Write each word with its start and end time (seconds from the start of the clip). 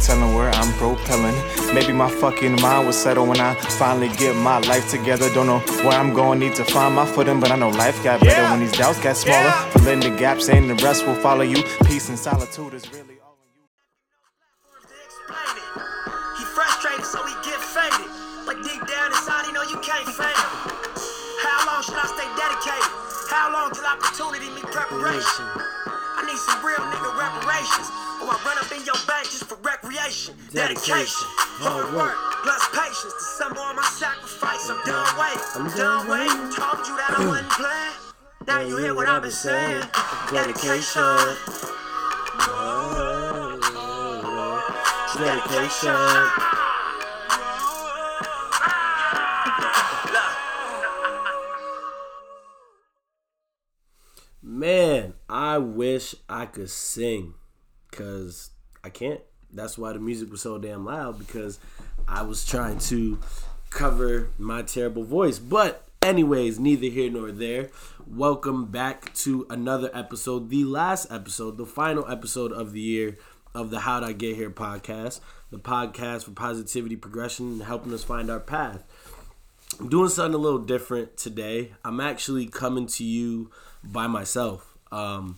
telling 0.00 0.34
where 0.34 0.50
I'm 0.50 0.72
propelling. 0.74 1.34
Maybe 1.74 1.92
my 1.92 2.10
fucking 2.10 2.60
mind 2.60 2.86
will 2.86 2.92
settle 2.92 3.26
when 3.26 3.40
I 3.40 3.54
finally 3.54 4.08
get 4.16 4.34
my 4.36 4.58
life 4.60 4.90
together. 4.90 5.28
Don't 5.34 5.46
know 5.46 5.60
where 5.84 5.98
I'm 5.98 6.12
going, 6.14 6.38
need 6.38 6.54
to 6.56 6.64
find 6.64 6.94
my 6.94 7.06
footing, 7.06 7.40
but 7.40 7.50
I 7.50 7.56
know 7.56 7.68
life 7.70 8.02
got 8.04 8.20
better 8.20 8.42
Yeah. 8.42 8.50
when 8.50 8.60
these 8.60 8.72
doubts 8.72 9.00
got 9.00 9.16
smaller. 9.16 9.38
Yeah. 9.42 9.70
Fill 9.70 9.88
in 9.88 10.00
the 10.00 10.10
gaps, 10.10 10.48
and 10.48 10.68
the 10.70 10.74
rest 10.84 11.06
will 11.06 11.14
follow 11.16 11.42
you. 11.42 11.62
Peace 11.86 12.08
and 12.08 12.18
solitude 12.18 12.74
is 12.74 12.84
really 12.92 13.18
all 13.24 13.36
in 13.42 13.50
you. 13.54 13.66
to 14.88 14.94
explain 15.04 15.56
it. 15.56 15.68
He 16.38 16.44
frustrated, 16.56 17.04
so 17.06 17.18
he 17.26 17.34
get 17.44 17.60
faded. 17.60 18.10
But 18.46 18.56
deep 18.62 18.82
down 18.86 19.08
inside, 19.12 19.46
he 19.46 19.52
know 19.52 19.62
you 19.62 19.78
can't 19.80 20.06
fade. 20.08 20.42
How 21.42 21.58
long 21.66 21.82
should 21.82 21.96
I 21.96 22.06
stay 22.08 22.28
dedicated? 22.36 22.92
How 23.30 23.52
long 23.52 23.70
till 23.72 23.84
opportunity 23.84 24.48
meet 24.54 24.64
preparation? 24.68 25.44
I 26.16 26.22
need 26.26 26.38
some 26.38 26.60
real 26.64 26.78
nigga 26.92 27.10
reparations. 27.18 27.88
Or 28.24 28.30
I 28.32 28.40
run 28.40 28.56
up 28.56 28.72
in 28.72 28.80
your 28.86 28.96
bank 29.06 29.28
just 29.28 29.44
for 29.44 29.56
recreation. 29.56 30.34
Dedication, 30.50 31.28
hard 31.60 31.92
work, 31.92 32.16
plus 32.40 32.64
patience. 32.72 33.12
To 33.12 33.24
some 33.36 33.52
more 33.52 33.68
of 33.68 33.76
my 33.76 33.84
sacrifice, 33.84 34.64
I'm 34.70 34.80
done 34.88 35.12
waiting. 35.20 35.44
I'm 35.60 35.68
done 35.76 36.08
waiting. 36.08 36.48
Told 36.56 36.80
you 36.88 36.96
that 36.96 37.12
I 37.12 37.20
mm. 37.20 37.28
wasn't 37.28 37.50
playing. 37.52 37.92
Now 38.46 38.60
you 38.60 38.78
hear 38.78 38.94
what 38.94 39.08
I've 39.08 39.20
been 39.20 39.30
saying. 39.30 39.84
Dedication. 40.32 41.36
Dedication. 45.20 45.92
Man, 54.40 55.12
I 55.28 55.58
wish 55.58 56.14
I 56.26 56.46
could 56.46 56.70
sing 56.70 57.34
because 57.94 58.50
I 58.82 58.88
can't. 58.88 59.20
That's 59.52 59.78
why 59.78 59.92
the 59.92 60.00
music 60.00 60.30
was 60.30 60.42
so 60.42 60.58
damn 60.58 60.84
loud 60.84 61.18
because 61.18 61.60
I 62.08 62.22
was 62.22 62.44
trying 62.44 62.78
to 62.80 63.20
cover 63.70 64.30
my 64.36 64.62
terrible 64.62 65.04
voice. 65.04 65.38
But, 65.38 65.86
anyways, 66.02 66.58
neither 66.58 66.88
here 66.88 67.10
nor 67.10 67.30
there. 67.30 67.70
Welcome 68.06 68.66
back 68.66 69.14
to 69.14 69.46
another 69.48 69.90
episode, 69.94 70.50
the 70.50 70.64
last 70.64 71.10
episode, 71.10 71.56
the 71.56 71.66
final 71.66 72.10
episode 72.10 72.52
of 72.52 72.72
the 72.72 72.80
year 72.80 73.16
of 73.54 73.70
the 73.70 73.80
How'd 73.80 74.02
I 74.02 74.12
Get 74.12 74.34
Here 74.34 74.50
podcast, 74.50 75.20
the 75.52 75.58
podcast 75.58 76.24
for 76.24 76.32
positivity, 76.32 76.96
progression, 76.96 77.52
and 77.52 77.62
helping 77.62 77.94
us 77.94 78.02
find 78.02 78.28
our 78.28 78.40
path. 78.40 78.82
I'm 79.78 79.88
doing 79.88 80.08
something 80.08 80.34
a 80.34 80.38
little 80.38 80.58
different 80.58 81.16
today. 81.16 81.72
I'm 81.84 82.00
actually 82.00 82.46
coming 82.46 82.86
to 82.88 83.04
you 83.04 83.52
by 83.84 84.08
myself. 84.08 84.76
Um, 84.90 85.36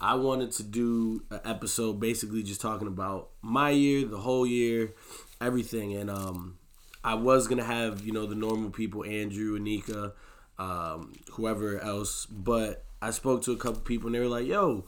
I 0.00 0.14
wanted 0.16 0.52
to 0.52 0.62
do 0.62 1.22
an 1.30 1.40
episode 1.44 2.00
basically 2.00 2.42
just 2.42 2.60
talking 2.60 2.88
about 2.88 3.30
my 3.42 3.70
year, 3.70 4.06
the 4.06 4.18
whole 4.18 4.46
year, 4.46 4.92
everything. 5.40 5.94
And 5.94 6.10
um, 6.10 6.58
I 7.02 7.14
was 7.14 7.46
to 7.48 7.64
have, 7.64 8.04
you 8.04 8.12
know, 8.12 8.26
the 8.26 8.34
normal 8.34 8.70
people, 8.70 9.04
Andrew, 9.04 9.58
Anika, 9.58 10.12
um, 10.58 11.12
whoever 11.32 11.78
else. 11.78 12.26
But 12.26 12.84
I 13.00 13.10
spoke 13.10 13.42
to 13.44 13.52
a 13.52 13.56
couple 13.56 13.80
people 13.80 14.08
and 14.08 14.14
they 14.14 14.20
were 14.20 14.26
like, 14.26 14.46
yo, 14.46 14.86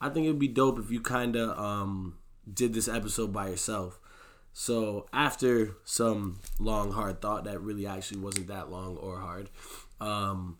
I 0.00 0.08
think 0.08 0.26
it'd 0.26 0.38
be 0.38 0.48
dope 0.48 0.78
if 0.78 0.90
you 0.90 1.00
kind 1.00 1.36
of 1.36 1.58
um, 1.58 2.18
did 2.52 2.72
this 2.72 2.88
episode 2.88 3.32
by 3.32 3.48
yourself. 3.48 3.98
So 4.52 5.06
after 5.12 5.76
some 5.84 6.40
long 6.58 6.92
hard 6.92 7.20
thought 7.20 7.44
that 7.44 7.60
really 7.60 7.86
actually 7.86 8.20
wasn't 8.20 8.48
that 8.48 8.70
long 8.70 8.96
or 8.96 9.20
hard, 9.20 9.50
um, 10.00 10.58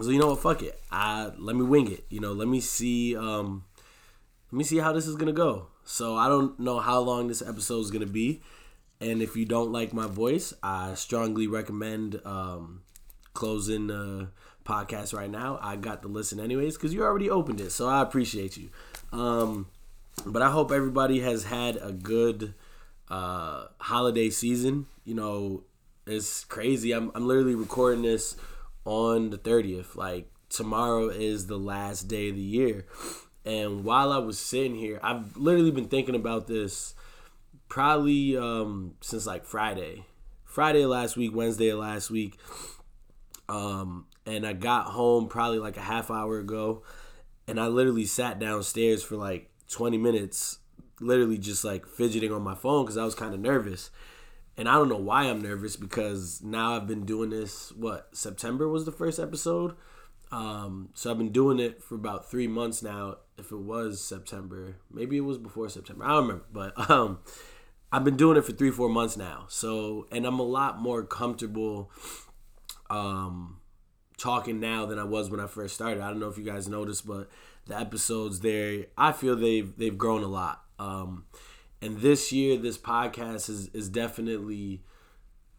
so 0.00 0.10
you 0.10 0.18
know 0.18 0.28
what, 0.28 0.40
fuck 0.40 0.62
it. 0.62 0.80
I 0.90 1.32
let 1.38 1.56
me 1.56 1.64
wing 1.64 1.90
it. 1.90 2.04
You 2.08 2.20
know, 2.20 2.32
let 2.32 2.48
me 2.48 2.60
see. 2.60 3.16
Um, 3.16 3.64
let 4.52 4.58
me 4.58 4.64
see 4.64 4.78
how 4.78 4.92
this 4.92 5.06
is 5.06 5.16
gonna 5.16 5.32
go. 5.32 5.66
So 5.84 6.16
I 6.16 6.28
don't 6.28 6.58
know 6.58 6.78
how 6.78 7.00
long 7.00 7.28
this 7.28 7.42
episode 7.42 7.80
is 7.80 7.90
gonna 7.90 8.06
be, 8.06 8.40
and 9.00 9.22
if 9.22 9.36
you 9.36 9.44
don't 9.44 9.72
like 9.72 9.92
my 9.92 10.06
voice, 10.06 10.52
I 10.62 10.94
strongly 10.94 11.46
recommend 11.46 12.20
um, 12.24 12.82
closing 13.34 13.86
the 13.88 14.28
podcast 14.64 15.14
right 15.14 15.30
now. 15.30 15.58
I 15.62 15.76
got 15.76 16.02
to 16.02 16.08
listen 16.08 16.38
anyways 16.40 16.76
because 16.76 16.92
you 16.92 17.02
already 17.02 17.30
opened 17.30 17.60
it, 17.60 17.72
so 17.72 17.88
I 17.88 18.02
appreciate 18.02 18.56
you. 18.56 18.70
Um, 19.12 19.68
but 20.26 20.42
I 20.42 20.50
hope 20.50 20.72
everybody 20.72 21.20
has 21.20 21.44
had 21.44 21.78
a 21.80 21.92
good 21.92 22.54
uh, 23.08 23.66
holiday 23.78 24.30
season. 24.30 24.86
You 25.04 25.14
know, 25.14 25.64
it's 26.06 26.44
crazy. 26.44 26.92
I'm, 26.92 27.10
I'm 27.14 27.26
literally 27.26 27.54
recording 27.54 28.02
this 28.02 28.36
on 28.88 29.30
the 29.30 29.38
30th. 29.38 29.94
Like, 29.94 30.30
tomorrow 30.48 31.08
is 31.08 31.46
the 31.46 31.58
last 31.58 32.08
day 32.08 32.30
of 32.30 32.36
the 32.36 32.42
year. 32.42 32.86
And 33.44 33.84
while 33.84 34.10
I 34.10 34.18
was 34.18 34.38
sitting 34.38 34.74
here, 34.74 34.98
I've 35.02 35.36
literally 35.36 35.70
been 35.70 35.88
thinking 35.88 36.14
about 36.14 36.46
this 36.46 36.94
probably 37.68 38.36
um, 38.36 38.94
since 39.00 39.26
like 39.26 39.44
Friday. 39.44 40.06
Friday 40.44 40.86
last 40.86 41.16
week, 41.16 41.34
Wednesday 41.34 41.72
last 41.72 42.10
week. 42.10 42.38
Um, 43.48 44.06
and 44.26 44.46
I 44.46 44.54
got 44.54 44.86
home 44.86 45.28
probably 45.28 45.58
like 45.58 45.76
a 45.76 45.82
half 45.82 46.10
hour 46.10 46.38
ago. 46.38 46.82
And 47.46 47.60
I 47.60 47.66
literally 47.66 48.06
sat 48.06 48.38
downstairs 48.38 49.02
for 49.02 49.16
like 49.16 49.50
20 49.70 49.98
minutes, 49.98 50.58
literally 51.00 51.38
just 51.38 51.64
like 51.64 51.86
fidgeting 51.86 52.32
on 52.32 52.42
my 52.42 52.54
phone 52.54 52.84
because 52.84 52.96
I 52.96 53.04
was 53.04 53.14
kind 53.14 53.34
of 53.34 53.40
nervous. 53.40 53.90
And 54.58 54.68
I 54.68 54.74
don't 54.74 54.88
know 54.88 54.96
why 54.96 55.22
I'm 55.22 55.40
nervous 55.40 55.76
because 55.76 56.42
now 56.42 56.74
I've 56.74 56.88
been 56.88 57.06
doing 57.06 57.30
this. 57.30 57.70
What 57.72 58.08
September 58.12 58.68
was 58.68 58.84
the 58.84 58.92
first 58.92 59.20
episode, 59.20 59.76
um, 60.30 60.90
so 60.94 61.10
I've 61.10 61.18
been 61.18 61.32
doing 61.32 61.58
it 61.58 61.82
for 61.82 61.94
about 61.94 62.30
three 62.30 62.48
months 62.48 62.82
now. 62.82 63.18
If 63.38 63.52
it 63.52 63.58
was 63.58 64.00
September, 64.02 64.76
maybe 64.90 65.16
it 65.16 65.20
was 65.20 65.38
before 65.38 65.68
September. 65.68 66.04
I 66.04 66.08
don't 66.08 66.22
remember, 66.22 66.44
but 66.52 66.90
um, 66.90 67.20
I've 67.92 68.04
been 68.04 68.16
doing 68.16 68.36
it 68.36 68.44
for 68.44 68.52
three, 68.52 68.70
four 68.70 68.88
months 68.88 69.16
now. 69.16 69.46
So, 69.48 70.06
and 70.10 70.26
I'm 70.26 70.40
a 70.40 70.44
lot 70.44 70.80
more 70.80 71.04
comfortable 71.04 71.90
um, 72.90 73.60
talking 74.18 74.60
now 74.60 74.86
than 74.86 74.98
I 74.98 75.04
was 75.04 75.30
when 75.30 75.40
I 75.40 75.46
first 75.46 75.76
started. 75.76 76.02
I 76.02 76.08
don't 76.08 76.20
know 76.20 76.28
if 76.28 76.36
you 76.36 76.44
guys 76.44 76.68
noticed, 76.68 77.06
but 77.06 77.30
the 77.66 77.78
episodes 77.78 78.40
there, 78.40 78.86
I 78.96 79.12
feel 79.12 79.36
they've 79.36 79.72
they've 79.78 79.96
grown 79.96 80.24
a 80.24 80.28
lot. 80.28 80.64
Um, 80.78 81.26
and 81.80 82.00
this 82.00 82.32
year, 82.32 82.56
this 82.56 82.78
podcast 82.78 83.48
is 83.48 83.68
is 83.68 83.88
definitely, 83.88 84.82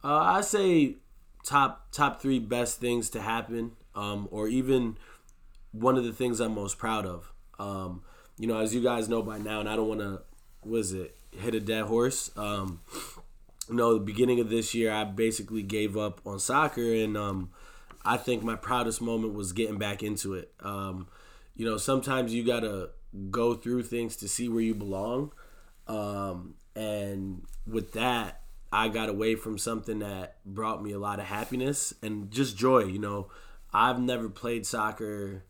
uh, 0.03 0.17
I 0.17 0.41
say, 0.41 0.97
top 1.43 1.91
top 1.91 2.21
three 2.21 2.39
best 2.39 2.79
things 2.79 3.09
to 3.11 3.21
happen, 3.21 3.71
um, 3.95 4.27
or 4.31 4.47
even 4.47 4.97
one 5.71 5.97
of 5.97 6.03
the 6.03 6.13
things 6.13 6.39
I'm 6.39 6.55
most 6.55 6.77
proud 6.77 7.05
of. 7.05 7.31
Um, 7.59 8.03
you 8.37 8.47
know, 8.47 8.57
as 8.59 8.73
you 8.73 8.81
guys 8.81 9.09
know 9.09 9.21
by 9.21 9.37
now, 9.37 9.59
and 9.59 9.69
I 9.69 9.75
don't 9.75 9.87
want 9.87 10.01
to, 10.01 10.21
was 10.63 10.93
it 10.93 11.15
hit 11.31 11.53
a 11.55 11.59
dead 11.59 11.85
horse? 11.85 12.31
Um, 12.37 12.81
you 13.67 13.75
know, 13.75 13.93
the 13.93 13.99
beginning 13.99 14.39
of 14.39 14.49
this 14.49 14.73
year, 14.73 14.91
I 14.91 15.03
basically 15.03 15.61
gave 15.61 15.95
up 15.97 16.21
on 16.25 16.39
soccer, 16.39 16.93
and 16.93 17.15
um, 17.15 17.51
I 18.03 18.17
think 18.17 18.43
my 18.43 18.55
proudest 18.55 19.01
moment 19.01 19.33
was 19.33 19.53
getting 19.53 19.77
back 19.77 20.01
into 20.01 20.33
it. 20.33 20.51
Um, 20.61 21.07
you 21.55 21.65
know, 21.65 21.77
sometimes 21.77 22.33
you 22.33 22.43
gotta 22.43 22.89
go 23.29 23.53
through 23.53 23.83
things 23.83 24.15
to 24.17 24.27
see 24.27 24.49
where 24.49 24.61
you 24.61 24.73
belong, 24.73 25.31
um, 25.89 26.53
and 26.75 27.43
with 27.67 27.93
that, 27.93 28.41
I 28.71 28.87
got 28.87 29.09
away 29.09 29.35
from 29.35 29.57
something 29.57 29.99
that 29.99 30.37
brought 30.45 30.83
me 30.83 30.91
a 30.91 30.99
lot 30.99 31.19
of 31.19 31.25
happiness 31.25 31.93
and 32.01 32.31
just 32.31 32.55
joy. 32.55 32.83
You 32.83 32.99
know, 32.99 33.29
I've 33.73 33.99
never 33.99 34.29
played 34.29 34.65
soccer. 34.65 35.43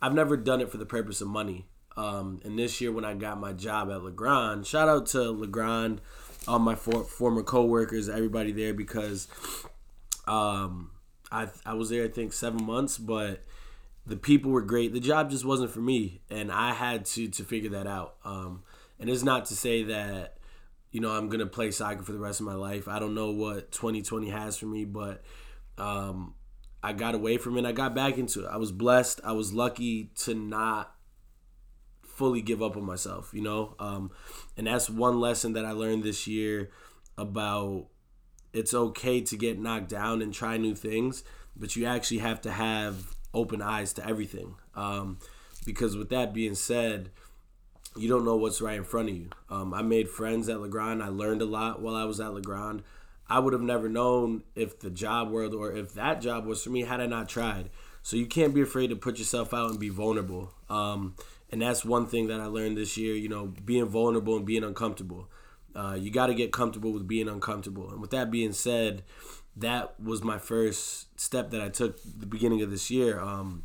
I've 0.00 0.14
never 0.14 0.36
done 0.36 0.60
it 0.60 0.70
for 0.70 0.78
the 0.78 0.86
purpose 0.86 1.20
of 1.20 1.28
money. 1.28 1.66
Um, 1.96 2.40
and 2.44 2.58
this 2.58 2.80
year, 2.80 2.90
when 2.92 3.04
I 3.04 3.14
got 3.14 3.38
my 3.38 3.52
job 3.52 3.90
at 3.90 4.02
Legrand, 4.02 4.66
shout 4.66 4.88
out 4.88 5.06
to 5.06 5.30
Legrand, 5.30 6.00
all 6.46 6.58
my 6.58 6.74
for, 6.74 7.04
former 7.04 7.42
coworkers, 7.42 8.08
everybody 8.08 8.52
there, 8.52 8.72
because 8.72 9.28
um, 10.26 10.92
I 11.30 11.48
I 11.66 11.74
was 11.74 11.90
there 11.90 12.04
I 12.04 12.08
think 12.08 12.32
seven 12.32 12.64
months, 12.64 12.96
but 12.96 13.44
the 14.06 14.16
people 14.16 14.52
were 14.52 14.62
great. 14.62 14.92
The 14.92 15.00
job 15.00 15.30
just 15.30 15.44
wasn't 15.44 15.72
for 15.72 15.80
me, 15.80 16.20
and 16.30 16.52
I 16.52 16.72
had 16.72 17.04
to 17.06 17.28
to 17.28 17.42
figure 17.42 17.70
that 17.70 17.88
out. 17.88 18.14
Um, 18.24 18.62
and 19.00 19.08
it's 19.08 19.22
not 19.22 19.46
to 19.46 19.54
say 19.54 19.84
that 19.84 20.38
you 20.90 21.00
know 21.00 21.10
I'm 21.10 21.28
gonna 21.28 21.46
play 21.46 21.70
soccer 21.70 22.02
for 22.02 22.12
the 22.12 22.18
rest 22.18 22.40
of 22.40 22.46
my 22.46 22.54
life. 22.54 22.88
I 22.88 22.98
don't 22.98 23.14
know 23.14 23.30
what 23.30 23.72
2020 23.72 24.30
has 24.30 24.56
for 24.56 24.66
me, 24.66 24.84
but 24.84 25.22
um, 25.76 26.34
I 26.82 26.92
got 26.92 27.14
away 27.14 27.38
from 27.38 27.56
it. 27.56 27.64
I 27.64 27.72
got 27.72 27.94
back 27.94 28.18
into 28.18 28.44
it. 28.44 28.48
I 28.50 28.56
was 28.56 28.72
blessed. 28.72 29.20
I 29.24 29.32
was 29.32 29.52
lucky 29.52 30.10
to 30.20 30.34
not 30.34 30.94
fully 32.02 32.42
give 32.42 32.62
up 32.62 32.76
on 32.76 32.84
myself, 32.84 33.30
you 33.32 33.40
know? 33.40 33.76
Um, 33.78 34.10
and 34.56 34.66
that's 34.66 34.90
one 34.90 35.20
lesson 35.20 35.52
that 35.52 35.64
I 35.64 35.70
learned 35.70 36.02
this 36.02 36.26
year 36.26 36.70
about 37.16 37.86
it's 38.52 38.74
okay 38.74 39.20
to 39.20 39.36
get 39.36 39.58
knocked 39.58 39.88
down 39.88 40.20
and 40.22 40.34
try 40.34 40.56
new 40.56 40.74
things, 40.74 41.22
but 41.56 41.76
you 41.76 41.84
actually 41.84 42.18
have 42.18 42.40
to 42.42 42.50
have 42.50 43.16
open 43.34 43.62
eyes 43.62 43.92
to 43.94 44.06
everything. 44.06 44.56
Um, 44.74 45.18
because 45.64 45.96
with 45.96 46.08
that 46.10 46.32
being 46.32 46.54
said, 46.54 47.10
you 47.98 48.08
don't 48.08 48.24
know 48.24 48.36
what's 48.36 48.60
right 48.60 48.76
in 48.76 48.84
front 48.84 49.10
of 49.10 49.16
you. 49.16 49.28
Um, 49.50 49.74
I 49.74 49.82
made 49.82 50.08
friends 50.08 50.48
at 50.48 50.60
Legrand. 50.60 51.02
I 51.02 51.08
learned 51.08 51.42
a 51.42 51.46
lot 51.46 51.80
while 51.80 51.94
I 51.94 52.04
was 52.04 52.20
at 52.20 52.32
Legrand. 52.32 52.82
I 53.28 53.38
would 53.38 53.52
have 53.52 53.62
never 53.62 53.88
known 53.88 54.42
if 54.54 54.80
the 54.80 54.90
job 54.90 55.30
world 55.30 55.54
or 55.54 55.72
if 55.72 55.92
that 55.94 56.20
job 56.20 56.46
was 56.46 56.62
for 56.62 56.70
me 56.70 56.82
had 56.82 57.00
I 57.00 57.06
not 57.06 57.28
tried. 57.28 57.70
So 58.02 58.16
you 58.16 58.26
can't 58.26 58.54
be 58.54 58.62
afraid 58.62 58.88
to 58.88 58.96
put 58.96 59.18
yourself 59.18 59.52
out 59.52 59.70
and 59.70 59.78
be 59.78 59.90
vulnerable. 59.90 60.54
Um, 60.70 61.14
and 61.50 61.60
that's 61.60 61.84
one 61.84 62.06
thing 62.06 62.28
that 62.28 62.40
I 62.40 62.46
learned 62.46 62.76
this 62.78 62.96
year. 62.96 63.14
You 63.14 63.28
know, 63.28 63.52
being 63.64 63.86
vulnerable 63.86 64.36
and 64.36 64.46
being 64.46 64.64
uncomfortable. 64.64 65.28
Uh, 65.74 65.96
you 65.98 66.10
got 66.10 66.26
to 66.26 66.34
get 66.34 66.52
comfortable 66.52 66.92
with 66.92 67.06
being 67.06 67.28
uncomfortable. 67.28 67.90
And 67.90 68.00
with 68.00 68.10
that 68.10 68.30
being 68.30 68.52
said, 68.52 69.02
that 69.56 70.00
was 70.00 70.22
my 70.22 70.38
first 70.38 71.20
step 71.20 71.50
that 71.50 71.60
I 71.60 71.68
took 71.68 72.00
the 72.02 72.26
beginning 72.26 72.62
of 72.62 72.70
this 72.70 72.90
year. 72.90 73.20
Um, 73.20 73.64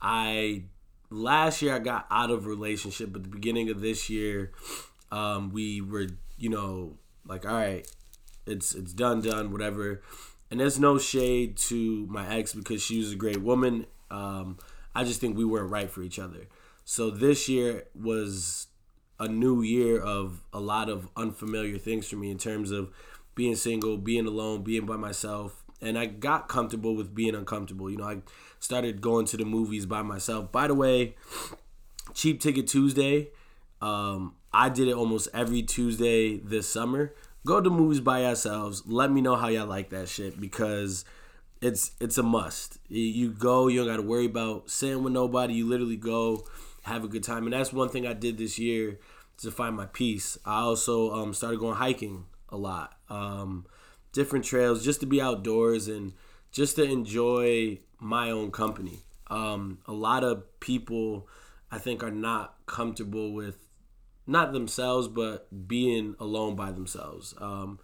I 0.00 0.64
last 1.10 1.62
year 1.62 1.74
I 1.74 1.78
got 1.78 2.06
out 2.10 2.30
of 2.30 2.46
relationship, 2.46 3.12
but 3.12 3.22
the 3.22 3.28
beginning 3.28 3.70
of 3.70 3.80
this 3.80 4.10
year, 4.10 4.52
um, 5.10 5.50
we 5.52 5.80
were 5.80 6.06
you 6.38 6.48
know 6.48 6.98
like 7.26 7.44
all 7.44 7.54
right, 7.54 7.90
it's 8.46 8.74
it's 8.74 8.92
done 8.92 9.20
done 9.20 9.52
whatever. 9.52 10.02
And 10.50 10.60
there's 10.60 10.78
no 10.78 10.96
shade 10.96 11.56
to 11.56 12.06
my 12.06 12.36
ex 12.36 12.54
because 12.54 12.80
she 12.80 12.98
was 12.98 13.12
a 13.12 13.16
great 13.16 13.42
woman. 13.42 13.86
Um, 14.10 14.58
I 14.94 15.02
just 15.02 15.20
think 15.20 15.36
we 15.36 15.44
weren't 15.44 15.70
right 15.70 15.90
for 15.90 16.02
each 16.02 16.18
other. 16.18 16.46
So 16.84 17.10
this 17.10 17.48
year 17.48 17.84
was 17.94 18.68
a 19.18 19.26
new 19.26 19.62
year 19.62 20.00
of 20.00 20.42
a 20.52 20.60
lot 20.60 20.88
of 20.88 21.08
unfamiliar 21.16 21.78
things 21.78 22.08
for 22.08 22.16
me 22.16 22.30
in 22.30 22.38
terms 22.38 22.70
of 22.70 22.90
being 23.34 23.56
single, 23.56 23.96
being 23.96 24.26
alone, 24.26 24.62
being 24.62 24.86
by 24.86 24.96
myself. 24.96 25.64
And 25.82 25.98
I 25.98 26.06
got 26.06 26.48
comfortable 26.48 26.94
with 26.94 27.14
being 27.14 27.34
uncomfortable. 27.34 27.90
You 27.90 27.98
know, 27.98 28.04
I 28.04 28.18
started 28.66 29.00
going 29.00 29.24
to 29.26 29.36
the 29.36 29.44
movies 29.44 29.86
by 29.86 30.02
myself. 30.02 30.50
By 30.50 30.66
the 30.66 30.74
way, 30.74 31.14
Cheap 32.14 32.40
Ticket 32.40 32.66
Tuesday, 32.66 33.28
um, 33.80 34.34
I 34.52 34.68
did 34.68 34.88
it 34.88 34.94
almost 34.94 35.28
every 35.32 35.62
Tuesday 35.62 36.38
this 36.38 36.68
summer. 36.68 37.14
Go 37.46 37.60
to 37.60 37.70
movies 37.70 38.00
by 38.00 38.22
yourselves. 38.22 38.82
Let 38.84 39.12
me 39.12 39.20
know 39.20 39.36
how 39.36 39.46
y'all 39.46 39.68
like 39.68 39.90
that 39.90 40.08
shit 40.08 40.40
because 40.40 41.04
it's 41.62 41.92
it's 42.00 42.18
a 42.18 42.24
must. 42.24 42.78
You 42.88 43.30
go, 43.30 43.68
you 43.68 43.78
don't 43.78 43.88
got 43.88 44.02
to 44.02 44.02
worry 44.02 44.26
about 44.26 44.68
sitting 44.68 45.04
with 45.04 45.12
nobody. 45.12 45.54
You 45.54 45.66
literally 45.68 45.96
go, 45.96 46.44
have 46.82 47.04
a 47.04 47.08
good 47.08 47.22
time, 47.22 47.44
and 47.44 47.52
that's 47.52 47.72
one 47.72 47.88
thing 47.88 48.04
I 48.04 48.14
did 48.14 48.36
this 48.36 48.58
year 48.58 48.98
to 49.42 49.52
find 49.52 49.76
my 49.76 49.86
peace. 49.86 50.38
I 50.44 50.62
also 50.62 51.12
um, 51.12 51.32
started 51.34 51.60
going 51.60 51.76
hiking 51.76 52.24
a 52.48 52.56
lot, 52.56 52.98
um, 53.08 53.66
different 54.12 54.44
trails, 54.44 54.84
just 54.84 54.98
to 55.00 55.06
be 55.06 55.20
outdoors 55.20 55.86
and 55.86 56.14
just 56.56 56.76
to 56.76 56.82
enjoy 56.82 57.78
my 58.00 58.30
own 58.30 58.50
company. 58.50 59.00
Um, 59.26 59.78
a 59.86 59.92
lot 59.92 60.24
of 60.24 60.58
people, 60.58 61.28
I 61.70 61.76
think, 61.76 62.02
are 62.02 62.10
not 62.10 62.56
comfortable 62.64 63.34
with 63.34 63.58
not 64.26 64.54
themselves, 64.54 65.06
but 65.06 65.68
being 65.68 66.16
alone 66.18 66.56
by 66.56 66.72
themselves. 66.72 67.34
Um, 67.36 67.78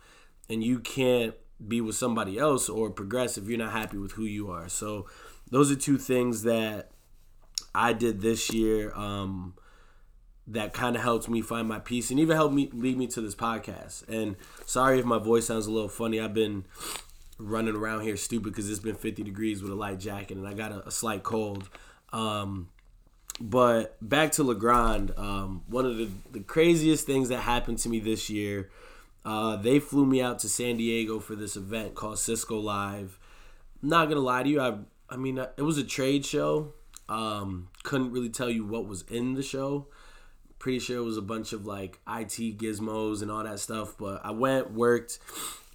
and 0.48 0.64
you 0.64 0.78
can't 0.78 1.34
be 1.68 1.82
with 1.82 1.96
somebody 1.96 2.38
else 2.38 2.70
or 2.70 2.88
progress 2.88 3.36
if 3.36 3.46
you're 3.46 3.58
not 3.58 3.72
happy 3.72 3.98
with 3.98 4.12
who 4.12 4.24
you 4.24 4.50
are. 4.50 4.70
So 4.70 5.06
those 5.50 5.70
are 5.70 5.76
two 5.76 5.98
things 5.98 6.44
that 6.44 6.92
I 7.74 7.92
did 7.92 8.22
this 8.22 8.54
year 8.54 8.90
um, 8.94 9.52
that 10.46 10.72
kind 10.72 10.96
of 10.96 11.02
helped 11.02 11.28
me 11.28 11.42
find 11.42 11.68
my 11.68 11.78
peace 11.78 12.10
and 12.10 12.18
even 12.18 12.36
helped 12.36 12.54
me 12.54 12.70
lead 12.72 12.96
me 12.96 13.06
to 13.08 13.20
this 13.20 13.34
podcast. 13.34 14.08
And 14.08 14.36
sorry 14.64 14.98
if 14.98 15.04
my 15.04 15.18
voice 15.18 15.48
sounds 15.48 15.66
a 15.66 15.70
little 15.70 15.90
funny. 15.90 16.18
I've 16.18 16.32
been 16.32 16.64
running 17.42 17.76
around 17.76 18.02
here 18.02 18.16
stupid 18.16 18.50
because 18.50 18.70
it's 18.70 18.80
been 18.80 18.94
50 18.94 19.22
degrees 19.22 19.62
with 19.62 19.72
a 19.72 19.74
light 19.74 19.98
jacket 19.98 20.36
and 20.36 20.46
I 20.46 20.54
got 20.54 20.72
a, 20.72 20.88
a 20.88 20.90
slight 20.90 21.22
cold. 21.22 21.68
Um, 22.12 22.68
but 23.40 23.96
back 24.00 24.32
to 24.32 24.44
Legrand, 24.44 25.12
um, 25.16 25.62
one 25.66 25.86
of 25.86 25.96
the, 25.96 26.08
the 26.30 26.40
craziest 26.40 27.06
things 27.06 27.28
that 27.30 27.40
happened 27.40 27.78
to 27.78 27.88
me 27.88 28.00
this 28.00 28.30
year– 28.30 28.70
uh, 29.24 29.56
they 29.56 29.78
flew 29.78 30.04
me 30.04 30.20
out 30.20 30.38
to 30.40 30.48
San 30.48 30.76
Diego 30.76 31.20
for 31.20 31.36
this 31.36 31.56
event 31.56 31.94
called 31.94 32.18
Cisco 32.18 32.58
Live. 32.58 33.18
not 33.80 34.08
gonna 34.08 34.20
lie 34.20 34.42
to 34.42 34.48
you, 34.48 34.60
I 34.60 34.78
I 35.08 35.16
mean 35.16 35.38
uh, 35.38 35.50
it 35.56 35.62
was 35.62 35.78
a 35.78 35.84
trade 35.84 36.24
show. 36.24 36.72
Um, 37.08 37.68
couldn't 37.82 38.12
really 38.12 38.30
tell 38.30 38.50
you 38.50 38.64
what 38.64 38.86
was 38.86 39.02
in 39.02 39.34
the 39.34 39.42
show. 39.42 39.88
Pretty 40.58 40.78
sure 40.78 40.98
it 40.98 41.04
was 41.04 41.16
a 41.16 41.22
bunch 41.22 41.52
of 41.52 41.66
like 41.66 42.00
IT 42.08 42.58
gizmos 42.58 43.22
and 43.22 43.30
all 43.30 43.44
that 43.44 43.60
stuff. 43.60 43.96
But 43.98 44.24
I 44.24 44.30
went, 44.30 44.72
worked, 44.72 45.18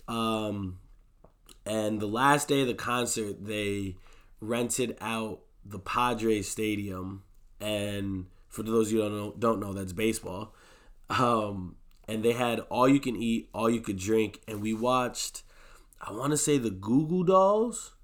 um, 0.08 0.80
and 1.68 2.00
the 2.00 2.08
last 2.08 2.48
day 2.48 2.62
of 2.62 2.68
the 2.68 2.74
concert, 2.74 3.46
they 3.46 3.98
rented 4.40 4.96
out 5.02 5.42
the 5.66 5.80
Padres 5.80 6.48
Stadium, 6.50 7.24
and 7.60 8.28
for 8.48 8.64
those 8.64 8.88
of 8.88 8.94
you 8.94 9.00
don't 9.00 9.12
know, 9.12 9.36
don't 9.38 9.60
know 9.60 9.74
that's 9.74 9.92
baseball. 9.92 10.56
Um, 11.10 11.76
and 12.08 12.24
they 12.24 12.32
had 12.32 12.62
all 12.70 12.88
you 12.88 13.02
can 13.02 13.18
eat, 13.18 13.50
all 13.54 13.70
you 13.70 13.82
could 13.82 13.98
drink, 13.98 14.40
and 14.48 14.62
we 14.62 14.74
watched. 14.74 15.44
I 16.00 16.14
want 16.14 16.32
to 16.32 16.38
say 16.38 16.58
the 16.58 16.70
Goo 16.70 17.06
Goo 17.06 17.26
Dolls, 17.26 17.96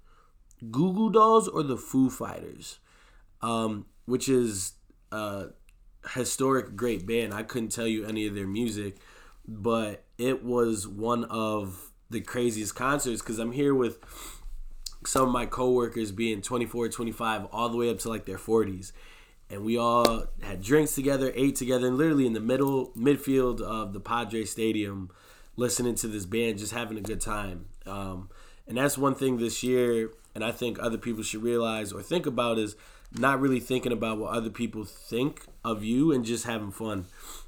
Goo 0.70 0.92
Goo 0.92 1.10
Dolls, 1.10 1.48
or 1.48 1.62
the 1.62 1.78
Foo 1.78 2.10
Fighters, 2.10 2.80
um, 3.40 3.86
which 4.04 4.28
is 4.28 4.72
a 5.10 5.46
historic 6.10 6.76
great 6.76 7.06
band. 7.06 7.32
I 7.32 7.44
couldn't 7.44 7.70
tell 7.70 7.86
you 7.86 8.04
any 8.04 8.26
of 8.26 8.34
their 8.34 8.46
music, 8.46 8.98
but 9.48 10.04
it 10.18 10.44
was 10.44 10.86
one 10.86 11.24
of 11.24 11.93
the 12.14 12.20
craziest 12.22 12.74
concerts 12.74 13.20
because 13.20 13.38
I'm 13.38 13.52
here 13.52 13.74
with 13.74 13.98
some 15.06 15.26
of 15.26 15.32
my 15.32 15.44
coworkers 15.44 16.12
being 16.12 16.40
24, 16.40 16.88
25, 16.88 17.46
all 17.52 17.68
the 17.68 17.76
way 17.76 17.90
up 17.90 17.98
to 18.00 18.08
like 18.08 18.24
their 18.24 18.38
40s 18.38 18.92
and 19.50 19.64
we 19.64 19.76
all 19.76 20.24
had 20.42 20.62
drinks 20.62 20.94
together, 20.94 21.32
ate 21.34 21.56
together, 21.56 21.86
and 21.86 21.98
literally 21.98 22.26
in 22.26 22.32
the 22.32 22.40
middle 22.40 22.90
midfield 22.96 23.60
of 23.60 23.92
the 23.92 24.00
Padre 24.00 24.44
Stadium, 24.44 25.10
listening 25.56 25.94
to 25.96 26.08
this 26.08 26.26
band, 26.26 26.58
just 26.58 26.72
having 26.72 26.98
a 26.98 27.02
good 27.02 27.20
time. 27.20 27.66
Um, 27.86 28.30
and 28.66 28.78
that's 28.78 28.96
one 28.96 29.14
thing 29.14 29.38
this 29.38 29.62
year, 29.62 30.10
and 30.34 30.42
I 30.42 30.50
think 30.50 30.78
other 30.80 30.98
people 30.98 31.22
should 31.22 31.42
realize 31.42 31.92
or 31.92 32.02
think 32.02 32.26
about 32.26 32.58
is 32.58 32.74
not 33.12 33.40
really 33.40 33.60
thinking 33.60 33.92
about 33.92 34.18
what 34.18 34.32
other 34.32 34.50
people 34.50 34.84
think 34.84 35.42
of 35.64 35.84
you 35.84 36.10
and 36.10 36.24
just 36.24 36.46
having 36.46 36.72
fun, 36.72 37.06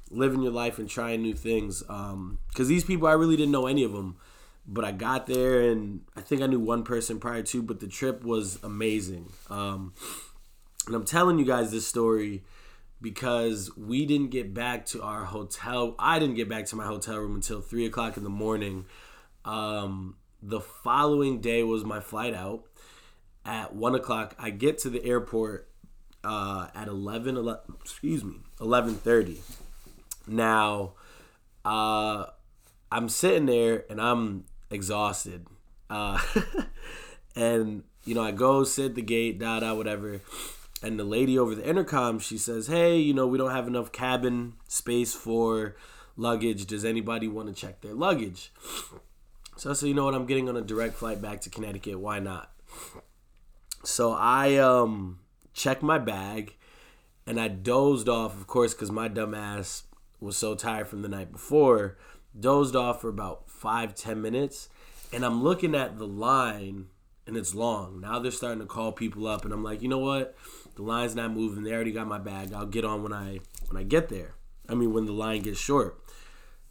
living 0.09 0.41
your 0.41 0.53
life 0.53 0.79
and 0.79 0.87
trying 0.87 1.21
new 1.21 1.33
things. 1.33 1.81
Because 1.81 2.13
um, 2.13 2.37
these 2.55 2.85
people, 2.85 3.07
I 3.07 3.13
really 3.13 3.35
didn't 3.35 3.51
know 3.51 3.67
any 3.67 3.83
of 3.83 3.91
them, 3.91 4.17
but 4.67 4.83
I 4.83 4.91
got 4.91 5.27
there 5.27 5.61
and 5.61 6.01
I 6.15 6.21
think 6.21 6.41
I 6.41 6.47
knew 6.47 6.59
one 6.59 6.83
person 6.83 7.19
prior 7.19 7.41
to, 7.43 7.61
but 7.63 7.79
the 7.79 7.87
trip 7.87 8.23
was 8.23 8.59
amazing. 8.63 9.31
Um, 9.49 9.93
and 10.85 10.95
I'm 10.95 11.05
telling 11.05 11.39
you 11.39 11.45
guys 11.45 11.71
this 11.71 11.87
story 11.87 12.43
because 13.01 13.75
we 13.77 14.05
didn't 14.05 14.31
get 14.31 14.53
back 14.53 14.85
to 14.87 15.01
our 15.01 15.25
hotel. 15.25 15.95
I 15.97 16.19
didn't 16.19 16.35
get 16.35 16.49
back 16.49 16.65
to 16.67 16.75
my 16.75 16.85
hotel 16.85 17.17
room 17.17 17.35
until 17.35 17.61
three 17.61 17.85
o'clock 17.85 18.17
in 18.17 18.23
the 18.23 18.29
morning. 18.29 18.85
Um, 19.45 20.17
the 20.41 20.59
following 20.59 21.39
day 21.39 21.63
was 21.63 21.85
my 21.85 21.99
flight 22.01 22.33
out. 22.33 22.65
At 23.45 23.73
one 23.73 23.95
o'clock, 23.95 24.35
I 24.37 24.49
get 24.49 24.79
to 24.79 24.89
the 24.89 25.03
airport 25.05 25.69
uh, 26.23 26.67
at 26.75 26.89
11, 26.89 27.37
11 27.37 27.75
excuse 27.81 28.23
me, 28.23 28.35
eleven 28.59 28.95
thirty. 28.95 29.39
Now, 30.27 30.93
uh, 31.63 32.25
I'm 32.91 33.07
sitting 33.07 33.45
there 33.45 33.85
and 33.89 34.01
I'm 34.01 34.43
exhausted, 34.69 35.47
uh, 35.89 36.19
and 37.35 37.83
you 38.05 38.15
know 38.15 38.23
I 38.23 38.31
go 38.31 38.63
sit 38.63 38.95
the 38.95 39.01
gate, 39.01 39.39
da 39.39 39.59
da 39.59 39.73
whatever. 39.73 40.21
And 40.83 40.99
the 40.99 41.03
lady 41.03 41.39
over 41.39 41.55
the 41.55 41.67
intercom 41.67 42.19
she 42.19 42.37
says 42.37 42.67
hey 42.67 42.97
you 42.99 43.11
know 43.11 43.25
we 43.25 43.39
don't 43.39 43.51
have 43.51 43.67
enough 43.67 43.91
cabin 43.91 44.53
space 44.67 45.13
for 45.13 45.75
luggage. 46.15 46.65
Does 46.67 46.85
anybody 46.85 47.27
want 47.27 47.47
to 47.47 47.53
check 47.53 47.81
their 47.81 47.95
luggage? 47.95 48.51
So 49.55 49.71
i 49.71 49.73
said 49.73 49.89
you 49.89 49.95
know 49.95 50.05
what? 50.05 50.13
I'm 50.13 50.27
getting 50.27 50.47
on 50.49 50.55
a 50.55 50.61
direct 50.61 50.95
flight 50.95 51.19
back 51.19 51.41
to 51.41 51.49
connecticut. 51.49 51.99
Why 51.99 52.19
not? 52.19 52.51
So 53.83 54.13
i 54.13 54.55
um 54.57 55.19
checked 55.53 55.81
my 55.81 55.97
bag 55.97 56.55
and 57.25 57.39
i 57.39 57.47
dozed 57.47 58.07
off 58.07 58.39
of 58.39 58.45
course 58.45 58.75
because 58.75 58.91
my 58.91 59.07
dumb 59.07 59.33
ass 59.33 59.83
was 60.19 60.37
so 60.37 60.53
tired 60.53 60.87
from 60.87 61.01
the 61.01 61.09
night 61.09 61.31
before 61.31 61.97
dozed 62.39 62.75
off 62.75 63.01
for 63.01 63.09
about 63.09 63.46
five 63.57 63.95
ten 63.95 64.21
minutes 64.21 64.69
and 65.11 65.25
i'm 65.25 65.43
looking 65.43 65.75
at 65.75 65.97
the 65.97 66.07
line 66.07 66.87
and 67.25 67.35
it's 67.35 67.53
long 67.53 67.99
now 67.99 68.19
they're 68.19 68.31
starting 68.31 68.59
to 68.59 68.65
call 68.65 68.91
people 68.91 69.27
up 69.27 69.43
and 69.43 69.53
i'm 69.53 69.63
like 69.63 69.81
you 69.81 69.87
know 69.87 69.99
what 69.99 70.35
the 70.77 70.83
line's 70.83 71.15
not 71.15 71.31
moving. 71.31 71.63
They 71.63 71.73
already 71.73 71.91
got 71.91 72.07
my 72.07 72.19
bag. 72.19 72.53
I'll 72.53 72.67
get 72.67 72.85
on 72.85 73.01
when 73.03 73.11
I 73.11 73.39
when 73.67 73.81
I 73.81 73.83
get 73.83 74.09
there. 74.09 74.35
I 74.69 74.75
mean 74.75 74.93
when 74.93 75.05
the 75.05 75.11
line 75.11 75.41
gets 75.41 75.59
short. 75.59 75.99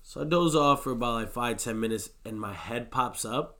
So 0.03 0.21
I 0.21 0.25
doze 0.25 0.55
off 0.55 0.85
for 0.85 0.93
about 0.93 1.15
like 1.15 1.33
five, 1.33 1.59
ten 1.59 1.81
minutes 1.81 2.11
and 2.25 2.41
my 2.41 2.55
head 2.55 2.93
pops 2.93 3.25
up 3.25 3.59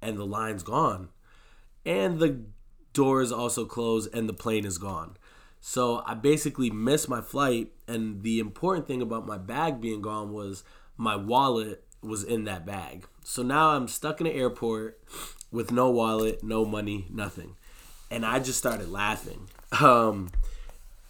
and 0.00 0.16
the 0.16 0.24
line's 0.24 0.62
gone. 0.62 1.10
And 1.84 2.18
the 2.18 2.44
door 2.94 3.20
is 3.20 3.30
also 3.30 3.66
closed 3.66 4.12
and 4.14 4.26
the 4.26 4.32
plane 4.32 4.64
is 4.64 4.78
gone. 4.78 5.18
So 5.60 6.02
I 6.06 6.14
basically 6.14 6.70
missed 6.70 7.10
my 7.10 7.20
flight 7.20 7.72
and 7.86 8.22
the 8.22 8.40
important 8.40 8.86
thing 8.86 9.02
about 9.02 9.26
my 9.26 9.36
bag 9.36 9.82
being 9.82 10.00
gone 10.00 10.32
was 10.32 10.64
my 10.96 11.14
wallet 11.14 11.84
was 12.02 12.24
in 12.24 12.44
that 12.44 12.64
bag. 12.64 13.06
So 13.24 13.42
now 13.42 13.70
I'm 13.70 13.88
stuck 13.88 14.20
in 14.20 14.24
the 14.26 14.32
airport 14.32 14.98
with 15.52 15.70
no 15.70 15.90
wallet, 15.90 16.42
no 16.42 16.64
money, 16.64 17.06
nothing 17.10 17.56
and 18.10 18.26
I 18.26 18.40
just 18.40 18.58
started 18.58 18.90
laughing. 18.90 19.48
Um, 19.80 20.32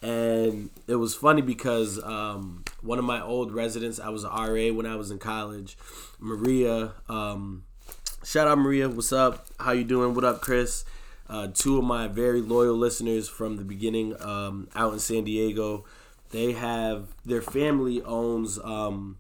and 0.02 0.68
it 0.86 0.96
was 0.96 1.14
funny 1.14 1.40
because 1.40 1.98
um, 2.04 2.62
one 2.82 2.98
of 2.98 3.06
my 3.06 3.22
old 3.22 3.52
residents, 3.52 3.98
I 3.98 4.10
was 4.10 4.22
an 4.22 4.30
RA 4.30 4.70
when 4.70 4.84
I 4.84 4.96
was 4.96 5.10
in 5.10 5.18
college, 5.18 5.78
Maria. 6.18 6.92
Um, 7.08 7.64
shout 8.22 8.46
out 8.46 8.58
Maria, 8.58 8.90
what's 8.90 9.14
up? 9.14 9.46
How 9.58 9.72
you 9.72 9.84
doing? 9.84 10.12
What 10.12 10.24
up, 10.24 10.42
Chris? 10.42 10.84
Uh, 11.26 11.48
two 11.54 11.78
of 11.78 11.84
my 11.84 12.06
very 12.06 12.42
loyal 12.42 12.76
listeners 12.76 13.30
from 13.30 13.56
the 13.56 13.64
beginning 13.64 14.14
um, 14.20 14.68
out 14.74 14.92
in 14.92 14.98
San 14.98 15.24
Diego. 15.24 15.86
They 16.32 16.52
have 16.52 17.08
their 17.24 17.40
family 17.40 18.02
owns. 18.02 18.58
Um, 18.58 19.16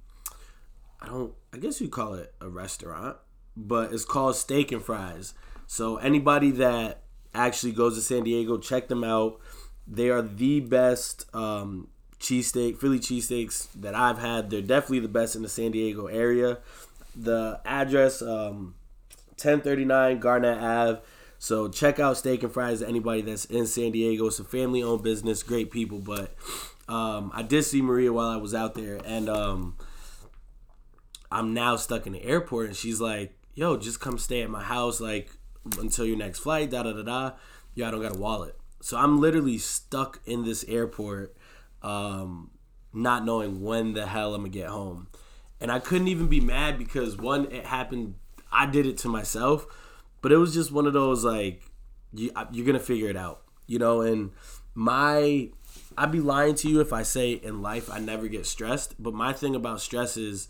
I 1.00 1.06
don't. 1.06 1.32
I 1.52 1.58
guess 1.58 1.80
you 1.80 1.88
call 1.88 2.14
it 2.14 2.32
a 2.40 2.48
restaurant, 2.48 3.16
but 3.56 3.92
it's 3.92 4.04
called 4.04 4.36
Steak 4.36 4.70
and 4.70 4.82
Fries. 4.82 5.34
So 5.66 5.96
anybody 5.96 6.50
that 6.52 7.02
actually 7.34 7.72
goes 7.72 7.96
to 7.96 8.00
San 8.00 8.24
Diego, 8.24 8.58
check 8.58 8.88
them 8.88 9.02
out. 9.02 9.40
They 9.86 10.10
are 10.10 10.22
the 10.22 10.60
best 10.60 11.24
um, 11.34 11.88
cheesesteak, 12.20 12.78
Philly 12.78 13.00
cheesesteaks 13.00 13.68
that 13.74 13.94
I've 13.94 14.18
had. 14.18 14.50
They're 14.50 14.62
definitely 14.62 15.00
the 15.00 15.08
best 15.08 15.34
in 15.34 15.42
the 15.42 15.48
San 15.48 15.72
Diego 15.72 16.06
area. 16.06 16.58
The 17.16 17.60
address, 17.64 18.22
um, 18.22 18.74
1039 19.30 20.20
Garnet 20.20 20.58
Ave. 20.58 21.00
So 21.38 21.68
check 21.68 21.98
out 21.98 22.16
Steak 22.16 22.42
and 22.42 22.52
Fries. 22.52 22.82
Anybody 22.82 23.22
that's 23.22 23.46
in 23.46 23.66
San 23.66 23.92
Diego, 23.92 24.26
it's 24.26 24.38
a 24.38 24.44
family-owned 24.44 25.02
business, 25.02 25.42
great 25.42 25.70
people. 25.70 25.98
But 25.98 26.34
um, 26.88 27.32
I 27.34 27.42
did 27.42 27.64
see 27.64 27.80
Maria 27.80 28.12
while 28.12 28.28
I 28.28 28.36
was 28.36 28.54
out 28.54 28.74
there, 28.74 29.00
and 29.04 29.28
um, 29.28 29.76
I'm 31.30 31.54
now 31.54 31.76
stuck 31.76 32.06
in 32.06 32.12
the 32.12 32.22
airport, 32.22 32.66
and 32.66 32.76
she's 32.76 33.00
like, 33.00 33.36
"Yo, 33.54 33.76
just 33.76 34.00
come 34.00 34.18
stay 34.18 34.42
at 34.42 34.50
my 34.50 34.62
house, 34.62 35.00
like 35.00 35.30
until 35.78 36.04
your 36.04 36.16
next 36.16 36.40
flight." 36.40 36.70
Da 36.70 36.82
da 36.82 36.92
da 36.92 37.02
da. 37.02 37.32
Yo, 37.74 37.86
I 37.86 37.90
don't 37.90 38.02
got 38.02 38.16
a 38.16 38.18
wallet, 38.18 38.56
so 38.80 38.96
I'm 38.96 39.20
literally 39.20 39.58
stuck 39.58 40.20
in 40.26 40.44
this 40.44 40.64
airport, 40.64 41.36
um, 41.82 42.50
not 42.92 43.24
knowing 43.24 43.62
when 43.62 43.92
the 43.92 44.06
hell 44.06 44.34
I'm 44.34 44.42
gonna 44.42 44.50
get 44.50 44.68
home, 44.68 45.08
and 45.60 45.70
I 45.70 45.78
couldn't 45.78 46.08
even 46.08 46.26
be 46.26 46.40
mad 46.40 46.78
because 46.78 47.16
one, 47.16 47.50
it 47.52 47.66
happened. 47.66 48.14
I 48.52 48.66
did 48.66 48.86
it 48.86 48.98
to 48.98 49.08
myself, 49.08 49.66
but 50.22 50.32
it 50.32 50.36
was 50.36 50.52
just 50.52 50.72
one 50.72 50.86
of 50.86 50.92
those 50.92 51.24
like, 51.24 51.62
you, 52.12 52.32
you're 52.50 52.66
gonna 52.66 52.80
figure 52.80 53.08
it 53.08 53.16
out, 53.16 53.42
you 53.66 53.78
know, 53.78 54.00
and 54.00 54.32
my 54.74 55.50
I'd 55.96 56.12
be 56.12 56.20
lying 56.20 56.54
to 56.56 56.68
you 56.68 56.80
if 56.80 56.92
I 56.92 57.02
say 57.02 57.32
in 57.32 57.62
life 57.62 57.90
I 57.90 57.98
never 57.98 58.28
get 58.28 58.46
stressed. 58.46 59.00
But 59.00 59.14
my 59.14 59.32
thing 59.32 59.54
about 59.54 59.80
stress 59.80 60.16
is 60.16 60.48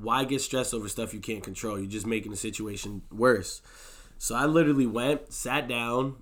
why 0.00 0.24
get 0.24 0.40
stressed 0.40 0.74
over 0.74 0.88
stuff 0.88 1.14
you 1.14 1.20
can't 1.20 1.42
control? 1.42 1.78
You're 1.78 1.90
just 1.90 2.06
making 2.06 2.30
the 2.30 2.36
situation 2.36 3.02
worse. 3.10 3.62
So 4.18 4.34
I 4.34 4.46
literally 4.46 4.86
went, 4.86 5.32
sat 5.32 5.68
down, 5.68 6.16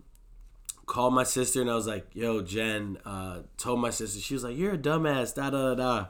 called 0.87 1.15
my 1.15 1.25
sister, 1.25 1.61
and 1.61 1.71
I 1.71 1.75
was 1.75 1.87
like, 1.87 2.07
"Yo, 2.13 2.43
Jen," 2.43 2.99
uh, 3.05 3.43
told 3.57 3.81
my 3.81 3.91
sister. 3.91 4.21
She 4.21 4.35
was 4.35 4.45
like, 4.45 4.57
"You're 4.57 4.75
a 4.75 4.79
dumbass." 4.79 5.35
Da 5.35 5.51
da 5.51 5.75
da. 5.75 6.07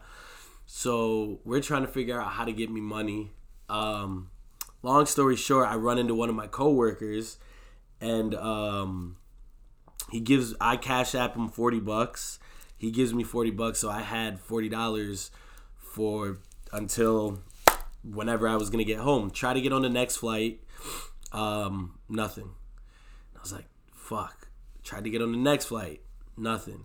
So 0.66 1.40
we're 1.44 1.60
trying 1.60 1.82
to 1.82 1.88
figure 1.88 2.20
out 2.20 2.32
how 2.32 2.44
to 2.44 2.52
get 2.52 2.70
me 2.70 2.80
money. 2.80 3.32
Um, 3.68 4.30
long 4.82 5.06
story 5.06 5.36
short, 5.36 5.68
I 5.68 5.76
run 5.76 5.98
into 5.98 6.14
one 6.14 6.28
of 6.28 6.34
my 6.34 6.46
coworkers, 6.46 7.38
and 8.00 8.34
um, 8.34 9.16
he 10.10 10.20
gives 10.20 10.54
I 10.60 10.76
cash 10.76 11.14
app 11.14 11.36
him 11.36 11.48
forty 11.48 11.80
bucks. 11.80 12.38
He 12.76 12.90
gives 12.90 13.12
me 13.14 13.24
forty 13.24 13.50
bucks, 13.50 13.78
so 13.78 13.90
I 13.90 14.00
had 14.00 14.40
forty 14.40 14.68
dollars 14.68 15.30
for 15.78 16.38
until 16.72 17.40
whenever 18.04 18.46
I 18.46 18.56
was 18.56 18.70
gonna 18.70 18.84
get 18.84 18.98
home. 18.98 19.30
Try 19.30 19.54
to 19.54 19.60
get 19.60 19.72
on 19.72 19.82
the 19.82 19.88
next 19.88 20.16
flight. 20.16 20.60
Um, 21.32 21.98
nothing. 22.08 22.50
I 23.36 23.40
was 23.40 23.52
like, 23.52 23.66
fuck. 23.92 24.48
Tried 24.82 25.04
to 25.04 25.10
get 25.10 25.22
on 25.22 25.32
the 25.32 25.38
next 25.38 25.66
flight. 25.66 26.02
Nothing. 26.36 26.84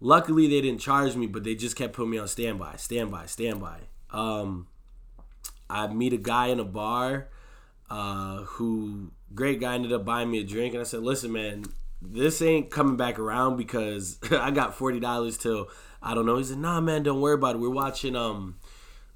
Luckily 0.00 0.46
they 0.46 0.60
didn't 0.60 0.80
charge 0.80 1.16
me, 1.16 1.26
but 1.26 1.44
they 1.44 1.54
just 1.54 1.76
kept 1.76 1.94
putting 1.94 2.10
me 2.10 2.18
on 2.18 2.28
standby, 2.28 2.76
standby, 2.76 3.26
standby. 3.26 3.80
Um, 4.10 4.66
I 5.70 5.86
meet 5.88 6.12
a 6.12 6.18
guy 6.18 6.48
in 6.48 6.60
a 6.60 6.64
bar, 6.64 7.28
uh, 7.88 8.42
who 8.42 9.10
great 9.34 9.60
guy 9.60 9.74
ended 9.74 9.92
up 9.92 10.04
buying 10.04 10.30
me 10.30 10.40
a 10.40 10.44
drink, 10.44 10.74
and 10.74 10.80
I 10.80 10.84
said, 10.84 11.00
listen, 11.00 11.32
man, 11.32 11.64
this 12.02 12.42
ain't 12.42 12.70
coming 12.70 12.96
back 12.96 13.18
around 13.18 13.56
because 13.56 14.18
I 14.30 14.50
got 14.50 14.74
forty 14.74 15.00
dollars 15.00 15.38
till 15.38 15.70
I 16.02 16.14
don't 16.14 16.26
know. 16.26 16.36
He 16.36 16.44
said, 16.44 16.58
nah, 16.58 16.80
man, 16.80 17.02
don't 17.02 17.20
worry 17.20 17.34
about 17.34 17.56
it. 17.56 17.58
We're 17.58 17.70
watching 17.70 18.14
um 18.14 18.56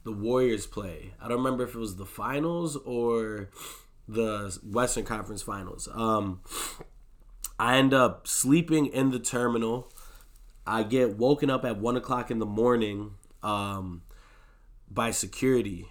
the 0.04 0.12
Warriors 0.12 0.66
play. 0.66 1.14
I 1.20 1.28
don't 1.28 1.38
remember 1.38 1.64
if 1.64 1.74
it 1.74 1.78
was 1.78 1.96
the 1.96 2.06
finals 2.06 2.76
or 2.76 3.50
the 4.08 4.58
Western 4.64 5.04
Conference 5.04 5.42
Finals. 5.42 5.88
Um, 5.92 6.40
I 7.58 7.76
end 7.76 7.92
up 7.92 8.26
sleeping 8.26 8.86
in 8.86 9.10
the 9.10 9.18
terminal. 9.18 9.92
I 10.66 10.82
get 10.82 11.16
woken 11.16 11.50
up 11.50 11.64
at 11.64 11.78
one 11.78 11.96
o'clock 11.96 12.30
in 12.30 12.38
the 12.38 12.46
morning 12.46 13.14
um, 13.42 14.02
by 14.90 15.10
security, 15.10 15.88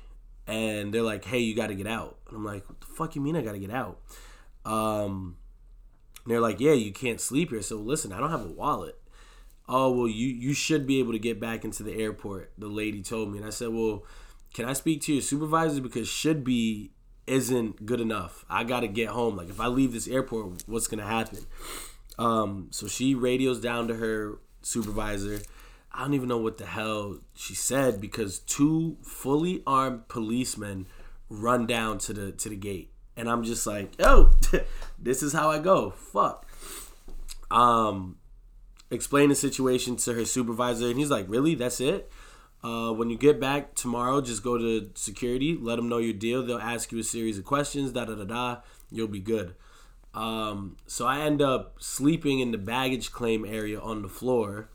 and 0.48 0.94
they're 0.94 1.04
like, 1.04 1.25
"Hey, 1.25 1.39
you 1.39 1.56
got 1.56 1.68
to 1.68 1.75
get 1.75 1.88
out." 1.88 2.18
And 2.28 2.38
I'm 2.38 2.46
like, 2.46 2.68
"What 2.68 2.82
the 2.82 2.88
fuck 2.88 3.16
you 3.16 3.22
mean 3.22 3.36
I 3.36 3.42
got 3.42 3.54
to 3.54 3.60
get 3.60 3.72
out?" 3.72 4.00
Um, 4.66 5.38
they're 6.25 6.42
like, 6.42 6.60
"Yeah, 6.60 6.74
you 6.74 6.92
can't 6.92 7.22
sleep 7.22 7.51
here." 7.51 7.62
So 7.62 7.78
listen, 7.78 8.12
I 8.12 8.20
don't 8.20 8.32
have 8.32 8.46
a 8.46 8.51
wallet 8.51 8.99
oh 9.70 9.92
well 9.92 10.08
you 10.08 10.28
you 10.28 10.54
should 10.54 10.88
be 10.88 11.00
able 11.00 11.12
to 11.12 11.20
get 11.20 11.40
back 11.40 11.64
into 11.64 11.84
the 11.84 11.94
airport 11.94 12.52
the 12.58 12.68
lady 12.68 13.02
told 13.02 13.32
me. 13.32 13.38
And 13.38 13.48
i 13.48 13.52
said 13.52 13.70
well 13.70 14.04
can 14.54 14.66
i 14.66 14.74
speak 14.74 15.02
to 15.04 15.14
your 15.14 15.22
supervisor? 15.22 15.80
Because 15.80 16.10
should 16.10 16.44
be 16.44 16.92
isn't 17.28 17.86
good 17.86 18.02
enough. 18.02 18.44
I 18.50 18.64
gotta 18.64 18.88
get 18.88 19.10
home. 19.10 19.38
Like 19.38 19.50
if 19.50 19.62
i 19.62 19.68
leave 19.68 19.94
this 19.94 20.08
airport 20.08 20.64
what's 20.68 20.88
gonna 20.88 21.06
happen? 21.06 21.40
Um, 22.18 22.68
so 22.72 22.88
she 22.88 23.16
radios 23.16 23.62
down 23.62 23.88
to 23.88 23.96
her 23.96 24.40
supervisor. 24.62 25.40
I 25.92 26.02
don't 26.02 26.16
even 26.16 26.28
know 26.28 26.38
what 26.38 26.58
the 26.58 26.66
hell 26.66 27.20
she 27.34 27.56
said 27.56 28.02
because 28.02 28.40
two 28.40 28.98
fully 29.04 29.64
armed 29.66 30.08
policemen 30.08 30.88
run 31.30 31.68
down 31.68 32.00
to 32.00 32.14
the 32.14 32.32
to 32.32 32.50
the 32.50 32.56
gate. 32.56 32.92
And 33.16 33.30
i'm 33.30 33.44
just 33.44 33.68
like 33.68 34.00
yo 34.00 34.32
this 35.00 35.22
is 35.22 35.32
how 35.32 35.52
i 35.52 35.60
go. 35.60 35.92
Fuck. 35.92 36.48
Um 37.52 38.18
explain 38.91 39.29
the 39.29 39.36
situation 39.36 39.96
to 39.98 40.13
her 40.13 40.25
supervisor, 40.25 40.88
and 40.88 40.98
he's 40.98 41.10
like, 41.10 41.25
"Really? 41.27 41.55
That's 41.55 41.79
it? 41.79 42.12
Uh, 42.63 42.91
when 42.91 43.10
you 43.10 43.17
get 43.17 43.39
back 43.39 43.74
tomorrow, 43.74 44.19
just 44.22 44.43
go 44.43 44.58
to 44.58 44.89
security, 44.96 45.58
let 45.60 45.77
them 45.77 45.88
know 45.88 45.98
your 45.98 46.13
deal. 46.13 46.46
They'll 46.46 46.58
ask 46.58 46.91
you 46.91 47.00
a 47.00 47.03
series 47.03 47.38
of 47.38 47.46
questions. 47.46 47.91
Da 47.91 48.05
da 48.05 48.15
da 48.15 48.25
da. 48.25 48.58
You'll 48.91 49.08
be 49.08 49.19
good." 49.19 49.55
Um, 50.13 50.77
so 50.88 51.05
I 51.05 51.19
end 51.22 51.41
up 51.41 51.75
sleeping 51.79 52.39
in 52.39 52.51
the 52.51 52.58
baggage 52.58 53.12
claim 53.12 53.46
area 53.46 53.79
on 53.79 54.01
the 54.01 54.10
floor. 54.10 54.69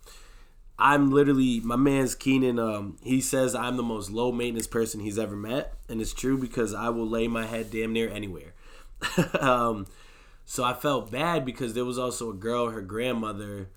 I'm 0.78 1.10
literally 1.10 1.60
my 1.60 1.76
man's 1.76 2.14
Keenan. 2.14 2.58
Um, 2.58 2.96
he 3.02 3.20
says 3.20 3.54
I'm 3.54 3.76
the 3.76 3.82
most 3.82 4.10
low 4.10 4.32
maintenance 4.32 4.66
person 4.66 5.00
he's 5.00 5.18
ever 5.18 5.36
met, 5.36 5.74
and 5.88 6.00
it's 6.00 6.12
true 6.12 6.38
because 6.38 6.74
I 6.74 6.88
will 6.88 7.08
lay 7.08 7.28
my 7.28 7.46
head 7.46 7.70
damn 7.70 7.92
near 7.92 8.08
anywhere. 8.08 8.54
um, 9.40 9.86
so 10.44 10.62
I 10.62 10.74
felt 10.74 11.10
bad 11.10 11.44
because 11.44 11.74
there 11.74 11.84
was 11.84 11.98
also 11.98 12.30
a 12.30 12.34
girl, 12.34 12.70
her 12.70 12.82
grandmother, 12.82 13.70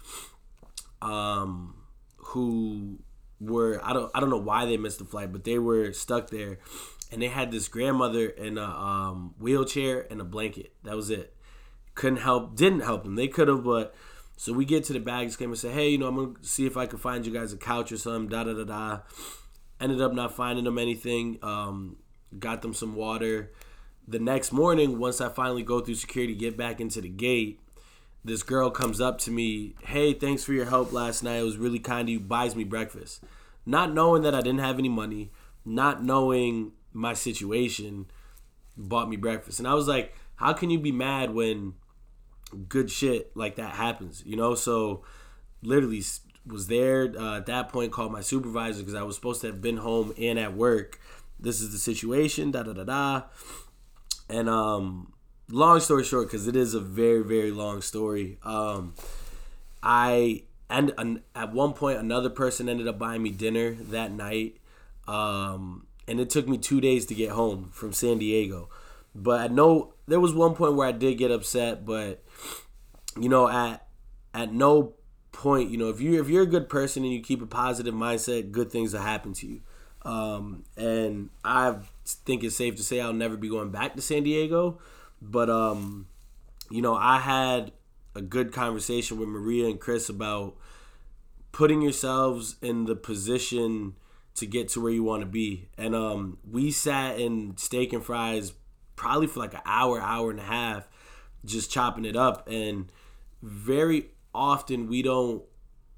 um, 1.02 1.76
who 2.18 3.00
were 3.40 3.80
I 3.84 3.94
don't 3.94 4.12
I 4.14 4.20
don't 4.20 4.30
know 4.30 4.38
why 4.38 4.66
they 4.66 4.78
missed 4.78 5.00
the 5.00 5.06
flight, 5.06 5.32
but 5.32 5.44
they 5.44 5.60
were 5.60 5.94
stuck 5.94 6.30
there, 6.30 6.60
and 7.12 7.22
they 7.22 7.28
had 7.28 7.52
this 7.52 7.68
grandmother 7.68 8.28
in 8.28 8.58
a 8.58 8.66
um, 8.66 9.36
wheelchair 9.40 10.06
and 10.12 10.20
a 10.20 10.26
blanket. 10.26 10.74
That 10.84 10.96
was 10.96 11.10
it. 11.10 11.34
Couldn't 11.96 12.20
help, 12.20 12.56
didn't 12.56 12.82
help 12.82 13.04
them. 13.04 13.16
They 13.16 13.28
could 13.28 13.48
have, 13.48 13.64
but 13.64 13.96
so 14.36 14.54
we 14.54 14.66
get 14.66 14.84
to 14.86 14.94
the 14.94 15.00
baggage 15.00 15.38
claim 15.38 15.50
and 15.50 15.58
say, 15.58 15.72
hey, 15.72 15.90
you 15.90 15.98
know, 15.98 16.08
I'm 16.08 16.16
gonna 16.16 16.34
see 16.42 16.66
if 16.66 16.78
I 16.78 16.86
can 16.86 17.00
find 17.00 17.26
you 17.26 17.34
guys 17.34 17.54
a 17.54 17.58
couch 17.58 17.92
or 17.92 17.98
something. 17.98 18.30
Da 18.30 18.44
da 18.44 18.54
da 18.54 18.64
da. 18.66 19.00
Ended 19.80 20.02
up 20.02 20.14
not 20.14 20.36
finding 20.36 20.66
them 20.66 20.78
anything. 20.78 21.40
Um, 21.42 21.98
got 22.38 22.62
them 22.62 22.74
some 22.74 22.96
water 22.96 23.52
the 24.08 24.20
next 24.20 24.52
morning, 24.52 25.00
once 25.00 25.20
I 25.20 25.30
finally 25.30 25.64
go 25.64 25.82
through 25.82 25.96
security, 25.96 26.34
get 26.34 26.56
back 26.56 26.80
into 26.80 27.02
the 27.02 27.10
gate, 27.10 27.60
this 28.24 28.42
girl 28.42 28.70
comes 28.70 29.02
up 29.02 29.20
to 29.20 29.32
me, 29.32 29.76
hey, 29.84 30.14
thanks 30.14 30.44
for 30.44 30.54
your 30.54 30.66
help 30.66 30.94
last 30.94 31.24
night. 31.24 31.38
It 31.38 31.44
was 31.44 31.58
really 31.58 31.80
kind 31.80 32.08
of 32.08 32.14
you. 32.14 32.20
Buys 32.20 32.56
me 32.56 32.64
breakfast. 32.64 33.24
Not 33.66 33.94
knowing 33.94 34.22
that 34.24 34.34
I 34.34 34.42
didn't 34.42 34.60
have 34.60 34.80
any 34.80 34.90
money, 34.90 35.32
not 35.66 36.04
knowing 36.04 36.72
my 36.94 37.14
situation, 37.14 38.06
bought 38.78 39.10
me 39.10 39.18
breakfast. 39.18 39.60
And 39.60 39.68
I 39.68 39.74
was 39.74 39.88
like, 39.88 40.16
how 40.36 40.54
can 40.54 40.70
you 40.70 40.80
be 40.80 40.92
mad 40.92 41.34
when 41.34 41.74
good 42.70 42.90
shit 42.90 43.36
like 43.36 43.58
that 43.58 43.76
happens? 43.76 44.24
You 44.26 44.38
know, 44.38 44.56
so 44.56 45.04
literally 45.62 46.04
was 46.46 46.68
there 46.68 47.14
uh, 47.18 47.38
at 47.38 47.46
that 47.48 47.70
point, 47.70 47.92
called 47.92 48.14
my 48.14 48.22
supervisor 48.22 48.80
because 48.80 48.96
I 48.96 49.04
was 49.04 49.16
supposed 49.16 49.42
to 49.42 49.48
have 49.48 49.62
been 49.62 49.78
home 49.78 50.14
and 50.18 50.40
at 50.40 50.54
work. 50.54 51.00
This 51.40 51.62
is 51.62 51.72
the 51.72 51.78
situation, 51.78 52.52
da 52.52 52.64
da 52.64 52.74
da 52.74 52.84
da 52.84 53.24
and 54.30 54.50
um, 54.50 55.14
long 55.50 55.80
story 55.80 56.04
short, 56.04 56.28
because 56.28 56.48
it 56.48 56.56
is 56.56 56.74
a 56.74 56.80
very 56.80 57.24
very 57.24 57.52
long 57.52 57.82
story. 57.82 58.38
Um, 58.44 58.94
I 59.82 60.44
and 60.70 60.94
an, 60.98 61.24
at 61.36 61.54
one 61.54 61.74
point 61.74 62.00
another 62.00 62.30
person 62.30 62.70
ended 62.70 62.88
up 62.88 63.00
buying 63.00 63.24
me 63.24 63.30
dinner 63.30 63.72
that 63.74 64.12
night, 64.12 64.58
um, 65.08 65.88
and 66.08 66.20
it 66.20 66.30
took 66.30 66.48
me 66.48 66.58
two 66.58 66.82
days 66.82 67.06
to 67.08 67.16
get 67.16 67.32
home 67.32 67.70
from 67.74 67.94
San 67.94 68.18
Diego. 68.20 68.70
But 69.16 69.42
I 69.42 69.48
know 69.48 69.94
there 70.08 70.20
was 70.20 70.34
one 70.34 70.56
point 70.56 70.76
where 70.76 70.88
I 70.88 70.92
did 70.92 71.18
get 71.18 71.32
upset, 71.32 71.86
but 71.86 72.24
you 73.20 73.30
know 73.30 73.48
at 73.48 73.88
at 74.34 74.54
no 74.54 74.94
point, 75.38 75.70
you 75.70 75.78
know, 75.78 75.90
if 75.90 76.02
you 76.02 76.20
if 76.20 76.30
you're 76.30 76.44
a 76.44 76.48
good 76.48 76.68
person 76.68 77.04
and 77.04 77.14
you 77.14 77.22
keep 77.22 77.42
a 77.42 77.46
positive 77.46 77.94
mindset, 77.94 78.52
good 78.52 78.72
things 78.72 78.94
will 78.94 79.02
happen 79.02 79.34
to 79.34 79.48
you. 79.48 79.62
Um, 80.02 80.64
and 80.76 81.30
I 81.44 81.76
think 82.14 82.44
it's 82.44 82.56
safe 82.56 82.76
to 82.76 82.84
say 82.84 83.00
I'll 83.00 83.14
never 83.14 83.38
be 83.38 83.50
going 83.50 83.72
back 83.72 83.96
to 83.96 84.02
San 84.02 84.24
Diego. 84.24 84.80
But 85.22 85.50
um, 85.50 86.08
you 86.70 86.82
know, 86.82 86.96
I 86.96 87.20
had 87.20 87.72
a 88.16 88.22
good 88.22 88.52
conversation 88.52 89.20
with 89.20 89.30
Maria 89.30 89.68
and 89.68 89.80
Chris 89.80 90.10
about 90.10 90.56
putting 91.52 91.82
yourselves 91.82 92.56
in 92.62 92.86
the 92.86 92.96
position 92.96 93.96
to 94.36 94.46
get 94.46 94.70
to 94.70 94.82
where 94.82 94.92
you 94.92 95.04
want 95.04 95.22
to 95.22 95.28
be. 95.28 95.70
And 95.78 95.96
um, 95.96 96.38
we 96.50 96.72
sat 96.72 97.20
in 97.20 97.58
steak 97.58 97.94
and 97.94 98.04
fries 98.04 98.54
probably 98.96 99.28
for 99.28 99.40
like 99.40 99.54
an 99.54 99.62
hour, 99.66 100.00
hour 100.00 100.30
and 100.30 100.40
a 100.40 100.44
half, 100.44 100.88
just 101.46 101.72
chopping 101.72 102.06
it 102.06 102.16
up. 102.16 102.48
And 102.48 102.92
very 103.42 104.12
often 104.34 104.88
we 104.88 105.02
don't 105.02 105.44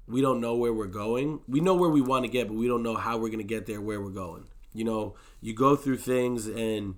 we 0.06 0.20
don't 0.20 0.40
know 0.40 0.56
where 0.56 0.72
we're 0.72 0.86
going. 0.86 1.40
We 1.46 1.60
know 1.60 1.74
where 1.74 1.90
we 1.90 2.00
want 2.00 2.24
to 2.24 2.30
get, 2.30 2.48
but 2.48 2.54
we 2.54 2.66
don't 2.66 2.82
know 2.82 2.96
how 2.96 3.18
we're 3.18 3.30
gonna 3.30 3.42
get 3.42 3.66
there, 3.66 3.80
where 3.80 4.00
we're 4.00 4.10
going. 4.10 4.44
You 4.72 4.84
know, 4.84 5.14
you 5.40 5.54
go 5.54 5.76
through 5.76 5.98
things 5.98 6.46
and 6.46 6.96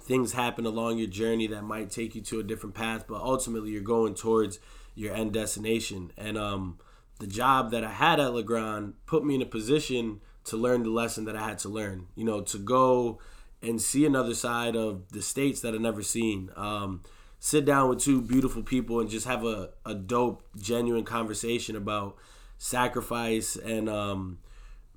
things 0.00 0.32
happen 0.32 0.66
along 0.66 0.98
your 0.98 1.08
journey 1.08 1.46
that 1.48 1.62
might 1.62 1.90
take 1.90 2.14
you 2.14 2.22
to 2.22 2.40
a 2.40 2.42
different 2.42 2.74
path, 2.74 3.04
but 3.06 3.20
ultimately 3.20 3.70
you're 3.70 3.82
going 3.82 4.14
towards 4.14 4.58
your 4.94 5.14
end 5.14 5.32
destination. 5.32 6.12
And 6.16 6.38
um, 6.38 6.78
the 7.18 7.26
job 7.26 7.70
that 7.70 7.84
I 7.84 7.90
had 7.90 8.20
at 8.20 8.34
Legrand 8.34 8.94
put 9.06 9.24
me 9.24 9.34
in 9.34 9.42
a 9.42 9.46
position 9.46 10.20
to 10.44 10.56
learn 10.56 10.82
the 10.82 10.90
lesson 10.90 11.26
that 11.26 11.36
I 11.36 11.46
had 11.46 11.58
to 11.60 11.68
learn. 11.68 12.06
You 12.16 12.24
know, 12.24 12.40
to 12.42 12.58
go 12.58 13.18
and 13.62 13.80
see 13.80 14.06
another 14.06 14.34
side 14.34 14.74
of 14.74 15.10
the 15.10 15.22
states 15.22 15.60
that 15.60 15.74
I've 15.74 15.80
never 15.80 16.02
seen. 16.02 16.50
Um, 16.56 17.02
sit 17.38 17.64
down 17.64 17.88
with 17.88 18.00
two 18.00 18.20
beautiful 18.20 18.62
people 18.62 19.00
and 19.00 19.08
just 19.08 19.26
have 19.26 19.44
a, 19.44 19.70
a 19.84 19.94
dope, 19.94 20.42
genuine 20.58 21.04
conversation 21.04 21.76
about 21.76 22.16
sacrifice 22.58 23.56
and 23.56 23.88
um, 23.88 24.38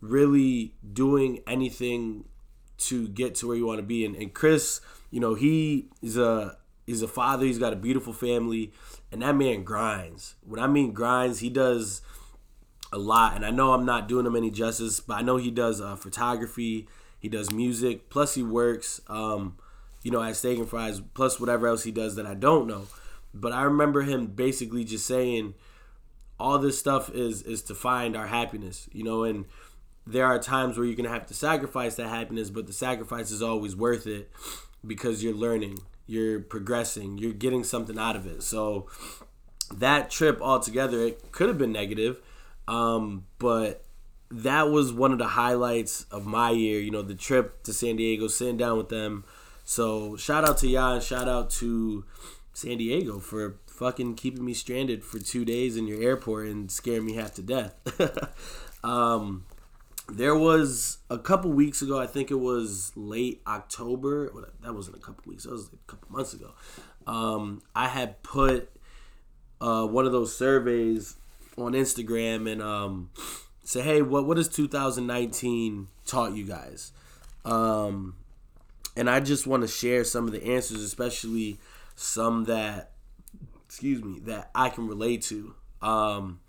really 0.03 0.75
doing 0.93 1.41
anything 1.48 2.25
to 2.77 3.07
get 3.07 3.36
to 3.36 3.48
where 3.48 3.55
you 3.55 3.65
want 3.65 3.79
to 3.79 3.86
be. 3.86 4.05
And, 4.05 4.15
and 4.15 4.33
Chris, 4.33 4.81
you 5.10 5.19
know, 5.19 5.36
he 5.36 5.88
is 6.01 6.17
a 6.17 6.57
he's 6.86 7.01
a 7.01 7.07
father. 7.07 7.45
He's 7.45 7.60
got 7.60 7.74
a 7.74 7.77
beautiful 7.77 8.13
family, 8.13 8.72
and 9.12 9.22
that 9.22 9.36
man 9.36 9.63
grinds. 9.63 10.36
When 10.45 10.60
I 10.60 10.67
mean 10.67 10.91
grinds, 10.91 11.39
he 11.39 11.50
does 11.50 12.01
a 12.91 12.98
lot. 12.98 13.36
And 13.36 13.45
I 13.45 13.50
know 13.50 13.74
I'm 13.74 13.86
not 13.86 14.07
doing 14.07 14.25
him 14.25 14.36
any 14.36 14.51
justice, 14.51 15.00
but 15.00 15.15
I 15.15 15.22
know 15.22 15.38
he 15.38 15.51
does 15.51 15.81
uh, 15.81 15.95
photography. 15.95 16.88
He 17.19 17.29
does 17.29 17.51
music. 17.51 18.10
Plus, 18.10 18.36
he 18.36 18.43
works, 18.43 19.01
um, 19.07 19.57
you 20.03 20.12
know, 20.12 20.22
at 20.22 20.36
Steak 20.36 20.60
and 20.60 20.69
Fries. 20.69 21.01
Plus, 21.13 21.39
whatever 21.39 21.67
else 21.67 21.83
he 21.83 21.91
does 21.91 22.15
that 22.15 22.25
I 22.25 22.33
don't 22.33 22.67
know. 22.67 22.88
But 23.33 23.53
I 23.53 23.63
remember 23.63 24.01
him 24.01 24.27
basically 24.27 24.83
just 24.83 25.07
saying, 25.07 25.55
all 26.39 26.60
this 26.60 26.77
stuff 26.77 27.10
is 27.12 27.41
is 27.43 27.62
to 27.63 27.75
find 27.75 28.15
our 28.17 28.27
happiness, 28.27 28.89
you 28.91 29.03
know, 29.03 29.24
and 29.24 29.45
there 30.05 30.25
are 30.25 30.39
times 30.39 30.77
where 30.77 30.86
you're 30.86 30.95
gonna 30.95 31.10
have 31.10 31.27
to 31.27 31.33
sacrifice 31.33 31.95
that 31.95 32.10
happiness, 32.10 32.50
but 32.50 32.67
the 32.67 32.74
sacrifice 32.74 33.31
is 33.31 33.41
always 33.41 33.75
worth 33.75 34.07
it 34.07 34.31
because 34.86 35.24
you're 35.24 35.33
learning, 35.33 35.79
you're 36.07 36.39
progressing, 36.39 37.17
you're 37.17 37.33
getting 37.33 37.63
something 37.63 37.98
out 37.98 38.15
of 38.15 38.25
it. 38.25 38.43
So 38.43 38.88
that 39.74 40.10
trip 40.10 40.41
altogether, 40.41 41.00
it 41.05 41.31
could 41.31 41.48
have 41.48 41.57
been 41.57 41.72
negative, 41.72 42.22
um, 42.67 43.25
but 43.39 43.83
that 44.29 44.69
was 44.69 44.91
one 44.91 45.12
of 45.12 45.19
the 45.19 45.27
highlights 45.27 46.05
of 46.12 46.25
my 46.25 46.50
year. 46.50 46.79
You 46.79 46.91
know, 46.91 47.01
the 47.01 47.15
trip 47.15 47.63
to 47.63 47.74
San 47.74 47.95
Diego, 47.95 48.27
sitting 48.27 48.57
down 48.57 48.77
with 48.77 48.89
them. 48.89 49.24
So 49.63 50.17
shout 50.17 50.48
out 50.48 50.57
to 50.60 50.67
y'all 50.67 50.95
and 50.95 51.03
shout 51.03 51.29
out 51.29 51.50
to 51.51 52.03
San 52.53 52.77
Diego 52.77 53.19
for 53.19 53.57
fucking 53.67 54.15
keeping 54.15 54.43
me 54.45 54.53
stranded 54.53 55.03
for 55.03 55.19
two 55.19 55.45
days 55.45 55.77
in 55.77 55.88
your 55.88 56.01
airport 56.01 56.48
and 56.48 56.72
scaring 56.72 57.05
me 57.05 57.13
half 57.13 57.33
to 57.36 57.41
death. 57.41 57.75
um, 58.83 59.45
there 60.10 60.36
was 60.36 60.98
a 61.10 61.17
couple 61.17 61.51
weeks 61.51 61.81
ago, 61.81 62.00
I 62.00 62.07
think 62.07 62.31
it 62.31 62.39
was 62.39 62.91
late 62.95 63.41
October. 63.48 64.31
Well, 64.33 64.45
that 64.62 64.74
wasn't 64.74 64.98
a 64.98 65.00
couple 65.00 65.24
weeks, 65.27 65.43
that 65.43 65.51
was 65.51 65.69
a 65.74 65.91
couple 65.91 66.12
months 66.12 66.33
ago. 66.33 66.51
Um, 67.07 67.62
I 67.75 67.88
had 67.88 68.22
put 68.24 68.69
uh, 69.62 69.86
one 69.86 70.05
of 70.05 70.12
those 70.12 70.36
surveys 70.36 71.15
on 71.57 71.74
Instagram 71.74 72.51
and 72.51 72.62
um, 72.62 73.10
say, 73.63 73.81
hey, 73.81 74.01
what 74.01 74.25
what 74.25 74.38
has 74.38 74.50
2019 74.50 75.88
taught 76.05 76.33
you 76.33 76.45
guys? 76.45 76.91
Um, 77.45 78.15
and 78.95 79.10
I 79.10 79.19
just 79.19 79.47
want 79.47 79.62
to 79.62 79.67
share 79.67 80.04
some 80.04 80.25
of 80.25 80.34
the 80.34 80.43
answers, 80.43 80.82
especially 80.82 81.60
some 81.95 82.45
that, 82.45 82.91
excuse 83.65 84.04
me, 84.04 84.19
that 84.21 84.51
I 84.54 84.69
can 84.69 84.88
relate 84.88 85.23
to. 85.23 85.56
Um, 85.82 86.39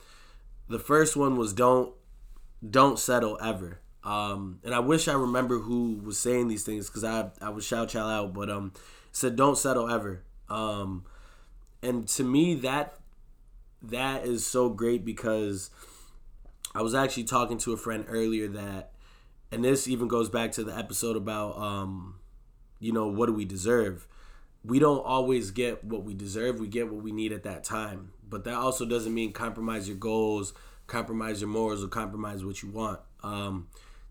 the 0.68 0.78
first 0.78 1.16
one 1.16 1.36
was 1.36 1.52
don't 1.52 1.92
don't 2.68 2.98
settle 2.98 3.38
ever. 3.42 3.80
Um, 4.02 4.60
and 4.64 4.74
I 4.74 4.80
wish 4.80 5.08
I 5.08 5.14
remember 5.14 5.58
who 5.58 6.00
was 6.04 6.18
saying 6.18 6.48
these 6.48 6.64
things 6.64 6.88
because 6.88 7.04
I 7.04 7.30
I 7.40 7.48
was 7.50 7.64
shout 7.64 7.90
shout 7.90 8.10
out, 8.10 8.34
but 8.34 8.50
um, 8.50 8.72
said 9.12 9.36
don't 9.36 9.56
settle 9.56 9.88
ever. 9.88 10.22
Um, 10.48 11.04
and 11.82 12.06
to 12.08 12.24
me 12.24 12.54
that 12.56 12.98
that 13.82 14.24
is 14.26 14.46
so 14.46 14.68
great 14.68 15.04
because 15.04 15.70
I 16.74 16.82
was 16.82 16.94
actually 16.94 17.24
talking 17.24 17.58
to 17.58 17.72
a 17.72 17.76
friend 17.76 18.04
earlier 18.08 18.48
that, 18.48 18.92
and 19.52 19.64
this 19.64 19.86
even 19.86 20.08
goes 20.08 20.28
back 20.28 20.52
to 20.52 20.64
the 20.64 20.76
episode 20.76 21.16
about, 21.16 21.56
um, 21.56 22.16
you 22.80 22.92
know, 22.92 23.06
what 23.06 23.26
do 23.26 23.32
we 23.32 23.44
deserve? 23.44 24.08
We 24.64 24.78
don't 24.78 25.04
always 25.04 25.50
get 25.50 25.84
what 25.84 26.02
we 26.02 26.14
deserve. 26.14 26.58
We 26.58 26.66
get 26.66 26.90
what 26.90 27.02
we 27.02 27.12
need 27.12 27.32
at 27.32 27.44
that 27.44 27.62
time. 27.62 28.12
But 28.28 28.44
that 28.44 28.54
also 28.54 28.86
doesn't 28.86 29.14
mean 29.14 29.32
compromise 29.32 29.86
your 29.86 29.98
goals, 29.98 30.52
compromise 30.86 31.40
your 31.40 31.50
morals, 31.50 31.82
or 31.84 31.88
compromise 31.88 32.44
what 32.44 32.62
you 32.62 32.70
want. 32.70 33.00
Um, 33.22 33.68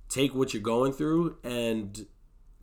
take 0.10 0.34
what 0.34 0.54
you're 0.54 0.64
going 0.64 0.94
through 0.94 1.38
and 1.44 2.06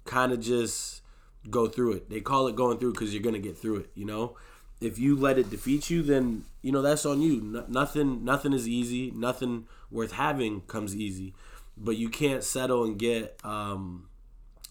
kind 0.05 0.33
of 0.33 0.41
just 0.41 1.03
go 1.49 1.67
through 1.67 1.93
it. 1.93 2.11
They 2.11 2.21
call 2.21 2.47
it 2.49 2.57
going 2.57 2.79
through 2.79 2.93
because 2.93 3.15
you're 3.15 3.23
gonna 3.23 3.39
get 3.39 3.57
through 3.57 3.77
it. 3.77 3.91
You 3.95 4.05
know, 4.05 4.37
if 4.81 4.99
you 4.99 5.17
let 5.17 5.39
it 5.39 5.51
defeat 5.51 5.91
you, 5.91 6.03
then 6.03 6.45
you 6.63 6.73
know 6.73 6.83
that's 6.83 7.07
on 7.07 7.21
you. 7.21 7.41
No, 7.41 7.65
nothing, 7.69 8.25
nothing 8.25 8.53
is 8.53 8.69
easy. 8.69 9.11
Nothing 9.11 9.67
worth 9.91 10.13
having 10.13 10.63
comes 10.63 10.95
easy, 10.95 11.35
but 11.77 11.97
you 11.97 12.09
can't 12.09 12.43
settle 12.43 12.85
and 12.85 12.99
get 12.99 13.39
um, 13.45 14.09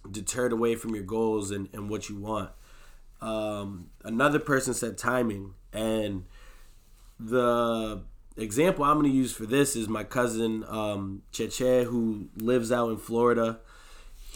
deterred 0.10 0.52
away 0.52 0.76
from 0.76 0.96
your 0.96 1.04
goals 1.04 1.52
and, 1.52 1.70
and 1.74 1.90
what 1.90 2.10
you 2.10 2.18
want. 2.18 2.52
Um, 3.22 3.90
another 4.04 4.40
person 4.40 4.74
said 4.74 4.98
timing, 4.98 5.54
and 5.74 6.26
the 7.20 8.02
example 8.42 8.84
I'm 8.84 9.00
going 9.00 9.12
to 9.12 9.18
use 9.18 9.34
for 9.34 9.46
this 9.46 9.76
is 9.76 9.88
my 9.88 10.04
cousin 10.04 10.64
um, 10.68 11.24
Cheche, 11.32 11.86
who 11.86 12.30
lives 12.38 12.72
out 12.72 12.90
in 12.90 12.98
Florida. 12.98 13.60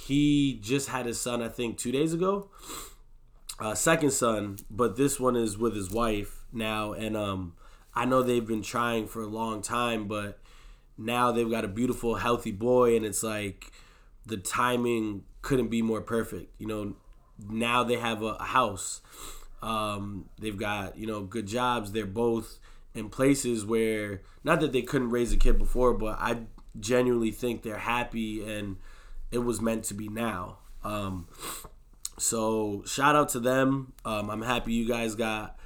He 0.05 0.59
just 0.61 0.89
had 0.89 1.05
his 1.05 1.19
son, 1.19 1.41
I 1.41 1.47
think, 1.47 1.77
two 1.77 1.91
days 1.91 2.13
ago 2.13 2.49
uh, 3.59 3.75
second 3.75 4.11
son, 4.11 4.57
but 4.69 4.97
this 4.97 5.19
one 5.19 5.35
is 5.35 5.57
with 5.57 5.75
his 5.75 5.91
wife 5.91 6.43
now, 6.51 6.93
and 6.93 7.15
um, 7.15 7.53
I 7.93 8.05
know 8.05 8.21
they've 8.21 8.45
been 8.45 8.61
trying 8.61 9.07
for 9.07 9.21
a 9.21 9.27
long 9.27 9.61
time, 9.61 10.07
but 10.07 10.39
now 10.97 11.31
they've 11.31 11.49
got 11.49 11.63
a 11.63 11.69
beautiful, 11.69 12.15
healthy 12.15 12.51
boy, 12.51 12.95
and 12.95 13.05
it's 13.05 13.23
like 13.23 13.71
the 14.25 14.37
timing 14.37 15.23
couldn't 15.41 15.69
be 15.69 15.81
more 15.81 16.01
perfect. 16.01 16.51
You 16.59 16.67
know, 16.67 16.95
now 17.49 17.83
they 17.83 17.95
have 17.95 18.21
a, 18.21 18.35
a 18.39 18.43
house, 18.43 19.01
um, 19.61 20.29
they've 20.39 20.57
got 20.57 20.97
you 20.97 21.07
know 21.07 21.21
good 21.21 21.47
jobs. 21.47 21.91
They're 21.91 22.05
both 22.05 22.59
in 22.93 23.09
places 23.09 23.65
where 23.65 24.21
not 24.43 24.59
that 24.61 24.71
they 24.71 24.81
couldn't 24.81 25.09
raise 25.09 25.33
a 25.33 25.37
kid 25.37 25.57
before, 25.57 25.93
but 25.93 26.17
I 26.19 26.39
genuinely 26.79 27.31
think 27.31 27.61
they're 27.61 27.77
happy 27.77 28.43
and 28.43 28.77
it 29.31 29.39
was 29.39 29.61
meant 29.61 29.85
to 29.85 29.93
be 29.93 30.07
now. 30.07 30.57
Um, 30.83 31.27
so 32.17 32.83
shout 32.85 33.15
out 33.15 33.29
to 33.29 33.39
them. 33.39 33.93
Um, 34.05 34.29
I'm 34.29 34.41
happy 34.41 34.73
you 34.73 34.87
guys 34.87 35.15
got 35.15 35.57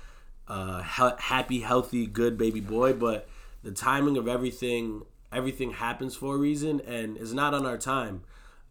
a 0.48 0.84
he- 0.84 1.20
happy, 1.20 1.60
healthy, 1.60 2.08
good 2.08 2.38
baby 2.38 2.62
boy. 2.62 2.94
But 2.94 3.28
the 3.64 3.72
timing 3.72 4.18
of 4.18 4.28
everything, 4.28 5.04
everything 5.32 5.72
happens 5.72 6.16
for 6.16 6.36
a 6.36 6.38
reason, 6.38 6.80
and 6.82 7.18
it's 7.18 7.34
not 7.34 7.54
on 7.54 7.66
our 7.66 7.78
time. 7.78 8.24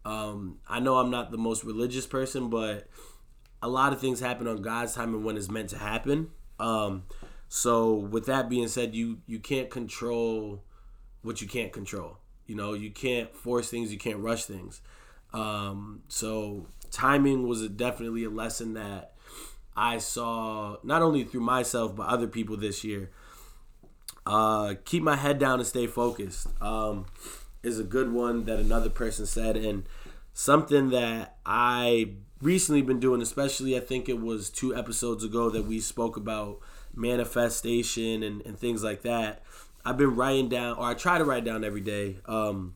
Um, 0.05 0.59
I 0.67 0.79
know 0.79 0.97
I'm 0.97 1.11
not 1.11 1.31
the 1.31 1.37
most 1.37 1.63
religious 1.63 2.07
person, 2.07 2.49
but 2.49 2.87
a 3.61 3.67
lot 3.67 3.93
of 3.93 3.99
things 3.99 4.19
happen 4.19 4.47
on 4.47 4.61
God's 4.61 4.95
time 4.95 5.13
and 5.13 5.23
when 5.23 5.37
it's 5.37 5.49
meant 5.49 5.69
to 5.69 5.77
happen. 5.77 6.29
Um, 6.59 7.03
so 7.49 7.93
with 7.93 8.25
that 8.25 8.49
being 8.49 8.67
said, 8.67 8.93
you 8.93 9.21
you 9.25 9.39
can't 9.39 9.69
control 9.69 10.63
what 11.21 11.41
you 11.41 11.47
can't 11.47 11.71
control. 11.71 12.17
You 12.45 12.55
know, 12.55 12.73
you 12.73 12.91
can't 12.91 13.33
force 13.35 13.69
things, 13.69 13.91
you 13.91 13.99
can't 13.99 14.19
rush 14.19 14.45
things. 14.45 14.81
Um, 15.33 16.03
so 16.07 16.67
timing 16.91 17.47
was 17.47 17.61
a, 17.61 17.69
definitely 17.69 18.23
a 18.23 18.29
lesson 18.29 18.73
that 18.73 19.13
I 19.75 19.97
saw 19.97 20.77
not 20.83 21.01
only 21.01 21.23
through 21.23 21.41
myself 21.41 21.95
but 21.95 22.07
other 22.07 22.27
people 22.27 22.57
this 22.57 22.83
year. 22.83 23.11
Uh, 24.25 24.75
keep 24.83 25.03
my 25.03 25.15
head 25.15 25.39
down 25.39 25.59
and 25.59 25.67
stay 25.67 25.87
focused 25.87 26.47
um, 26.61 27.05
is 27.63 27.79
a 27.79 27.83
good 27.83 28.11
one 28.11 28.43
that 28.43 28.59
another 28.59 28.89
person 28.89 29.25
said, 29.25 29.55
and 29.55 29.85
something 30.33 30.89
that 30.89 31.37
I 31.45 32.11
recently 32.41 32.81
been 32.81 32.99
doing, 32.99 33.21
especially 33.21 33.77
I 33.77 33.79
think 33.79 34.09
it 34.09 34.19
was 34.19 34.49
two 34.49 34.75
episodes 34.75 35.23
ago 35.23 35.49
that 35.49 35.63
we 35.63 35.79
spoke 35.79 36.17
about 36.17 36.59
manifestation 36.97 38.23
and, 38.23 38.41
and 38.45 38.57
things 38.57 38.83
like 38.83 39.03
that. 39.03 39.43
I've 39.85 39.97
been 39.97 40.15
writing 40.15 40.49
down, 40.49 40.77
or 40.77 40.85
I 40.85 40.93
try 40.93 41.17
to 41.17 41.23
write 41.23 41.45
down 41.45 41.63
every 41.63 41.81
day, 41.81 42.17
um, 42.25 42.75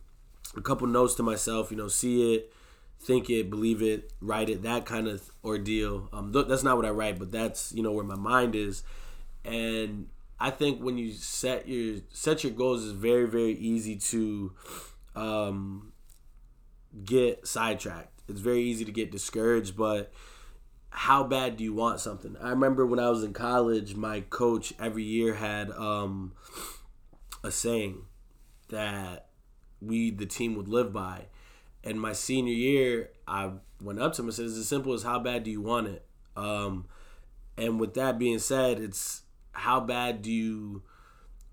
a 0.55 0.61
couple 0.61 0.87
notes 0.87 1.15
to 1.15 1.23
myself. 1.23 1.71
You 1.71 1.77
know, 1.77 1.89
see 1.89 2.35
it, 2.35 2.53
think 2.99 3.29
it, 3.29 3.49
believe 3.49 3.81
it, 3.81 4.13
write 4.21 4.49
it, 4.49 4.61
that 4.63 4.85
kind 4.85 5.07
of 5.07 5.29
ordeal. 5.43 6.07
Um, 6.13 6.31
th- 6.31 6.47
that's 6.47 6.63
not 6.63 6.77
what 6.77 6.85
I 6.85 6.91
write, 6.91 7.19
but 7.19 7.31
that's 7.31 7.73
you 7.73 7.83
know 7.83 7.91
where 7.91 8.05
my 8.05 8.15
mind 8.15 8.55
is, 8.55 8.83
and 9.43 10.07
I 10.39 10.51
think 10.51 10.81
when 10.81 10.97
you 10.97 11.11
set 11.11 11.67
your 11.67 11.97
set 12.11 12.43
your 12.43 12.53
goals, 12.53 12.85
it's 12.85 12.93
very 12.93 13.27
very 13.27 13.53
easy 13.53 13.97
to 13.97 14.53
um, 15.15 15.91
get 17.03 17.45
sidetracked. 17.45 18.21
It's 18.29 18.39
very 18.39 18.61
easy 18.61 18.85
to 18.85 18.91
get 18.91 19.11
discouraged, 19.11 19.75
but 19.75 20.13
how 20.91 21.23
bad 21.23 21.57
do 21.57 21.63
you 21.63 21.73
want 21.73 21.99
something? 21.99 22.35
I 22.41 22.49
remember 22.49 22.85
when 22.85 22.99
I 22.99 23.09
was 23.09 23.23
in 23.23 23.33
college, 23.33 23.95
my 23.95 24.21
coach 24.21 24.73
every 24.79 25.03
year 25.03 25.33
had 25.35 25.71
um, 25.71 26.33
a 27.43 27.51
saying 27.51 28.03
that 28.69 29.27
we 29.81 30.11
the 30.11 30.25
team 30.25 30.55
would 30.55 30.67
live 30.67 30.93
by. 30.93 31.25
And 31.83 31.99
my 31.99 32.13
senior 32.13 32.53
year, 32.53 33.09
I 33.27 33.51
went 33.81 33.99
up 33.99 34.13
to 34.13 34.21
him 34.21 34.27
and 34.27 34.35
said, 34.35 34.45
"It's 34.45 34.57
as 34.57 34.67
simple 34.67 34.93
as 34.93 35.01
how 35.01 35.17
bad 35.17 35.43
do 35.43 35.49
you 35.49 35.61
want 35.61 35.87
it?" 35.87 36.05
Um, 36.35 36.85
and 37.57 37.79
with 37.79 37.95
that 37.95 38.19
being 38.19 38.39
said, 38.39 38.79
it's 38.79 39.21
how 39.53 39.79
bad 39.79 40.21
do 40.21 40.31
you 40.31 40.83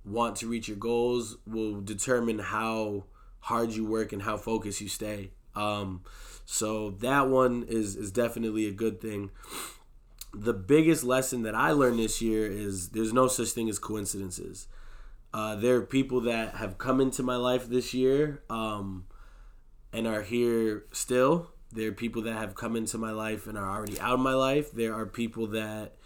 want 0.05 0.37
to 0.37 0.49
reach 0.49 0.69
your 0.69 0.77
goals 0.77 1.37
will 1.47 1.81
determine 1.81 2.39
how 2.39 3.05
hard 3.41 3.73
you 3.73 3.85
work 3.85 4.13
and 4.13 4.23
how 4.23 4.37
focused 4.37 4.81
you 4.81 4.89
stay. 4.89 5.31
Um, 5.55 6.03
so 6.51 6.93
that 7.01 7.29
one 7.29 7.67
is 7.69 7.95
is 7.95 8.11
definitely 8.11 8.67
a 8.67 8.71
good 8.71 9.03
thing. 9.03 9.31
The 10.33 10.55
biggest 10.55 11.05
lesson 11.05 11.43
that 11.43 11.55
I 11.55 11.73
learned 11.73 11.99
this 11.99 12.23
year 12.23 12.51
is 12.51 12.89
there's 12.89 13.13
no 13.13 13.29
such 13.29 13.51
thing 13.51 13.69
as 13.69 13.79
coincidences. 13.79 14.67
Uh, 15.35 15.57
there 15.57 15.77
are 15.77 15.83
people 15.83 16.23
that 16.23 16.55
have 16.55 16.79
come 16.79 17.03
into 17.03 17.23
my 17.23 17.37
life 17.37 17.69
this 17.69 17.93
year 17.93 18.43
um, 18.49 19.05
and 19.93 20.07
are 20.07 20.23
here 20.23 20.87
still. 20.91 21.51
There 21.71 21.89
are 21.89 21.93
people 21.93 22.23
that 22.23 22.37
have 22.37 22.55
come 22.55 22.77
into 22.77 22.97
my 22.97 23.11
life 23.11 23.47
and 23.47 23.59
are 23.59 23.69
already 23.69 24.01
out 24.01 24.15
of 24.15 24.21
my 24.21 24.33
life. 24.33 24.73
There 24.73 24.95
are 24.95 25.05
people 25.05 25.49
that 25.49 25.97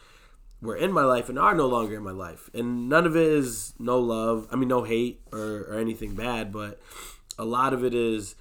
were 0.61 0.77
in 0.77 0.91
my 0.91 1.05
life 1.05 1.29
and 1.29 1.39
are 1.39 1.55
no 1.55 1.69
longer 1.69 1.95
in 1.95 2.03
my 2.03 2.11
life. 2.11 2.51
And 2.53 2.89
none 2.89 3.07
of 3.07 3.15
it 3.15 3.29
is 3.29 3.75
no 3.79 4.01
love. 4.01 4.49
I 4.51 4.57
mean, 4.57 4.69
no 4.69 4.83
hate 4.83 5.21
or, 5.31 5.67
or 5.69 5.79
anything 5.79 6.17
bad, 6.17 6.51
but 6.51 6.81
a 7.39 7.45
lot 7.45 7.73
of 7.73 7.85
it 7.85 7.95
is 7.95 8.35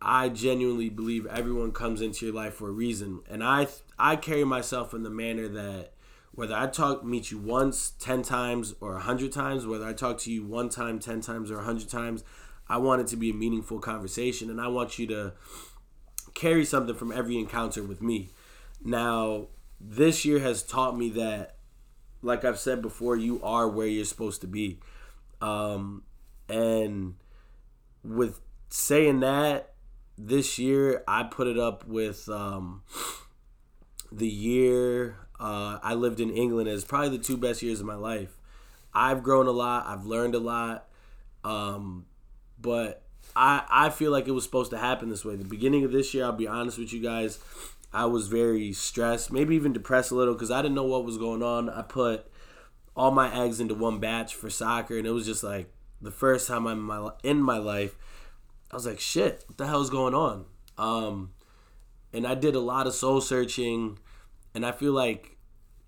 I 0.00 0.28
genuinely 0.28 0.88
believe 0.88 1.26
everyone 1.26 1.72
comes 1.72 2.00
into 2.00 2.26
your 2.26 2.34
life 2.34 2.54
for 2.54 2.68
a 2.68 2.72
reason. 2.72 3.20
And 3.28 3.42
I 3.42 3.68
I 3.98 4.16
carry 4.16 4.44
myself 4.44 4.94
in 4.94 5.02
the 5.02 5.10
manner 5.10 5.48
that 5.48 5.92
whether 6.32 6.54
I 6.54 6.66
talk 6.66 7.02
meet 7.02 7.30
you 7.30 7.38
once, 7.38 7.92
10 7.98 8.22
times 8.22 8.74
or 8.80 8.90
a 8.90 8.96
100 8.96 9.32
times, 9.32 9.66
whether 9.66 9.86
I 9.86 9.94
talk 9.94 10.18
to 10.18 10.30
you 10.30 10.44
one 10.44 10.68
time, 10.68 10.98
10 10.98 11.22
times 11.22 11.50
or 11.50 11.54
a 11.54 11.64
100 11.64 11.88
times, 11.88 12.24
I 12.68 12.76
want 12.76 13.00
it 13.00 13.06
to 13.08 13.16
be 13.16 13.30
a 13.30 13.34
meaningful 13.34 13.78
conversation 13.78 14.50
and 14.50 14.60
I 14.60 14.68
want 14.68 14.98
you 14.98 15.06
to 15.06 15.32
carry 16.34 16.66
something 16.66 16.94
from 16.94 17.10
every 17.10 17.38
encounter 17.38 17.82
with 17.82 18.02
me. 18.02 18.30
Now, 18.84 19.46
this 19.80 20.26
year 20.26 20.38
has 20.40 20.62
taught 20.62 20.96
me 20.96 21.08
that, 21.10 21.56
like 22.20 22.44
I've 22.44 22.58
said 22.58 22.82
before, 22.82 23.16
you 23.16 23.42
are 23.42 23.66
where 23.66 23.86
you're 23.86 24.04
supposed 24.04 24.42
to 24.42 24.46
be. 24.46 24.80
Um, 25.40 26.02
and 26.48 27.14
with 28.04 28.40
saying 28.68 29.20
that, 29.20 29.72
this 30.18 30.58
year 30.58 31.02
I 31.06 31.24
put 31.24 31.46
it 31.46 31.58
up 31.58 31.86
with 31.86 32.28
um, 32.28 32.82
the 34.10 34.28
year 34.28 35.16
uh, 35.38 35.78
I 35.82 35.94
lived 35.94 36.20
in 36.20 36.30
England 36.30 36.68
as 36.68 36.84
probably 36.84 37.10
the 37.10 37.22
two 37.22 37.36
best 37.36 37.62
years 37.62 37.80
of 37.80 37.86
my 37.86 37.94
life. 37.94 38.38
I've 38.94 39.22
grown 39.22 39.46
a 39.46 39.52
lot, 39.52 39.86
I've 39.86 40.06
learned 40.06 40.34
a 40.34 40.38
lot, 40.38 40.88
um, 41.44 42.06
but 42.58 43.02
I, 43.34 43.66
I 43.70 43.90
feel 43.90 44.10
like 44.10 44.26
it 44.26 44.30
was 44.30 44.44
supposed 44.44 44.70
to 44.70 44.78
happen 44.78 45.10
this 45.10 45.24
way. 45.24 45.36
The 45.36 45.44
beginning 45.44 45.84
of 45.84 45.92
this 45.92 46.14
year, 46.14 46.24
I'll 46.24 46.32
be 46.32 46.48
honest 46.48 46.78
with 46.78 46.92
you 46.92 47.02
guys, 47.02 47.38
I 47.92 48.06
was 48.06 48.28
very 48.28 48.72
stressed, 48.72 49.30
maybe 49.30 49.54
even 49.54 49.74
depressed 49.74 50.10
a 50.10 50.14
little 50.14 50.34
because 50.34 50.50
I 50.50 50.62
didn't 50.62 50.74
know 50.74 50.84
what 50.84 51.04
was 51.04 51.18
going 51.18 51.42
on. 51.42 51.68
I 51.68 51.82
put 51.82 52.26
all 52.96 53.10
my 53.10 53.44
eggs 53.44 53.60
into 53.60 53.74
one 53.74 53.98
batch 53.98 54.34
for 54.34 54.48
soccer, 54.48 54.96
and 54.96 55.06
it 55.06 55.10
was 55.10 55.26
just 55.26 55.44
like 55.44 55.70
the 56.00 56.10
first 56.10 56.48
time 56.48 56.66
I'm 56.66 56.78
in 56.78 56.84
my, 56.84 57.10
in 57.22 57.42
my 57.42 57.58
life. 57.58 57.96
I 58.70 58.74
was 58.74 58.86
like, 58.86 59.00
shit, 59.00 59.44
what 59.46 59.58
the 59.58 59.66
hell 59.66 59.80
is 59.80 59.90
going 59.90 60.14
on? 60.14 60.44
Um, 60.76 61.30
and 62.12 62.26
I 62.26 62.34
did 62.34 62.54
a 62.54 62.60
lot 62.60 62.86
of 62.86 62.94
soul 62.94 63.20
searching, 63.20 63.98
and 64.54 64.64
I 64.66 64.72
feel 64.72 64.92
like 64.92 65.36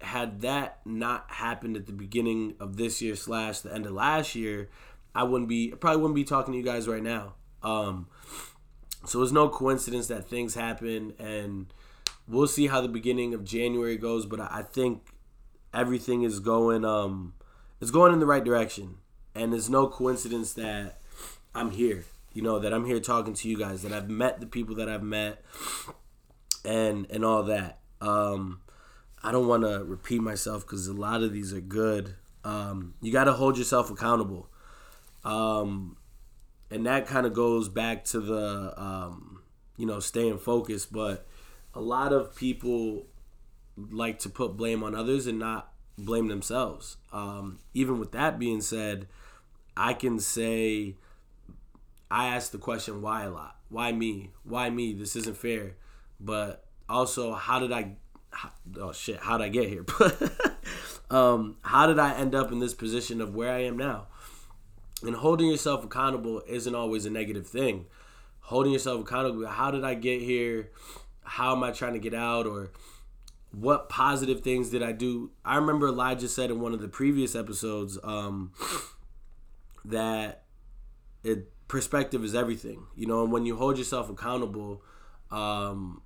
had 0.01 0.43
that 0.43 0.79
not 0.85 1.27
happened 1.29 1.77
at 1.77 1.87
the 1.87 1.93
beginning 1.93 2.55
of 2.61 2.77
this 2.77 3.03
year 3.03 3.17
slash 3.17 3.61
the 3.61 3.75
end 3.75 3.87
of 3.87 3.93
last 3.93 4.35
year, 4.35 4.69
I 5.15 5.25
wouldn't 5.25 5.49
be 5.49 5.71
probably 5.71 6.01
wouldn't 6.01 6.15
be 6.15 6.25
talking 6.25 6.53
to 6.53 6.59
you 6.59 6.65
guys 6.65 6.87
right 6.87 7.03
now. 7.03 7.35
Um, 7.63 8.07
so 9.07 9.23
it's 9.23 9.33
no 9.33 9.49
coincidence 9.49 10.07
that 10.09 10.29
things 10.29 10.55
happen, 10.55 11.15
and 11.19 11.73
we'll 12.29 12.47
see 12.47 12.69
how 12.69 12.81
the 12.81 12.89
beginning 12.89 13.35
of 13.35 13.45
January 13.45 13.97
goes, 13.97 14.27
but 14.27 14.41
I 14.41 14.63
think 14.63 15.03
everything 15.75 16.23
is 16.23 16.41
going 16.41 16.85
um 16.85 17.35
it's 17.81 17.91
going 17.91 18.13
in 18.13 18.21
the 18.21 18.27
right 18.27 18.45
direction. 18.45 18.97
And 19.35 19.55
it's 19.55 19.69
no 19.69 19.87
coincidence 19.87 20.53
that 20.55 20.99
I'm 21.55 21.71
here. 21.71 22.05
You 22.39 22.45
know, 22.45 22.61
that 22.61 22.73
I'm 22.73 22.85
here 22.85 23.01
talking 23.01 23.35
to 23.35 23.49
you 23.49 23.59
guys, 23.59 23.83
that 23.83 23.93
I've 23.93 24.09
met 24.09 24.39
the 24.39 24.47
people 24.47 24.77
that 24.77 24.89
I've 24.89 25.03
met 25.03 25.43
and 26.65 27.05
and 27.11 27.25
all 27.25 27.43
that. 27.43 27.81
Um 28.01 28.61
I 29.25 29.33
don't 29.33 29.49
want 29.49 29.65
to 29.65 29.83
repeat 29.85 30.21
myself 30.21 30.65
cuz 30.65 30.87
a 30.87 30.93
lot 30.93 31.25
of 31.25 31.33
these 31.33 31.53
are 31.53 31.61
good. 31.61 32.15
Um 32.45 32.95
you 33.01 33.11
got 33.11 33.25
to 33.25 33.33
hold 33.33 33.59
yourself 33.59 33.91
accountable. 33.91 34.49
Um 35.25 35.97
and 36.71 36.87
that 36.87 37.09
kind 37.09 37.27
of 37.27 37.33
goes 37.33 37.69
back 37.69 38.05
to 38.13 38.21
the 38.21 38.73
um 38.81 39.43
you 39.77 39.87
know, 39.87 39.99
staying 39.99 40.39
focused, 40.39 40.93
but 40.93 41.27
a 41.75 41.81
lot 41.81 42.13
of 42.13 42.37
people 42.37 43.09
like 43.91 44.21
to 44.21 44.29
put 44.29 44.57
blame 44.57 44.85
on 44.85 44.95
others 44.95 45.27
and 45.27 45.41
not 45.41 45.73
blame 45.97 46.29
themselves. 46.29 46.99
Um, 47.13 47.59
even 47.75 47.99
with 47.99 48.13
that 48.13 48.39
being 48.39 48.61
said, 48.61 49.09
I 49.77 49.93
can 49.93 50.21
say 50.21 50.95
I 52.11 52.29
ask 52.29 52.53
the 52.53 52.59
question 52.59 53.03
why 53.03 53.25
a 53.25 53.31
lot. 53.31 53.57
Why 53.69 53.93
me? 53.93 54.31
Why 54.45 54.71
me? 54.71 54.95
This 54.95 55.17
isn't 55.17 55.37
fair. 55.37 55.77
But 56.21 56.65
also, 56.89 57.35
how 57.35 57.59
did 57.59 57.73
I? 57.73 57.97
How, 58.31 58.51
oh 58.81 58.93
shit! 58.93 59.19
How 59.21 59.39
did 59.39 59.45
I 59.45 59.49
get 59.49 59.69
here? 59.69 59.85
um, 61.11 61.57
how 61.63 61.87
did 61.87 61.99
I 61.99 62.15
end 62.15 62.35
up 62.35 62.53
in 62.53 62.61
this 62.61 62.75
position 62.75 63.21
of 63.21 63.35
where 63.35 63.53
I 63.53 63.65
am 63.65 63.77
now? 63.77 64.07
And 65.03 65.15
holding 65.15 65.49
yourself 65.49 65.85
accountable 65.85 66.43
isn't 66.49 66.75
always 66.75 67.07
a 67.07 67.11
negative 67.11 67.47
thing. 67.47 67.87
Holding 68.41 68.73
yourself 68.73 69.03
accountable. 69.03 69.47
How 69.47 69.71
did 69.71 69.85
I 69.85 69.95
get 69.95 70.23
here? 70.23 70.71
how 71.29 71.55
am 71.55 71.63
I 71.63 71.71
trying 71.71 71.93
to 71.93 71.99
get 71.99 72.15
out 72.15 72.47
or 72.47 72.71
what 73.53 73.89
positive 73.89 74.41
things 74.41 74.71
did 74.71 74.83
I 74.83 74.93
do? 74.93 75.31
I 75.45 75.57
remember 75.57 75.89
Elijah 75.89 76.29
said 76.29 76.51
in 76.51 76.61
one 76.61 76.73
of 76.73 76.81
the 76.81 76.89
previous 76.89 77.35
episodes 77.35 77.99
um, 78.03 78.53
that 79.85 80.45
it 81.23 81.51
perspective 81.69 82.25
is 82.25 82.35
everything, 82.35 82.87
you 82.97 83.07
know, 83.07 83.23
and 83.23 83.33
when 83.33 83.47
you 83.47 83.57
hold 83.57 83.79
yourself 83.79 84.11
accountable, 84.11 84.83
um, 85.31 86.03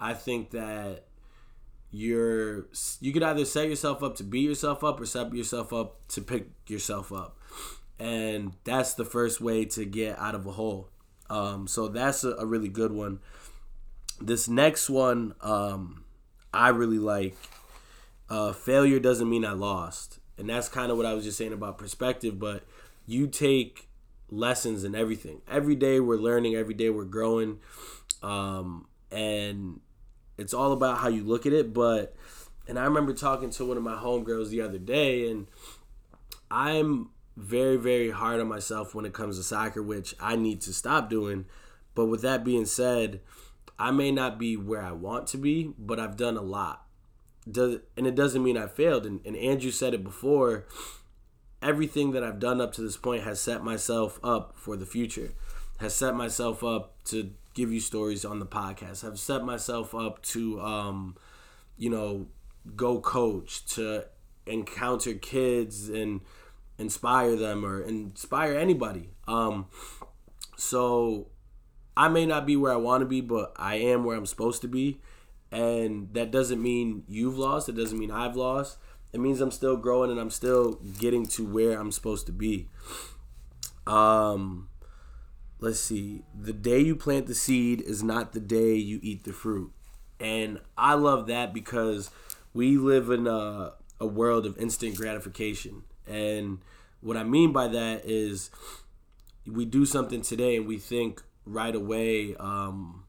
I 0.00 0.14
think 0.14 0.50
that 0.50 1.04
you're 1.90 2.68
you 3.00 3.12
could 3.12 3.22
either 3.22 3.44
set 3.44 3.68
yourself 3.68 4.02
up 4.02 4.16
to 4.16 4.24
beat 4.24 4.48
yourself 4.48 4.84
up 4.84 5.00
or 5.00 5.06
set 5.06 5.34
yourself 5.34 5.72
up 5.72 6.06
to 6.08 6.20
pick 6.20 6.48
yourself 6.66 7.12
up, 7.12 7.36
and 7.98 8.54
that's 8.64 8.94
the 8.94 9.04
first 9.04 9.40
way 9.40 9.64
to 9.66 9.84
get 9.84 10.18
out 10.18 10.34
of 10.34 10.46
a 10.46 10.52
hole. 10.52 10.88
Um, 11.28 11.68
so 11.68 11.88
that's 11.88 12.24
a, 12.24 12.30
a 12.36 12.46
really 12.46 12.68
good 12.68 12.92
one 12.92 13.20
this 14.20 14.48
next 14.48 14.90
one 14.90 15.34
um, 15.40 16.04
I 16.52 16.68
really 16.68 16.98
like. 16.98 17.36
Uh, 18.28 18.52
failure 18.52 19.00
doesn't 19.00 19.28
mean 19.28 19.44
I 19.44 19.52
lost, 19.52 20.18
and 20.38 20.48
that's 20.48 20.68
kind 20.68 20.90
of 20.90 20.96
what 20.96 21.06
I 21.06 21.14
was 21.14 21.24
just 21.24 21.38
saying 21.38 21.52
about 21.52 21.78
perspective. 21.78 22.38
But 22.38 22.64
you 23.06 23.26
take 23.26 23.88
lessons 24.30 24.84
and 24.84 24.94
everything. 24.94 25.42
Every 25.48 25.74
day 25.74 26.00
we're 26.00 26.16
learning. 26.16 26.54
Every 26.54 26.74
day 26.74 26.90
we're 26.90 27.04
growing, 27.04 27.58
um, 28.22 28.86
and 29.10 29.80
it's 30.38 30.54
all 30.54 30.72
about 30.72 30.98
how 30.98 31.08
you 31.08 31.24
look 31.24 31.46
at 31.46 31.52
it. 31.52 31.72
But 31.72 32.14
and 32.68 32.78
I 32.78 32.84
remember 32.84 33.12
talking 33.12 33.50
to 33.50 33.64
one 33.64 33.76
of 33.76 33.82
my 33.82 33.94
homegirls 33.94 34.50
the 34.50 34.60
other 34.60 34.78
day, 34.78 35.30
and 35.30 35.46
I'm 36.50 37.10
very 37.36 37.76
very 37.76 38.10
hard 38.10 38.40
on 38.40 38.48
myself 38.48 38.94
when 38.94 39.04
it 39.04 39.12
comes 39.12 39.36
to 39.38 39.42
soccer, 39.42 39.82
which 39.82 40.14
I 40.20 40.36
need 40.36 40.60
to 40.62 40.72
stop 40.72 41.10
doing. 41.10 41.46
But 41.94 42.06
with 42.06 42.22
that 42.22 42.44
being 42.44 42.66
said 42.66 43.20
I 43.80 43.90
may 43.92 44.12
not 44.12 44.38
be 44.38 44.58
where 44.58 44.82
I 44.82 44.92
want 44.92 45.26
to 45.28 45.38
be, 45.38 45.72
but 45.78 45.98
I've 45.98 46.18
done 46.18 46.36
a 46.36 46.42
lot. 46.42 46.84
Does 47.50 47.78
and 47.96 48.06
it 48.06 48.14
doesn't 48.14 48.44
mean 48.44 48.58
I 48.58 48.66
failed. 48.66 49.06
And, 49.06 49.20
and 49.24 49.34
Andrew 49.34 49.70
said 49.70 49.94
it 49.94 50.04
before. 50.04 50.66
Everything 51.62 52.12
that 52.12 52.24
I've 52.24 52.38
done 52.38 52.60
up 52.60 52.72
to 52.74 52.80
this 52.80 52.96
point 52.96 53.24
has 53.24 53.40
set 53.40 53.62
myself 53.62 54.18
up 54.22 54.54
for 54.56 54.76
the 54.76 54.86
future. 54.86 55.32
Has 55.78 55.94
set 55.94 56.14
myself 56.14 56.64
up 56.64 57.02
to 57.04 57.32
give 57.54 57.72
you 57.72 57.80
stories 57.80 58.24
on 58.24 58.38
the 58.38 58.46
podcast. 58.46 59.02
Have 59.02 59.18
set 59.18 59.44
myself 59.44 59.94
up 59.94 60.22
to, 60.22 60.60
um, 60.60 61.16
you 61.76 61.90
know, 61.90 62.26
go 62.76 63.00
coach 63.00 63.64
to 63.74 64.06
encounter 64.46 65.14
kids 65.14 65.88
and 65.88 66.20
inspire 66.78 67.36
them 67.36 67.64
or 67.64 67.82
inspire 67.82 68.54
anybody. 68.54 69.10
Um, 69.28 69.66
so 70.56 71.28
I 71.96 72.08
may 72.08 72.26
not 72.26 72.46
be 72.46 72.56
where 72.56 72.72
I 72.72 72.76
want 72.76 73.02
to 73.02 73.06
be, 73.06 73.20
but 73.20 73.52
I 73.56 73.76
am 73.76 74.04
where 74.04 74.16
I'm 74.16 74.26
supposed 74.26 74.62
to 74.62 74.68
be. 74.68 75.00
And 75.52 76.14
that 76.14 76.30
doesn't 76.30 76.62
mean 76.62 77.04
you've 77.08 77.36
lost. 77.36 77.68
It 77.68 77.76
doesn't 77.76 77.98
mean 77.98 78.10
I've 78.10 78.36
lost. 78.36 78.78
It 79.12 79.20
means 79.20 79.40
I'm 79.40 79.50
still 79.50 79.76
growing 79.76 80.10
and 80.10 80.20
I'm 80.20 80.30
still 80.30 80.74
getting 80.98 81.26
to 81.28 81.44
where 81.44 81.78
I'm 81.78 81.90
supposed 81.90 82.26
to 82.26 82.32
be. 82.32 82.68
Um, 83.86 84.68
let's 85.58 85.80
see. 85.80 86.22
The 86.38 86.52
day 86.52 86.80
you 86.80 86.94
plant 86.94 87.26
the 87.26 87.34
seed 87.34 87.80
is 87.80 88.02
not 88.02 88.32
the 88.32 88.40
day 88.40 88.74
you 88.74 89.00
eat 89.02 89.24
the 89.24 89.32
fruit. 89.32 89.72
And 90.20 90.60
I 90.76 90.94
love 90.94 91.26
that 91.26 91.52
because 91.52 92.10
we 92.52 92.76
live 92.76 93.10
in 93.10 93.26
a, 93.26 93.72
a 93.98 94.06
world 94.06 94.46
of 94.46 94.58
instant 94.58 94.96
gratification. 94.96 95.82
And 96.06 96.58
what 97.00 97.16
I 97.16 97.24
mean 97.24 97.52
by 97.52 97.68
that 97.68 98.04
is 98.04 98.50
we 99.46 99.64
do 99.64 99.86
something 99.86 100.22
today 100.22 100.56
and 100.56 100.66
we 100.66 100.78
think 100.78 101.22
right 101.46 101.74
away 101.74 102.36
um, 102.36 103.04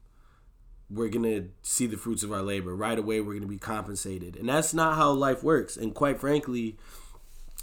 we're 0.92 1.08
going 1.08 1.24
to 1.24 1.48
see 1.62 1.86
the 1.86 1.96
fruits 1.96 2.22
of 2.22 2.32
our 2.32 2.42
labor. 2.42 2.74
Right 2.74 2.98
away 2.98 3.20
we're 3.20 3.32
going 3.32 3.42
to 3.42 3.48
be 3.48 3.58
compensated. 3.58 4.36
And 4.36 4.48
that's 4.48 4.74
not 4.74 4.96
how 4.96 5.12
life 5.12 5.42
works. 5.42 5.76
And 5.76 5.94
quite 5.94 6.20
frankly, 6.20 6.76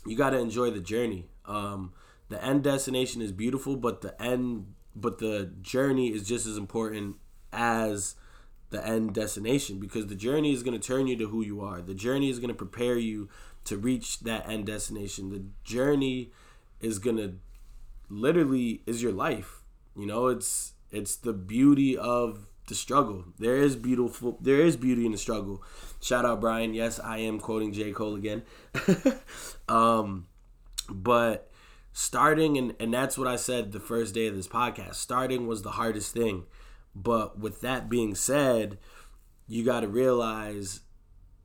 you 0.05 0.17
got 0.17 0.31
to 0.31 0.39
enjoy 0.39 0.71
the 0.71 0.79
journey. 0.79 1.27
Um, 1.45 1.93
the 2.29 2.43
end 2.43 2.63
destination 2.63 3.21
is 3.21 3.31
beautiful, 3.31 3.75
but 3.75 4.01
the 4.01 4.19
end 4.21 4.73
but 4.95 5.19
the 5.19 5.51
journey 5.61 6.09
is 6.09 6.27
just 6.27 6.45
as 6.45 6.57
important 6.57 7.15
as 7.53 8.15
the 8.69 8.85
end 8.85 9.13
destination 9.13 9.79
because 9.79 10.07
the 10.07 10.15
journey 10.15 10.51
is 10.53 10.61
going 10.63 10.79
to 10.79 10.87
turn 10.87 11.07
you 11.07 11.15
to 11.17 11.27
who 11.27 11.41
you 11.41 11.61
are. 11.61 11.81
The 11.81 11.93
journey 11.93 12.29
is 12.29 12.39
going 12.39 12.49
to 12.49 12.55
prepare 12.55 12.97
you 12.97 13.29
to 13.65 13.77
reach 13.77 14.19
that 14.21 14.47
end 14.47 14.65
destination. 14.65 15.29
The 15.29 15.43
journey 15.63 16.31
is 16.81 16.99
going 16.99 17.17
to 17.17 17.35
literally 18.09 18.81
is 18.85 19.01
your 19.01 19.11
life. 19.11 19.61
You 19.95 20.05
know, 20.05 20.27
it's 20.27 20.73
it's 20.91 21.15
the 21.15 21.33
beauty 21.33 21.97
of 21.97 22.47
the 22.69 22.75
struggle. 22.75 23.25
There 23.37 23.57
is 23.57 23.75
beautiful 23.75 24.37
there 24.41 24.61
is 24.61 24.77
beauty 24.77 25.05
in 25.05 25.11
the 25.11 25.17
struggle. 25.17 25.61
Shout 26.01 26.25
out 26.25 26.41
Brian. 26.41 26.73
Yes, 26.73 26.99
I 26.99 27.19
am 27.19 27.39
quoting 27.39 27.73
J. 27.73 27.91
Cole 27.91 28.15
again. 28.15 28.43
um 29.69 30.27
but 30.89 31.51
starting 31.91 32.57
and, 32.57 32.75
and 32.79 32.93
that's 32.93 33.17
what 33.17 33.27
I 33.27 33.35
said 33.35 33.71
the 33.71 33.79
first 33.79 34.13
day 34.13 34.27
of 34.27 34.35
this 34.35 34.47
podcast. 34.47 34.95
Starting 34.95 35.47
was 35.47 35.61
the 35.61 35.71
hardest 35.71 36.13
thing 36.13 36.45
but 36.95 37.39
with 37.39 37.61
that 37.61 37.89
being 37.89 38.15
said, 38.15 38.77
you 39.47 39.63
got 39.63 39.81
to 39.81 39.87
realize 39.87 40.81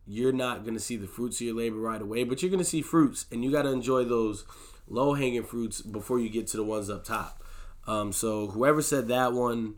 you're 0.06 0.32
not 0.32 0.62
going 0.64 0.74
to 0.74 0.80
see 0.80 0.96
the 0.96 1.06
fruits 1.06 1.40
of 1.40 1.46
your 1.46 1.56
labor 1.56 1.76
right 1.76 2.02
away, 2.02 2.24
but 2.24 2.42
you're 2.42 2.50
going 2.50 2.58
to 2.58 2.64
see 2.64 2.82
fruits, 2.82 3.26
and 3.30 3.44
you 3.44 3.50
got 3.50 3.62
to 3.62 3.70
enjoy 3.70 4.04
those 4.04 4.44
low 4.86 5.14
hanging 5.14 5.44
fruits 5.44 5.80
before 5.80 6.18
you 6.18 6.28
get 6.28 6.46
to 6.48 6.56
the 6.56 6.64
ones 6.64 6.90
up 6.90 7.04
top. 7.04 7.42
Um, 7.86 8.12
so 8.12 8.48
whoever 8.48 8.82
said 8.82 9.08
that 9.08 9.32
one, 9.32 9.74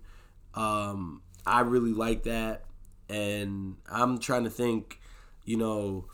um, 0.54 1.22
I 1.46 1.61
really 1.61 1.92
like 1.92 2.24
that, 2.24 2.64
and 3.09 3.76
I'm 3.88 4.18
trying 4.18 4.44
to 4.44 4.50
think, 4.50 5.00
you 5.44 5.56
know, 5.56 6.06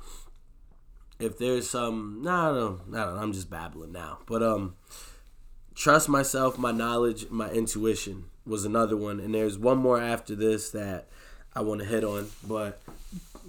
if 1.19 1.39
there's 1.39 1.71
some. 1.71 2.21
No, 2.23 2.55
no, 2.55 2.81
no, 2.89 3.17
I'm 3.17 3.33
just 3.33 3.49
babbling 3.49 3.93
now, 3.93 4.19
but 4.27 4.43
um, 4.43 4.75
trust 5.75 6.09
myself, 6.09 6.59
my 6.59 6.73
knowledge, 6.73 7.31
my 7.31 7.51
intuition 7.51 8.25
was 8.45 8.65
another 8.65 8.97
one, 8.97 9.21
and 9.21 9.35
there's 9.35 9.59
one 9.59 9.79
more 9.79 10.01
after 10.01 10.35
this 10.35 10.71
that 10.71 11.09
I 11.55 11.63
want 11.63 11.81
to 11.81 11.87
hit 11.87 12.05
on, 12.05 12.29
but 12.47 12.83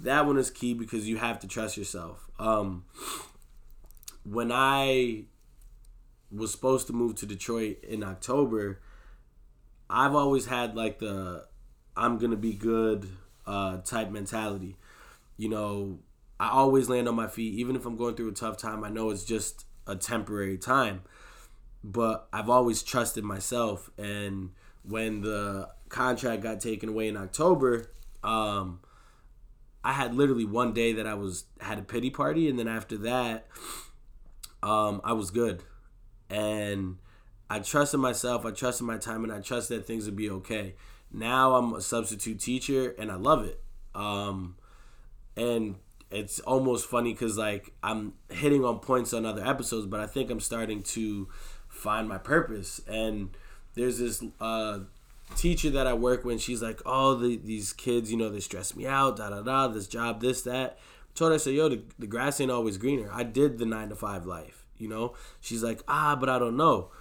that 0.03 0.25
one 0.25 0.37
is 0.37 0.49
key 0.49 0.73
because 0.73 1.07
you 1.07 1.17
have 1.17 1.39
to 1.39 1.47
trust 1.47 1.77
yourself. 1.77 2.29
Um, 2.39 2.85
when 4.23 4.51
I 4.51 5.25
was 6.31 6.51
supposed 6.51 6.87
to 6.87 6.93
move 6.93 7.15
to 7.15 7.25
Detroit 7.25 7.83
in 7.83 8.03
October, 8.03 8.79
I've 9.89 10.15
always 10.15 10.45
had 10.45 10.75
like 10.75 10.99
the 10.99 11.45
I'm 11.95 12.17
gonna 12.17 12.35
be 12.35 12.53
good 12.53 13.09
uh, 13.45 13.77
type 13.77 14.09
mentality. 14.11 14.77
You 15.37 15.49
know, 15.49 15.99
I 16.39 16.49
always 16.49 16.89
land 16.89 17.07
on 17.07 17.15
my 17.15 17.27
feet, 17.27 17.53
even 17.55 17.75
if 17.75 17.85
I'm 17.85 17.97
going 17.97 18.15
through 18.15 18.29
a 18.29 18.33
tough 18.33 18.57
time. 18.57 18.83
I 18.83 18.89
know 18.89 19.09
it's 19.09 19.23
just 19.23 19.65
a 19.87 19.95
temporary 19.95 20.57
time, 20.57 21.01
but 21.83 22.27
I've 22.31 22.49
always 22.49 22.83
trusted 22.83 23.23
myself 23.23 23.89
and 23.97 24.51
when 24.83 25.21
the 25.21 25.69
contract 25.89 26.43
got 26.43 26.59
taken 26.59 26.89
away 26.89 27.07
in 27.07 27.17
October, 27.17 27.91
um, 28.23 28.79
I 29.83 29.93
had 29.93 30.15
literally 30.15 30.45
one 30.45 30.73
day 30.73 30.93
that 30.93 31.07
I 31.07 31.13
was 31.13 31.45
had 31.59 31.79
a 31.79 31.81
pity 31.81 32.09
party, 32.09 32.49
and 32.49 32.57
then 32.59 32.67
after 32.67 32.97
that, 32.99 33.47
um, 34.61 35.01
I 35.03 35.13
was 35.13 35.31
good, 35.31 35.63
and 36.29 36.97
I 37.49 37.59
trusted 37.59 37.99
myself, 37.99 38.45
I 38.45 38.51
trusted 38.51 38.85
my 38.85 38.97
time, 38.97 39.23
and 39.23 39.33
I 39.33 39.39
trusted 39.39 39.79
that 39.79 39.85
things 39.85 40.05
would 40.05 40.15
be 40.15 40.29
okay. 40.29 40.75
Now 41.13 41.55
I'm 41.55 41.73
a 41.73 41.81
substitute 41.81 42.39
teacher, 42.39 42.95
and 42.97 43.11
I 43.11 43.15
love 43.15 43.45
it. 43.45 43.61
Um, 43.93 44.57
and 45.37 45.75
it's 46.11 46.39
almost 46.41 46.87
funny 46.87 47.13
because 47.13 47.37
like 47.37 47.73
I'm 47.81 48.13
hitting 48.29 48.65
on 48.65 48.79
points 48.79 49.13
on 49.13 49.25
other 49.25 49.45
episodes, 49.45 49.85
but 49.85 49.99
I 49.99 50.07
think 50.07 50.29
I'm 50.29 50.39
starting 50.39 50.83
to 50.83 51.27
find 51.69 52.07
my 52.07 52.17
purpose 52.17 52.81
and 52.87 53.29
there's 53.75 53.99
this 53.99 54.23
uh, 54.39 54.79
teacher 55.35 55.69
that 55.71 55.87
I 55.87 55.93
work 55.93 56.23
with. 56.23 56.41
she's 56.41 56.61
like, 56.61 56.81
"Oh, 56.85 57.15
the, 57.15 57.37
these 57.37 57.73
kids, 57.73 58.11
you 58.11 58.17
know, 58.17 58.29
they 58.29 58.39
stress 58.39 58.75
me 58.75 58.85
out. 58.85 59.17
Da 59.17 59.29
da 59.29 59.41
da. 59.41 59.67
This 59.67 59.87
job, 59.87 60.21
this 60.21 60.41
that." 60.43 60.77
I 60.77 61.17
told 61.17 61.31
her, 61.31 61.35
I 61.35 61.37
said, 61.37 61.53
"Yo, 61.53 61.69
the, 61.69 61.81
the 61.99 62.07
grass 62.07 62.39
ain't 62.39 62.51
always 62.51 62.77
greener. 62.77 63.09
I 63.11 63.23
did 63.23 63.57
the 63.57 63.65
nine 63.65 63.89
to 63.89 63.95
five 63.95 64.25
life. 64.25 64.65
You 64.77 64.89
know." 64.89 65.15
She's 65.41 65.63
like, 65.63 65.81
"Ah, 65.87 66.15
but 66.15 66.29
I 66.29 66.39
don't 66.39 66.57
know." 66.57 66.91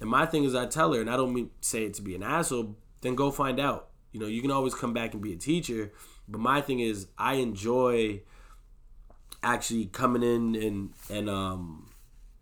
And 0.00 0.10
my 0.10 0.26
thing 0.26 0.44
is, 0.44 0.54
I 0.54 0.66
tell 0.66 0.92
her, 0.94 1.00
and 1.00 1.10
I 1.10 1.16
don't 1.16 1.34
mean 1.34 1.50
say 1.60 1.84
it 1.84 1.94
to 1.94 2.02
be 2.02 2.14
an 2.14 2.22
asshole. 2.22 2.76
Then 3.02 3.14
go 3.14 3.30
find 3.30 3.60
out. 3.60 3.90
You 4.12 4.20
know, 4.20 4.26
you 4.26 4.40
can 4.42 4.50
always 4.50 4.74
come 4.74 4.92
back 4.92 5.12
and 5.12 5.22
be 5.22 5.32
a 5.32 5.36
teacher. 5.36 5.92
But 6.26 6.40
my 6.40 6.60
thing 6.60 6.80
is, 6.80 7.08
I 7.18 7.34
enjoy 7.34 8.22
actually 9.42 9.86
coming 9.86 10.22
in 10.22 10.54
and 10.54 10.90
and 11.10 11.28
um, 11.28 11.90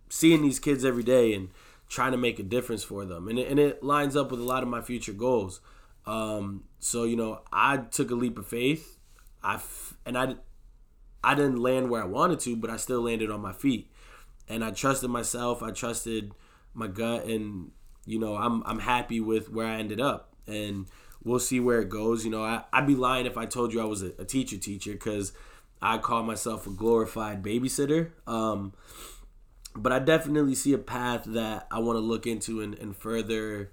seeing 0.08 0.42
these 0.42 0.58
kids 0.58 0.84
every 0.84 1.02
day 1.02 1.32
and 1.34 1.48
trying 1.88 2.12
to 2.12 2.18
make 2.18 2.38
a 2.38 2.42
difference 2.42 2.84
for 2.84 3.04
them. 3.04 3.28
And 3.28 3.38
it, 3.38 3.48
and 3.48 3.58
it 3.58 3.82
lines 3.82 4.16
up 4.16 4.30
with 4.30 4.40
a 4.40 4.44
lot 4.44 4.62
of 4.62 4.68
my 4.68 4.80
future 4.80 5.12
goals. 5.12 5.60
Um, 6.06 6.64
so, 6.78 7.04
you 7.04 7.16
know, 7.16 7.40
I 7.52 7.78
took 7.78 8.10
a 8.10 8.14
leap 8.14 8.38
of 8.38 8.46
faith. 8.46 8.98
I 9.42 9.54
f- 9.54 9.94
and 10.06 10.16
I, 10.16 10.36
I 11.22 11.34
didn't 11.34 11.58
land 11.58 11.90
where 11.90 12.02
I 12.02 12.06
wanted 12.06 12.40
to, 12.40 12.56
but 12.56 12.70
I 12.70 12.76
still 12.76 13.02
landed 13.02 13.30
on 13.30 13.40
my 13.40 13.52
feet. 13.52 13.90
And 14.48 14.64
I 14.64 14.70
trusted 14.70 15.10
myself. 15.10 15.62
I 15.62 15.70
trusted 15.72 16.32
my 16.74 16.86
gut, 16.86 17.24
and 17.24 17.70
you 18.04 18.18
know, 18.18 18.36
I'm 18.36 18.62
I'm 18.64 18.80
happy 18.80 19.20
with 19.20 19.50
where 19.50 19.66
I 19.66 19.76
ended 19.76 20.00
up. 20.00 20.29
And 20.46 20.86
we'll 21.22 21.38
see 21.38 21.60
where 21.60 21.80
it 21.80 21.88
goes. 21.88 22.24
You 22.24 22.30
know, 22.30 22.42
I, 22.42 22.64
I'd 22.72 22.86
be 22.86 22.94
lying 22.94 23.26
if 23.26 23.36
I 23.36 23.46
told 23.46 23.72
you 23.72 23.80
I 23.80 23.84
was 23.84 24.02
a, 24.02 24.12
a 24.18 24.24
teacher 24.24 24.56
teacher 24.56 24.92
because 24.92 25.32
I 25.82 25.98
call 25.98 26.22
myself 26.22 26.66
a 26.66 26.70
glorified 26.70 27.42
babysitter. 27.42 28.10
Um, 28.26 28.74
but 29.74 29.92
I 29.92 29.98
definitely 29.98 30.54
see 30.54 30.72
a 30.72 30.78
path 30.78 31.24
that 31.26 31.66
I 31.70 31.78
want 31.78 31.96
to 31.96 32.00
look 32.00 32.26
into 32.26 32.60
and, 32.60 32.74
and 32.74 32.96
further 32.96 33.70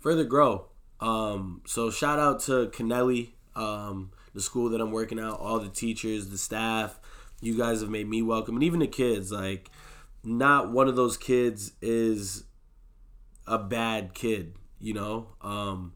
further 0.00 0.24
grow. 0.24 0.66
Um, 1.00 1.62
so 1.66 1.90
shout 1.90 2.18
out 2.18 2.40
to 2.40 2.68
Kennelly, 2.68 3.30
um, 3.56 4.10
the 4.34 4.40
school 4.40 4.68
that 4.70 4.80
I'm 4.80 4.92
working 4.92 5.18
at, 5.18 5.30
all 5.30 5.58
the 5.58 5.68
teachers, 5.68 6.28
the 6.28 6.38
staff. 6.38 7.00
You 7.40 7.56
guys 7.56 7.80
have 7.80 7.90
made 7.90 8.08
me 8.08 8.22
welcome, 8.22 8.54
and 8.54 8.62
even 8.62 8.80
the 8.80 8.86
kids. 8.86 9.32
Like, 9.32 9.70
not 10.22 10.70
one 10.70 10.88
of 10.88 10.96
those 10.96 11.16
kids 11.16 11.72
is 11.82 12.44
a 13.46 13.58
bad 13.58 14.14
kid. 14.14 14.54
You 14.80 14.94
know, 14.94 15.28
um, 15.40 15.94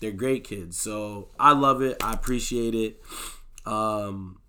they're 0.00 0.10
great 0.10 0.44
kids. 0.44 0.78
So 0.78 1.28
I 1.38 1.52
love 1.52 1.82
it. 1.82 2.02
I 2.02 2.12
appreciate 2.12 2.74
it. 2.74 3.00
Um, 3.64 4.40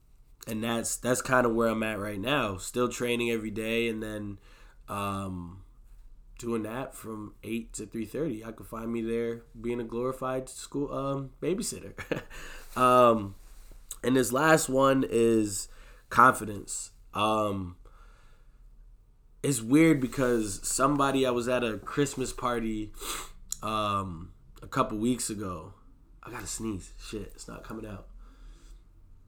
and 0.48 0.64
that's 0.64 0.96
that's 0.96 1.22
kind 1.22 1.46
of 1.46 1.54
where 1.54 1.68
I'm 1.68 1.84
at 1.84 2.00
right 2.00 2.20
now. 2.20 2.58
Still 2.58 2.90
training 2.90 3.30
every 3.30 3.52
day, 3.52 3.88
and 3.88 4.02
then 4.02 4.40
um, 4.90 5.64
doing 6.40 6.64
that 6.64 6.96
from 6.96 7.36
eight 7.44 7.74
to 7.74 7.86
three 7.86 8.06
thirty. 8.06 8.44
I 8.44 8.52
could 8.52 8.68
find 8.68 8.92
me 8.92 9.02
there 9.02 9.44
being 9.60 9.80
a 9.80 9.84
glorified 9.84 10.50
school 10.50 10.92
um, 10.94 11.32
babysitter. 11.42 11.94
um, 12.76 13.36
and 14.04 14.16
this 14.16 14.32
last 14.32 14.70
one 14.70 15.06
is 15.08 15.68
confidence. 16.10 16.92
Um, 17.14 17.76
it's 19.44 19.62
weird 19.62 20.00
because 20.00 20.60
somebody 20.64 21.26
I 21.26 21.32
was 21.32 21.48
at 21.48 21.64
a 21.64 21.78
Christmas 21.78 22.32
party 22.34 22.92
um, 23.64 24.32
a 24.62 24.68
couple 24.68 24.98
weeks 24.98 25.30
ago. 25.30 25.74
I 26.24 26.32
gotta 26.32 26.48
sneeze. 26.48 26.92
Shit, 27.04 27.32
it's 27.36 27.48
not 27.48 27.64
coming 27.64 27.86
out. 27.86 28.08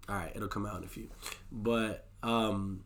All 0.07 0.15
right, 0.15 0.31
it'll 0.35 0.47
come 0.47 0.65
out 0.65 0.77
in 0.77 0.83
a 0.83 0.87
few. 0.87 1.09
But 1.51 2.07
um, 2.21 2.83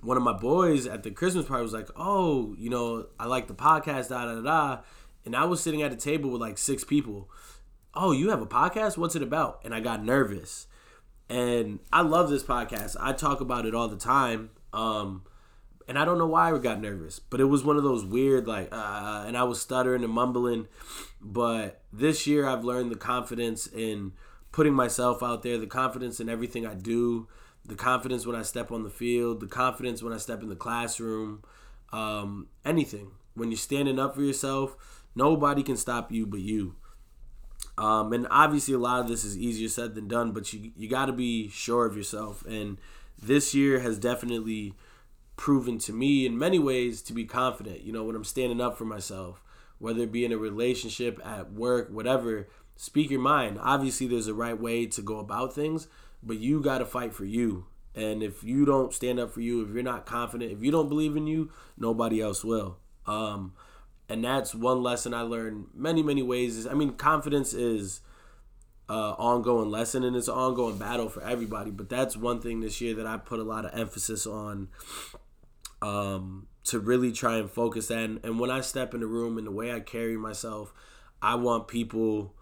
one 0.00 0.16
of 0.16 0.22
my 0.22 0.32
boys 0.32 0.86
at 0.86 1.02
the 1.02 1.10
Christmas 1.10 1.46
party 1.46 1.62
was 1.62 1.72
like, 1.72 1.88
"Oh, 1.96 2.54
you 2.58 2.70
know, 2.70 3.06
I 3.18 3.26
like 3.26 3.48
the 3.48 3.54
podcast, 3.54 4.08
da 4.08 4.26
da 4.26 4.40
da." 4.40 4.80
And 5.24 5.36
I 5.36 5.44
was 5.44 5.60
sitting 5.60 5.82
at 5.82 5.92
a 5.92 5.96
table 5.96 6.30
with 6.30 6.40
like 6.40 6.56
six 6.58 6.84
people. 6.84 7.28
Oh, 7.92 8.12
you 8.12 8.30
have 8.30 8.40
a 8.40 8.46
podcast? 8.46 8.96
What's 8.96 9.16
it 9.16 9.22
about? 9.22 9.60
And 9.64 9.74
I 9.74 9.80
got 9.80 10.04
nervous. 10.04 10.66
And 11.28 11.80
I 11.92 12.02
love 12.02 12.30
this 12.30 12.42
podcast. 12.42 12.96
I 12.98 13.12
talk 13.12 13.40
about 13.40 13.66
it 13.66 13.74
all 13.74 13.88
the 13.88 13.96
time. 13.96 14.50
Um, 14.72 15.24
and 15.88 15.98
I 15.98 16.04
don't 16.04 16.18
know 16.18 16.26
why 16.26 16.52
I 16.52 16.58
got 16.58 16.80
nervous, 16.80 17.18
but 17.18 17.40
it 17.40 17.46
was 17.46 17.64
one 17.64 17.78
of 17.78 17.82
those 17.82 18.04
weird 18.04 18.46
like, 18.46 18.68
uh, 18.70 19.24
and 19.26 19.36
I 19.36 19.44
was 19.44 19.60
stuttering 19.60 20.04
and 20.04 20.12
mumbling. 20.12 20.68
But 21.20 21.80
this 21.92 22.26
year, 22.26 22.46
I've 22.46 22.62
learned 22.62 22.92
the 22.92 22.96
confidence 22.96 23.66
in 23.66 24.12
putting 24.52 24.74
myself 24.74 25.22
out 25.22 25.42
there, 25.42 25.56
the 25.56 25.66
confidence 25.66 26.20
in 26.20 26.28
everything 26.28 26.66
I 26.66 26.74
do, 26.74 27.26
the 27.64 27.74
confidence 27.74 28.26
when 28.26 28.36
I 28.36 28.42
step 28.42 28.70
on 28.70 28.82
the 28.82 28.90
field, 28.90 29.40
the 29.40 29.46
confidence 29.46 30.02
when 30.02 30.12
I 30.12 30.18
step 30.18 30.42
in 30.42 30.50
the 30.50 30.56
classroom, 30.56 31.42
um, 31.90 32.48
anything. 32.66 33.12
When 33.34 33.50
you're 33.50 33.58
standing 33.58 33.98
up 33.98 34.14
for 34.14 34.22
yourself, 34.22 34.76
nobody 35.14 35.62
can 35.62 35.76
stop 35.76 36.12
you 36.12 36.26
but 36.26 36.40
you. 36.40 36.76
Um, 37.78 38.12
and 38.12 38.26
obviously, 38.30 38.74
a 38.74 38.78
lot 38.78 39.00
of 39.00 39.08
this 39.08 39.24
is 39.24 39.38
easier 39.38 39.68
said 39.68 39.94
than 39.94 40.06
done, 40.06 40.32
but 40.32 40.52
you 40.52 40.72
you 40.76 40.88
got 40.88 41.06
to 41.06 41.12
be 41.12 41.48
sure 41.48 41.86
of 41.86 41.96
yourself. 41.96 42.44
And 42.44 42.78
this 43.20 43.54
year 43.54 43.80
has 43.80 43.98
definitely 43.98 44.74
proven 45.38 45.78
to 45.78 45.92
me, 45.94 46.26
in 46.26 46.36
many 46.36 46.58
ways, 46.58 47.00
to 47.00 47.14
be 47.14 47.24
confident. 47.24 47.80
You 47.80 47.92
know, 47.92 48.04
when 48.04 48.16
I'm 48.16 48.24
standing 48.24 48.60
up 48.60 48.76
for 48.76 48.84
myself, 48.84 49.42
whether 49.78 50.02
it 50.02 50.12
be 50.12 50.24
in 50.24 50.32
a 50.32 50.36
relationship, 50.36 51.18
at 51.24 51.52
work, 51.52 51.88
whatever, 51.90 52.48
speak 52.76 53.08
your 53.08 53.20
mind. 53.20 53.58
Obviously, 53.62 54.06
there's 54.06 54.26
a 54.26 54.34
right 54.34 54.60
way 54.60 54.84
to 54.86 55.00
go 55.00 55.18
about 55.18 55.54
things, 55.54 55.86
but 56.22 56.38
you 56.38 56.60
got 56.60 56.78
to 56.78 56.84
fight 56.84 57.14
for 57.14 57.24
you. 57.24 57.66
And 57.94 58.22
if 58.22 58.44
you 58.44 58.64
don't 58.64 58.92
stand 58.92 59.18
up 59.18 59.32
for 59.32 59.40
you, 59.40 59.62
if 59.62 59.72
you're 59.72 59.82
not 59.82 60.04
confident, 60.04 60.52
if 60.52 60.62
you 60.62 60.70
don't 60.70 60.88
believe 60.88 61.16
in 61.16 61.26
you, 61.26 61.50
nobody 61.78 62.20
else 62.20 62.44
will. 62.44 62.78
Um, 63.06 63.54
and 64.08 64.24
that's 64.24 64.54
one 64.54 64.82
lesson 64.82 65.14
I 65.14 65.22
learned 65.22 65.68
many 65.74 66.02
many 66.02 66.22
ways. 66.22 66.56
Is 66.56 66.66
I 66.66 66.74
mean, 66.74 66.92
confidence 66.92 67.54
is 67.54 68.00
uh, 68.88 69.14
ongoing 69.18 69.70
lesson 69.70 70.02
and 70.04 70.16
it's 70.16 70.28
an 70.28 70.34
ongoing 70.34 70.78
battle 70.78 71.08
for 71.08 71.22
everybody. 71.22 71.70
But 71.70 71.88
that's 71.88 72.16
one 72.16 72.40
thing 72.40 72.60
this 72.60 72.80
year 72.80 72.94
that 72.94 73.06
I 73.06 73.16
put 73.16 73.38
a 73.38 73.44
lot 73.44 73.64
of 73.64 73.78
emphasis 73.78 74.26
on 74.26 74.68
um, 75.82 76.46
to 76.64 76.78
really 76.78 77.12
try 77.12 77.36
and 77.36 77.50
focus 77.50 77.90
and 77.90 78.20
and 78.24 78.38
when 78.38 78.50
I 78.50 78.60
step 78.60 78.94
in 78.94 79.00
the 79.00 79.06
room 79.06 79.38
and 79.38 79.46
the 79.46 79.52
way 79.52 79.72
I 79.72 79.80
carry 79.80 80.16
myself, 80.16 80.72
I 81.22 81.34
want 81.36 81.68
people, 81.68 82.34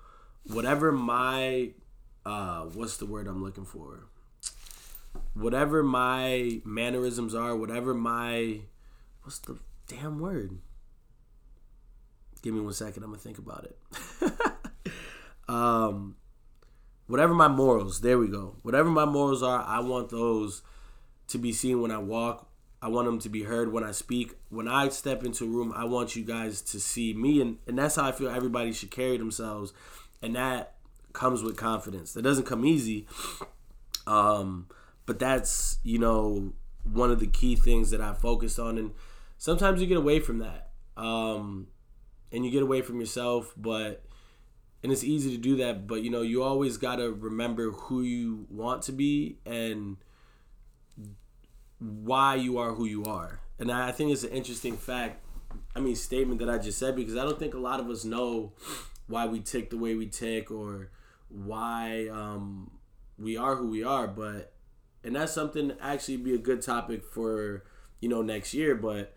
whatever 0.44 0.92
my 0.92 1.70
uh, 2.25 2.62
what's 2.64 2.96
the 2.96 3.07
word 3.07 3.27
I'm 3.27 3.42
looking 3.42 3.64
for, 3.64 4.07
whatever 5.35 5.83
my 5.83 6.61
mannerisms 6.64 7.35
are, 7.35 7.57
whatever 7.57 7.94
my 7.94 8.61
what's 9.22 9.38
the 9.40 9.59
damn 9.88 10.18
word 10.18 10.59
Give 12.46 12.55
me 12.55 12.61
one 12.61 12.75
second. 12.75 13.03
I'm 13.03 13.11
gonna 13.11 13.20
think 13.20 13.38
about 13.38 13.64
it. 13.64 14.33
um, 15.49 16.14
whatever 17.09 17.35
my 17.35 17.49
morals, 17.49 18.01
there 18.03 18.18
we 18.18 18.29
go. 18.29 18.55
Whatever 18.62 18.88
my 18.88 19.05
morals 19.05 19.42
are, 19.42 19.64
I 19.64 19.81
want 19.81 20.11
those 20.11 20.62
to 21.27 21.38
be 21.38 21.53
seen 21.53 21.83
when 21.83 21.90
I 21.90 21.99
walk. 21.99 22.46
I 22.87 22.88
want 22.88 23.07
them 23.07 23.18
to 23.18 23.29
be 23.29 23.42
heard 23.42 23.72
when 23.72 23.83
I 23.83 23.90
speak. 23.90 24.37
When 24.49 24.68
I 24.68 24.90
step 24.90 25.25
into 25.25 25.42
a 25.42 25.49
room, 25.49 25.72
I 25.75 25.87
want 25.87 26.14
you 26.14 26.22
guys 26.22 26.62
to 26.62 26.79
see 26.79 27.12
me, 27.14 27.40
and, 27.40 27.59
and 27.66 27.77
that's 27.77 27.96
how 27.96 28.07
I 28.07 28.12
feel 28.12 28.29
everybody 28.29 28.72
should 28.72 28.92
carry 28.92 29.16
themselves, 29.16 29.72
and 30.22 30.37
that 30.37 30.75
comes 31.12 31.42
with 31.42 31.57
confidence. 31.57 32.12
That 32.12 32.22
doesn't 32.22 32.44
come 32.44 32.64
easy, 32.64 33.09
um, 34.07 34.68
but 35.05 35.18
that's 35.18 35.79
you 35.83 35.99
know 35.99 36.53
one 36.85 37.11
of 37.11 37.18
the 37.18 37.27
key 37.27 37.57
things 37.57 37.90
that 37.90 38.01
I 38.01 38.14
focused 38.14 38.61
on, 38.61 38.79
and 38.79 38.92
sometimes 39.37 39.81
you 39.81 39.88
get 39.88 39.96
away 39.96 40.20
from 40.20 40.38
that. 40.38 40.70
Um, 40.96 41.66
and 42.31 42.44
you 42.44 42.53
get 42.53 42.62
away 42.62 42.83
from 42.83 43.01
yourself, 43.01 43.53
but 43.57 44.05
and 44.85 44.92
it's 44.92 45.03
easy 45.03 45.33
to 45.33 45.42
do 45.42 45.57
that, 45.57 45.88
but 45.88 46.03
you 46.03 46.11
know, 46.11 46.22
you 46.22 46.44
always 46.44 46.77
got 46.77 46.96
to 46.96 47.11
remember 47.11 47.72
who 47.72 48.03
you 48.03 48.46
want 48.49 48.83
to 48.83 48.92
be 48.92 49.38
and 49.44 49.96
why 51.79 52.35
you 52.35 52.59
are 52.59 52.73
who 52.73 52.85
you 52.85 53.05
are. 53.05 53.41
And 53.59 53.71
I 53.71 53.93
think 53.93 54.12
it's 54.12 54.25
an 54.25 54.31
interesting 54.31 54.77
fact, 54.77 55.25
I 55.75 55.81
mean, 55.81 55.97
statement 55.97 56.41
that 56.41 56.51
I 56.51 56.59
just 56.59 56.79
said 56.79 56.97
because 56.97 57.17
I 57.17 57.25
don't 57.25 57.39
think 57.39 57.55
a 57.55 57.59
lot 57.59 57.81
of 57.81 57.89
us 57.89 58.05
know 58.05 58.53
why 59.07 59.27
we 59.27 59.41
tick 59.41 59.71
the 59.71 59.79
way 59.79 59.95
we 59.95 60.07
tick 60.07 60.51
or 60.51 60.91
why 61.29 62.09
um, 62.12 62.71
we 63.19 63.37
are 63.37 63.57
who 63.57 63.69
we 63.69 63.83
are, 63.83 64.07
but 64.07 64.53
and 65.05 65.15
that's 65.17 65.33
something 65.33 65.73
actually 65.81 66.17
be 66.17 66.35
a 66.35 66.39
good 66.39 66.62
topic 66.62 67.05
for 67.05 67.65
you 68.01 68.09
know 68.09 68.23
next 68.23 68.55
year, 68.55 68.75
but 68.75 69.15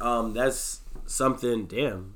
um, 0.00 0.32
that's 0.32 0.80
something. 1.06 1.66
Damn, 1.66 2.14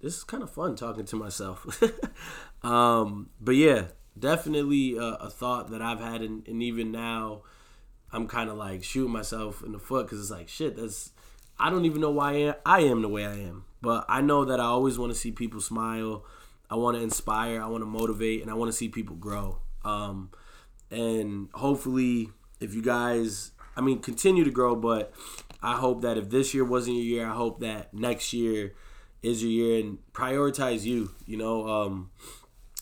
this 0.00 0.18
is 0.18 0.24
kind 0.24 0.42
of 0.42 0.50
fun 0.50 0.76
talking 0.76 1.04
to 1.06 1.16
myself. 1.16 1.82
um, 2.62 3.30
but 3.40 3.56
yeah, 3.56 3.86
definitely 4.18 4.96
a, 4.96 5.02
a, 5.02 5.30
thought 5.30 5.70
that 5.70 5.82
I've 5.82 6.00
had, 6.00 6.22
and, 6.22 6.46
and 6.48 6.62
even 6.62 6.92
now, 6.92 7.42
I'm 8.12 8.28
kind 8.28 8.50
of 8.50 8.56
like 8.56 8.84
shooting 8.84 9.12
myself 9.12 9.62
in 9.62 9.72
the 9.72 9.78
foot 9.78 10.06
because 10.06 10.20
it's 10.20 10.30
like 10.30 10.48
shit. 10.48 10.76
That's 10.76 11.12
I 11.58 11.70
don't 11.70 11.84
even 11.84 12.00
know 12.00 12.10
why 12.10 12.30
I 12.32 12.36
am 12.36 12.54
I 12.64 12.80
am 12.80 13.02
the 13.02 13.08
way 13.08 13.26
I 13.26 13.34
am, 13.34 13.64
but 13.80 14.04
I 14.08 14.20
know 14.20 14.44
that 14.44 14.60
I 14.60 14.64
always 14.64 14.98
want 14.98 15.12
to 15.12 15.18
see 15.18 15.32
people 15.32 15.60
smile. 15.60 16.24
I 16.68 16.76
want 16.76 16.96
to 16.96 17.02
inspire. 17.02 17.62
I 17.62 17.66
want 17.66 17.82
to 17.82 17.86
motivate, 17.86 18.42
and 18.42 18.50
I 18.50 18.54
want 18.54 18.70
to 18.70 18.76
see 18.76 18.88
people 18.88 19.16
grow. 19.16 19.58
Um, 19.84 20.30
and 20.90 21.48
hopefully, 21.54 22.30
if 22.60 22.74
you 22.74 22.82
guys, 22.82 23.52
I 23.76 23.80
mean, 23.80 24.00
continue 24.00 24.44
to 24.44 24.50
grow, 24.50 24.74
but 24.74 25.12
I 25.62 25.74
hope 25.76 26.02
that 26.02 26.18
if 26.18 26.30
this 26.30 26.54
year 26.54 26.64
wasn't 26.64 26.96
your 26.96 27.04
year, 27.04 27.26
I 27.26 27.34
hope 27.34 27.60
that 27.60 27.94
next 27.94 28.32
year 28.32 28.74
is 29.22 29.42
your 29.42 29.50
year 29.52 29.84
and 29.84 29.98
prioritize 30.12 30.84
you. 30.84 31.12
You 31.26 31.36
know, 31.36 31.68
um, 31.68 32.10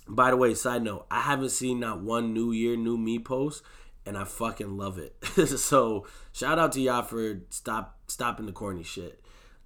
by 0.09 0.31
the 0.31 0.37
way, 0.37 0.55
side 0.55 0.83
note, 0.83 1.07
I 1.11 1.21
haven't 1.21 1.51
seen 1.51 1.81
not 1.81 2.01
one 2.01 2.33
New 2.35 2.53
Year, 2.53 2.77
New 2.77 2.97
Me 2.99 3.19
post, 3.19 3.63
and 4.07 4.17
I 4.19 4.25
fucking 4.25 4.77
love 4.77 4.99
it. 4.99 5.17
so 5.59 6.07
shout 6.33 6.59
out 6.59 6.73
to 6.73 6.81
y'all 6.81 7.03
for 7.03 7.41
stop 7.51 7.99
stopping 8.07 8.47
the 8.47 8.53
corny 8.53 8.83
shit. 8.83 9.21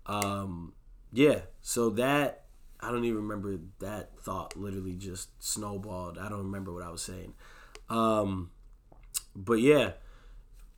Um, 0.07 0.73
yeah, 1.13 1.41
so 1.61 1.91
that 1.91 2.45
I 2.81 2.91
don't 2.91 3.05
even 3.05 3.29
remember 3.29 3.59
that 3.81 4.19
thought. 4.21 4.57
Literally 4.57 4.95
just 4.95 5.31
snowballed. 5.43 6.19
I 6.19 6.29
don't 6.29 6.45
remember 6.45 6.73
what 6.73 6.85
I 6.85 6.91
was 6.91 7.03
saying. 7.03 7.35
Um, 7.89 8.51
but 9.35 9.61
yeah, 9.61 9.93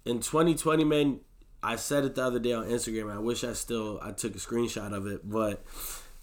in 0.05 0.21
2020, 0.21 0.85
man, 0.85 1.21
I 1.63 1.77
said 1.77 2.05
it 2.05 2.15
the 2.15 2.25
other 2.25 2.39
day 2.39 2.53
on 2.53 2.65
Instagram. 2.67 3.13
I 3.15 3.19
wish 3.19 3.45
I 3.45 3.53
still 3.53 4.01
I 4.03 4.13
took 4.13 4.35
a 4.35 4.39
screenshot 4.39 4.95
of 4.95 5.07
it, 5.07 5.29
but 5.29 5.63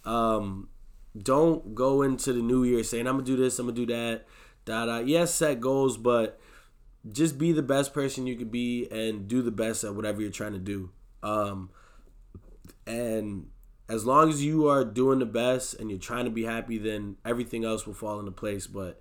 um, 0.04 0.68
don't 1.16 1.74
go 1.74 2.02
into 2.02 2.32
the 2.32 2.42
new 2.42 2.64
year 2.64 2.82
saying 2.82 3.06
I'm 3.06 3.14
gonna 3.14 3.26
do 3.26 3.36
this, 3.36 3.58
I'm 3.58 3.66
gonna 3.66 3.76
do 3.76 3.86
that. 3.86 4.26
Da 4.64 4.86
da. 4.86 4.98
Yes, 4.98 5.34
set 5.34 5.60
goals, 5.60 5.96
but 5.96 6.40
just 7.10 7.38
be 7.38 7.52
the 7.52 7.62
best 7.62 7.94
person 7.94 8.26
you 8.26 8.36
could 8.36 8.50
be 8.50 8.88
and 8.90 9.28
do 9.28 9.42
the 9.42 9.50
best 9.50 9.84
at 9.84 9.94
whatever 9.94 10.20
you're 10.20 10.30
trying 10.30 10.52
to 10.52 10.58
do. 10.58 10.90
Um, 11.22 11.70
and 12.86 13.48
as 13.88 14.04
long 14.04 14.28
as 14.28 14.44
you 14.44 14.68
are 14.68 14.84
doing 14.84 15.18
the 15.18 15.26
best 15.26 15.74
and 15.74 15.90
you're 15.90 15.98
trying 15.98 16.24
to 16.24 16.30
be 16.30 16.44
happy, 16.44 16.78
then 16.78 17.16
everything 17.24 17.64
else 17.64 17.86
will 17.86 17.94
fall 17.94 18.18
into 18.18 18.32
place. 18.32 18.66
But 18.66 19.00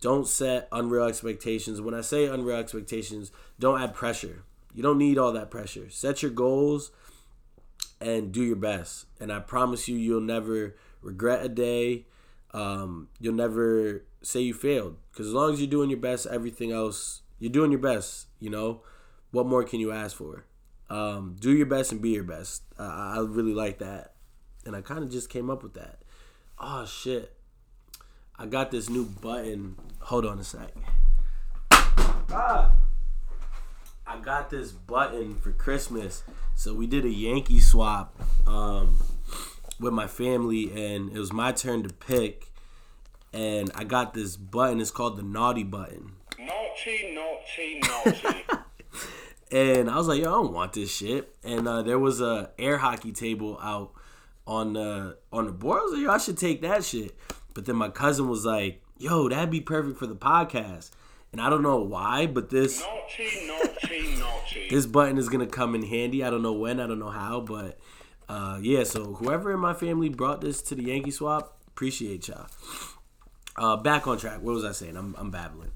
don't 0.00 0.26
set 0.26 0.68
unreal 0.70 1.04
expectations. 1.04 1.80
When 1.80 1.94
I 1.94 2.02
say 2.02 2.26
unreal 2.26 2.56
expectations, 2.56 3.32
don't 3.58 3.80
add 3.80 3.94
pressure. 3.94 4.44
You 4.74 4.82
don't 4.82 4.98
need 4.98 5.18
all 5.18 5.32
that 5.32 5.50
pressure. 5.50 5.90
Set 5.90 6.22
your 6.22 6.30
goals 6.30 6.92
and 8.00 8.30
do 8.30 8.42
your 8.42 8.56
best. 8.56 9.06
And 9.18 9.32
I 9.32 9.40
promise 9.40 9.88
you, 9.88 9.96
you'll 9.96 10.20
never 10.20 10.76
regret 11.02 11.44
a 11.44 11.48
day. 11.48 12.06
Um, 12.52 13.08
you'll 13.20 13.34
never 13.34 14.04
say 14.22 14.40
you 14.40 14.54
failed 14.54 14.96
because 15.10 15.26
as 15.26 15.32
long 15.32 15.52
as 15.52 15.60
you're 15.60 15.70
doing 15.70 15.90
your 15.90 15.98
best, 15.98 16.26
everything 16.26 16.72
else 16.72 17.22
you're 17.38 17.52
doing 17.52 17.70
your 17.70 17.80
best. 17.80 18.26
You 18.40 18.50
know, 18.50 18.82
what 19.30 19.46
more 19.46 19.64
can 19.64 19.80
you 19.80 19.92
ask 19.92 20.16
for? 20.16 20.44
Um, 20.90 21.36
do 21.38 21.52
your 21.52 21.66
best 21.66 21.92
and 21.92 22.00
be 22.00 22.10
your 22.10 22.24
best. 22.24 22.62
I 22.78 23.18
really 23.18 23.54
like 23.54 23.78
that, 23.78 24.14
and 24.64 24.74
I 24.74 24.80
kind 24.80 25.02
of 25.02 25.10
just 25.10 25.28
came 25.28 25.50
up 25.50 25.62
with 25.62 25.74
that. 25.74 25.98
Oh 26.58 26.86
shit! 26.86 27.34
I 28.38 28.46
got 28.46 28.70
this 28.70 28.88
new 28.88 29.04
button. 29.04 29.76
Hold 30.00 30.26
on 30.26 30.38
a 30.38 30.44
sec. 30.44 30.72
Ah. 31.70 32.72
I 34.10 34.18
got 34.20 34.48
this 34.48 34.72
button 34.72 35.34
for 35.34 35.52
Christmas. 35.52 36.22
So 36.54 36.72
we 36.72 36.86
did 36.86 37.04
a 37.04 37.10
Yankee 37.10 37.60
swap 37.60 38.18
um, 38.46 38.98
with 39.78 39.92
my 39.92 40.06
family, 40.06 40.72
and 40.72 41.14
it 41.14 41.18
was 41.18 41.30
my 41.30 41.52
turn 41.52 41.82
to 41.82 41.92
pick. 41.92 42.50
And 43.34 43.70
I 43.74 43.84
got 43.84 44.14
this 44.14 44.36
button. 44.36 44.80
It's 44.80 44.90
called 44.90 45.18
the 45.18 45.22
naughty 45.22 45.62
button. 45.62 46.12
Naughty, 46.86 47.14
naughty, 47.14 47.80
naughty. 47.80 48.44
and 49.52 49.90
I 49.90 49.96
was 49.96 50.08
like, 50.08 50.20
yo, 50.20 50.28
I 50.28 50.42
don't 50.42 50.52
want 50.52 50.72
this 50.72 50.94
shit. 50.94 51.34
And 51.42 51.66
uh, 51.66 51.82
there 51.82 51.98
was 51.98 52.20
a 52.20 52.50
air 52.58 52.78
hockey 52.78 53.12
table 53.12 53.58
out 53.62 53.92
on 54.46 54.74
the 54.74 55.18
on 55.32 55.46
the 55.46 55.52
board. 55.52 55.80
I 55.80 55.82
was 55.84 55.92
like, 55.92 56.02
yo, 56.02 56.10
I 56.10 56.18
should 56.18 56.38
take 56.38 56.62
that 56.62 56.84
shit. 56.84 57.16
But 57.54 57.66
then 57.66 57.76
my 57.76 57.88
cousin 57.88 58.28
was 58.28 58.44
like, 58.44 58.82
yo, 58.98 59.28
that'd 59.28 59.50
be 59.50 59.60
perfect 59.60 59.98
for 59.98 60.06
the 60.06 60.16
podcast 60.16 60.90
and 61.32 61.40
I 61.40 61.50
don't 61.50 61.62
know 61.62 61.78
why, 61.78 62.26
but 62.26 62.50
this 62.50 62.80
naughty, 62.80 63.46
naughty, 63.46 64.16
naughty. 64.18 64.68
this 64.70 64.86
button 64.86 65.18
is 65.18 65.28
gonna 65.28 65.46
come 65.46 65.74
in 65.74 65.82
handy. 65.82 66.24
I 66.24 66.30
don't 66.30 66.42
know 66.42 66.54
when, 66.54 66.80
I 66.80 66.86
don't 66.86 66.98
know 66.98 67.10
how, 67.10 67.40
but 67.40 67.78
uh, 68.28 68.58
yeah. 68.62 68.84
So 68.84 69.14
whoever 69.14 69.52
in 69.52 69.60
my 69.60 69.74
family 69.74 70.08
brought 70.08 70.40
this 70.40 70.62
to 70.62 70.74
the 70.74 70.84
Yankee 70.84 71.10
swap, 71.10 71.58
appreciate 71.68 72.28
y'all. 72.28 72.46
Uh, 73.56 73.76
back 73.76 74.06
on 74.06 74.16
track. 74.18 74.40
What 74.40 74.54
was 74.54 74.64
I 74.64 74.72
saying? 74.72 74.96
I'm, 74.96 75.14
I'm 75.18 75.30
babbling. 75.30 75.72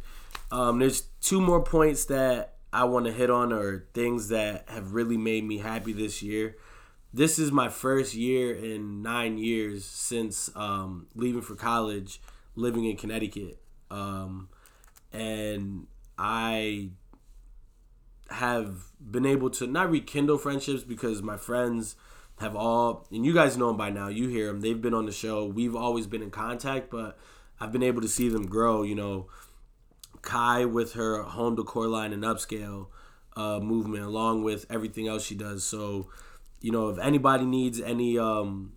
Um, 0.53 0.79
there's 0.79 1.01
two 1.23 1.41
more 1.41 1.65
points 1.65 2.05
that 2.05 2.57
I 2.75 2.85
want 2.85 3.07
to 3.07 3.13
hit 3.13 3.31
on 3.31 3.55
or 3.55 3.87
things 3.95 4.29
that 4.29 4.69
have 4.69 4.93
really 4.93 5.17
made 5.17 5.45
me 5.45 5.59
happy 5.59 5.95
this 5.95 6.23
year. 6.23 6.57
This 7.15 7.39
is 7.39 7.51
my 7.51 7.71
first 7.71 8.15
year 8.15 8.55
in 8.55 9.03
nine 9.03 9.39
years 9.39 9.87
since 9.87 10.51
um, 10.55 11.07
leaving 11.15 11.41
for 11.41 11.55
college, 11.55 12.21
living 12.55 12.85
in 12.85 12.99
Connecticut, 12.99 13.63
um, 13.91 14.51
and 15.11 15.87
I 16.19 16.91
have 18.31 18.93
been 18.99 19.27
able 19.27 19.51
to 19.51 19.67
not 19.67 19.91
rekindle 19.91 20.39
friendships 20.39 20.85
because 20.85 21.23
my 21.23 21.37
friends 21.37 21.97
have 22.41 22.57
all, 22.57 23.07
and 23.11 23.25
you 23.25 23.35
guys 23.35 23.57
know 23.57 23.69
them 23.69 23.77
by 23.77 23.91
now. 23.91 24.09
You 24.09 24.29
hear 24.29 24.47
them; 24.47 24.61
they've 24.61 24.81
been 24.81 24.95
on 24.95 25.07
the 25.07 25.13
show. 25.13 25.47
We've 25.47 25.77
always 25.77 26.07
been 26.07 26.23
in 26.23 26.31
contact, 26.31 26.91
but 26.91 27.19
I've 27.61 27.73
been 27.73 27.83
able 27.83 28.01
to 28.03 28.09
see 28.09 28.31
them 28.31 28.47
grow. 28.47 28.83
You 28.83 28.95
know, 28.95 29.29
Kai 30.23 30.65
with 30.65 30.95
her 30.95 31.23
home 31.23 31.57
decor 31.57 31.87
line 31.87 32.13
and 32.13 32.23
upscale 32.23 32.87
uh, 33.37 33.61
movement, 33.61 34.05
along 34.05 34.45
with 34.45 34.67
everything 34.71 35.09
else 35.09 35.25
she 35.25 35.35
does. 35.35 35.65
So, 35.65 36.09
you 36.61 36.71
know, 36.71 36.89
if 36.89 36.99
anybody 36.99 37.45
needs 37.45 37.81
any 37.81 38.19
um, 38.19 38.73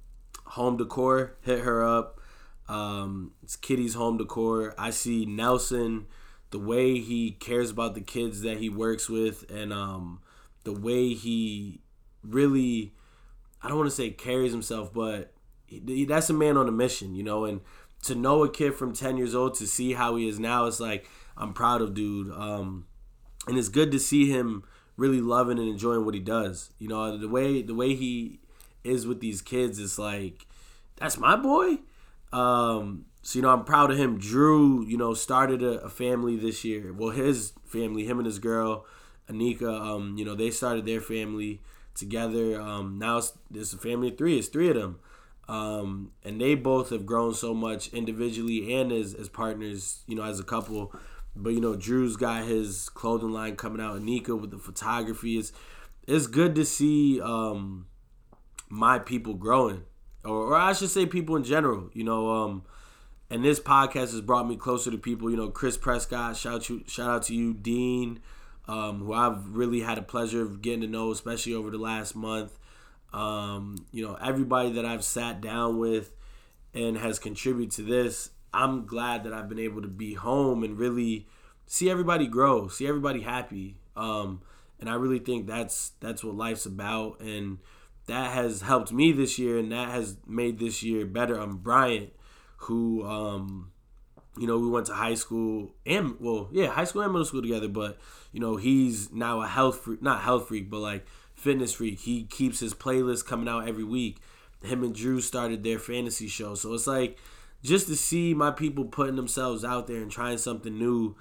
home 0.46 0.78
decor, 0.78 1.38
hit 1.42 1.60
her 1.60 1.86
up. 1.86 2.20
Um, 2.68 3.34
it's 3.44 3.56
Kitty's 3.56 3.94
home 3.94 4.18
decor. 4.18 4.74
I 4.78 4.90
see 4.90 5.26
Nelson, 5.26 6.08
the 6.50 6.60
way 6.60 7.00
he 7.00 7.32
cares 7.32 7.70
about 7.70 7.94
the 7.94 8.02
kids 8.02 8.42
that 8.42 8.58
he 8.58 8.70
works 8.70 9.08
with, 9.08 9.50
and 9.52 9.72
um, 9.72 10.22
the 10.64 10.74
way 10.74 11.14
he 11.14 11.82
really, 12.24 12.94
I 13.62 13.68
don't 13.68 13.78
want 13.78 13.90
to 13.90 13.96
say 13.96 14.10
carries 14.10 14.52
himself, 14.52 14.92
but 14.92 15.34
he, 15.68 16.06
that's 16.06 16.30
a 16.30 16.34
man 16.34 16.58
on 16.58 16.68
a 16.68 16.72
mission, 16.72 17.16
you 17.16 17.24
know. 17.24 17.46
And 17.46 17.62
to 18.04 18.16
know 18.16 18.44
a 18.44 18.50
kid 18.50 18.74
from 18.74 18.94
10 18.94 19.18
years 19.18 19.36
old 19.36 19.56
to 19.56 19.68
see 19.68 19.94
how 19.94 20.16
he 20.16 20.28
is 20.28 20.40
now, 20.40 20.66
it's 20.66 20.80
like, 20.80 21.08
I'm 21.38 21.54
proud 21.54 21.82
of 21.82 21.94
dude. 21.94 22.32
Um, 22.32 22.86
and 23.48 23.58
it's 23.58 23.70
good 23.70 23.92
to 23.92 24.00
see 24.00 24.30
him 24.30 24.64
really 24.98 25.22
loving 25.22 25.60
and 25.60 25.68
enjoying 25.68 26.06
what 26.06 26.14
he 26.14 26.20
does. 26.20 26.72
You 26.80 26.88
know, 26.88 27.18
the 27.18 27.28
way 27.28 27.62
the 27.62 27.76
way 27.76 27.96
he 27.96 28.40
is 28.84 29.06
with 29.08 29.20
these 29.20 29.42
kids 29.42 29.80
is 29.80 30.00
like, 30.00 30.48
that's 30.98 31.18
my 31.18 31.36
boy. 31.36 31.80
Um, 32.32 33.06
so 33.22 33.40
you 33.40 33.44
know, 33.44 33.50
I'm 33.50 33.64
proud 33.64 33.92
of 33.92 33.98
him. 33.98 34.18
Drew, 34.18 34.86
you 34.86 34.98
know, 34.98 35.14
started 35.14 35.62
a, 35.64 35.82
a, 35.82 35.90
family 35.90 36.38
this 36.38 36.64
year. 36.64 36.94
Well, 36.94 37.10
his 37.10 37.54
family, 37.66 38.06
him 38.06 38.20
and 38.20 38.26
his 38.26 38.40
girl, 38.40 38.86
Anika. 39.30 39.68
Um, 39.68 40.16
you 40.18 40.26
know, 40.26 40.36
they 40.36 40.52
started 40.52 40.86
their 40.86 41.02
family 41.02 41.62
together. 41.96 42.62
Um, 42.62 43.00
now 43.00 43.18
it's, 43.18 43.74
a 43.74 43.78
family 43.78 44.10
of 44.10 44.18
three. 44.18 44.38
It's 44.38 44.50
three 44.50 44.70
of 44.70 44.76
them. 44.76 45.00
Um, 45.48 46.12
and 46.24 46.42
they 46.42 46.56
both 46.56 46.90
have 46.90 47.06
grown 47.06 47.34
so 47.34 47.54
much 47.54 47.94
individually 47.94 48.76
and 48.76 48.92
as, 48.92 49.14
as 49.14 49.30
partners, 49.30 50.04
you 50.08 50.16
know, 50.16 50.24
as 50.24 50.40
a 50.40 50.44
couple. 50.44 50.94
But 51.36 51.50
you 51.50 51.62
know, 51.62 51.76
Drew's 51.76 52.16
got 52.16 52.46
his 52.46 52.90
clothing 52.90 53.32
line 53.32 53.56
coming 53.56 53.82
out. 53.82 54.00
Anika 54.00 54.40
with 54.40 54.52
the 54.52 54.58
photography. 54.58 55.38
It's 55.38 55.52
it's 56.08 56.28
good 56.28 56.56
to 56.56 56.66
see 56.66 57.20
um, 57.20 57.88
my 58.70 59.00
people 59.00 59.34
growing, 59.34 59.84
or, 60.24 60.54
or 60.54 60.56
I 60.56 60.74
should 60.74 60.90
say, 60.90 61.06
people 61.06 61.36
in 61.36 61.44
general. 61.44 61.90
You 61.94 62.04
know, 62.04 62.30
um, 62.30 62.64
and 63.30 63.44
this 63.44 63.60
podcast 63.60 64.12
has 64.12 64.22
brought 64.22 64.48
me 64.48 64.56
closer 64.56 64.92
to 64.92 64.98
people. 64.98 65.30
You 65.30 65.38
know, 65.38 65.50
Chris 65.50 65.78
Prescott, 65.78 66.38
shout 66.38 66.70
you, 66.70 66.84
shout 66.88 67.10
out 67.10 67.24
to 67.24 67.36
you, 67.36 67.54
Dean, 67.54 68.20
um, 68.68 69.00
who 69.00 69.14
I've 69.14 69.56
really 69.56 69.82
had 69.82 69.98
a 69.98 70.04
pleasure 70.04 70.42
of 70.42 70.62
getting 70.62 70.82
to 70.82 70.88
know, 70.88 71.12
especially 71.12 71.54
over 71.54 71.70
the 71.70 71.78
last 71.78 72.16
month. 72.16 72.58
Um, 73.12 73.76
you 73.92 74.06
know, 74.06 74.16
everybody 74.16 74.74
that 74.74 74.86
I've 74.86 75.04
sat 75.04 75.42
down 75.42 75.80
with 75.80 76.12
and 76.74 76.98
has 76.98 77.18
contributed 77.18 77.72
to 77.72 77.82
this. 77.84 78.30
I'm 78.56 78.86
glad 78.86 79.26
that 79.26 79.34
I've 79.34 79.50
been 79.50 79.60
able 79.60 79.82
to 79.82 79.88
be 79.88 80.14
home 80.14 80.64
and 80.64 80.80
really 80.80 81.28
see 81.66 81.90
everybody 81.90 82.26
grow, 82.26 82.70
see 82.70 82.88
everybody 82.88 83.22
happy. 83.22 83.78
Um, 83.98 84.42
and 84.80 84.90
I 84.90 84.96
really 84.96 85.20
think 85.20 85.46
that's 85.46 85.92
that's 86.00 86.24
what 86.24 86.36
life's 86.36 86.66
about, 86.66 87.20
and 87.20 87.60
that 88.08 88.32
has 88.34 88.62
helped 88.62 88.92
me 88.92 89.12
this 89.12 89.38
year, 89.38 89.58
and 89.58 89.72
that 89.72 89.90
has 89.90 90.18
made 90.26 90.60
this 90.60 90.84
year 90.84 91.06
better. 91.06 91.36
I'm 91.36 91.58
Bryant, 91.58 92.14
who 92.58 93.06
um, 93.06 93.72
you 94.38 94.48
know 94.48 94.58
we 94.58 94.70
went 94.70 94.86
to 94.88 94.94
high 94.94 95.16
school 95.16 95.74
and 95.86 96.16
well, 96.20 96.50
yeah, 96.52 96.68
high 96.68 96.84
school 96.84 97.02
and 97.02 97.12
middle 97.12 97.26
school 97.26 97.42
together, 97.42 97.68
but 97.68 97.98
you 98.32 98.40
know 98.40 98.58
he's 98.58 99.12
now 99.12 99.42
a 99.42 99.48
health 99.48 99.80
freak, 99.80 100.02
not 100.02 100.22
health 100.22 100.48
freak, 100.48 100.70
but 100.70 100.80
like 100.80 101.06
fitness 101.34 101.74
freak. 101.74 102.00
He 102.00 102.24
keeps 102.24 102.60
his 102.60 102.74
playlist 102.74 103.26
coming 103.26 103.48
out 103.48 103.68
every 103.68 103.84
week. 103.84 104.18
Him 104.64 104.84
and 104.84 104.96
Drew 104.96 105.22
started 105.22 105.64
their 105.64 105.80
fantasy 105.80 106.28
show, 106.28 106.56
so 106.56 106.74
it's 106.74 106.88
like 106.88 107.18
just 107.66 107.88
to 107.88 107.96
see 107.96 108.34
my 108.34 108.52
people 108.52 108.86
putting 108.86 109.16
themselves 109.16 109.66
out 109.66 109.88
there 109.88 109.98
and 109.98 110.12
trying 110.12 110.38
something 110.38 110.78
new. 110.78 111.16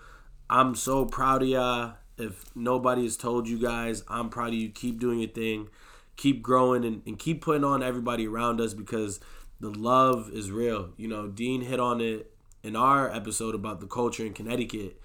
I'm 0.48 0.74
so 0.74 1.06
proud 1.06 1.42
of 1.42 1.48
y'all. 1.48 1.94
If 2.18 2.44
nobody 2.54 3.04
has 3.04 3.16
told 3.16 3.48
you 3.48 3.58
guys, 3.58 4.04
I'm 4.08 4.28
proud 4.28 4.48
of 4.48 4.54
you. 4.54 4.68
Keep 4.68 5.00
doing 5.00 5.18
your 5.18 5.30
thing, 5.30 5.68
keep 6.16 6.42
growing, 6.42 6.84
and, 6.84 7.02
and 7.06 7.18
keep 7.18 7.42
putting 7.42 7.64
on 7.64 7.82
everybody 7.82 8.28
around 8.28 8.60
us 8.60 8.74
because 8.74 9.20
the 9.58 9.70
love 9.70 10.30
is 10.32 10.50
real. 10.50 10.90
You 10.96 11.08
know, 11.08 11.28
Dean 11.28 11.62
hit 11.62 11.80
on 11.80 12.00
it 12.00 12.30
in 12.62 12.76
our 12.76 13.10
episode 13.10 13.54
about 13.54 13.80
the 13.80 13.86
culture 13.86 14.24
in 14.24 14.32
Connecticut. 14.32 15.00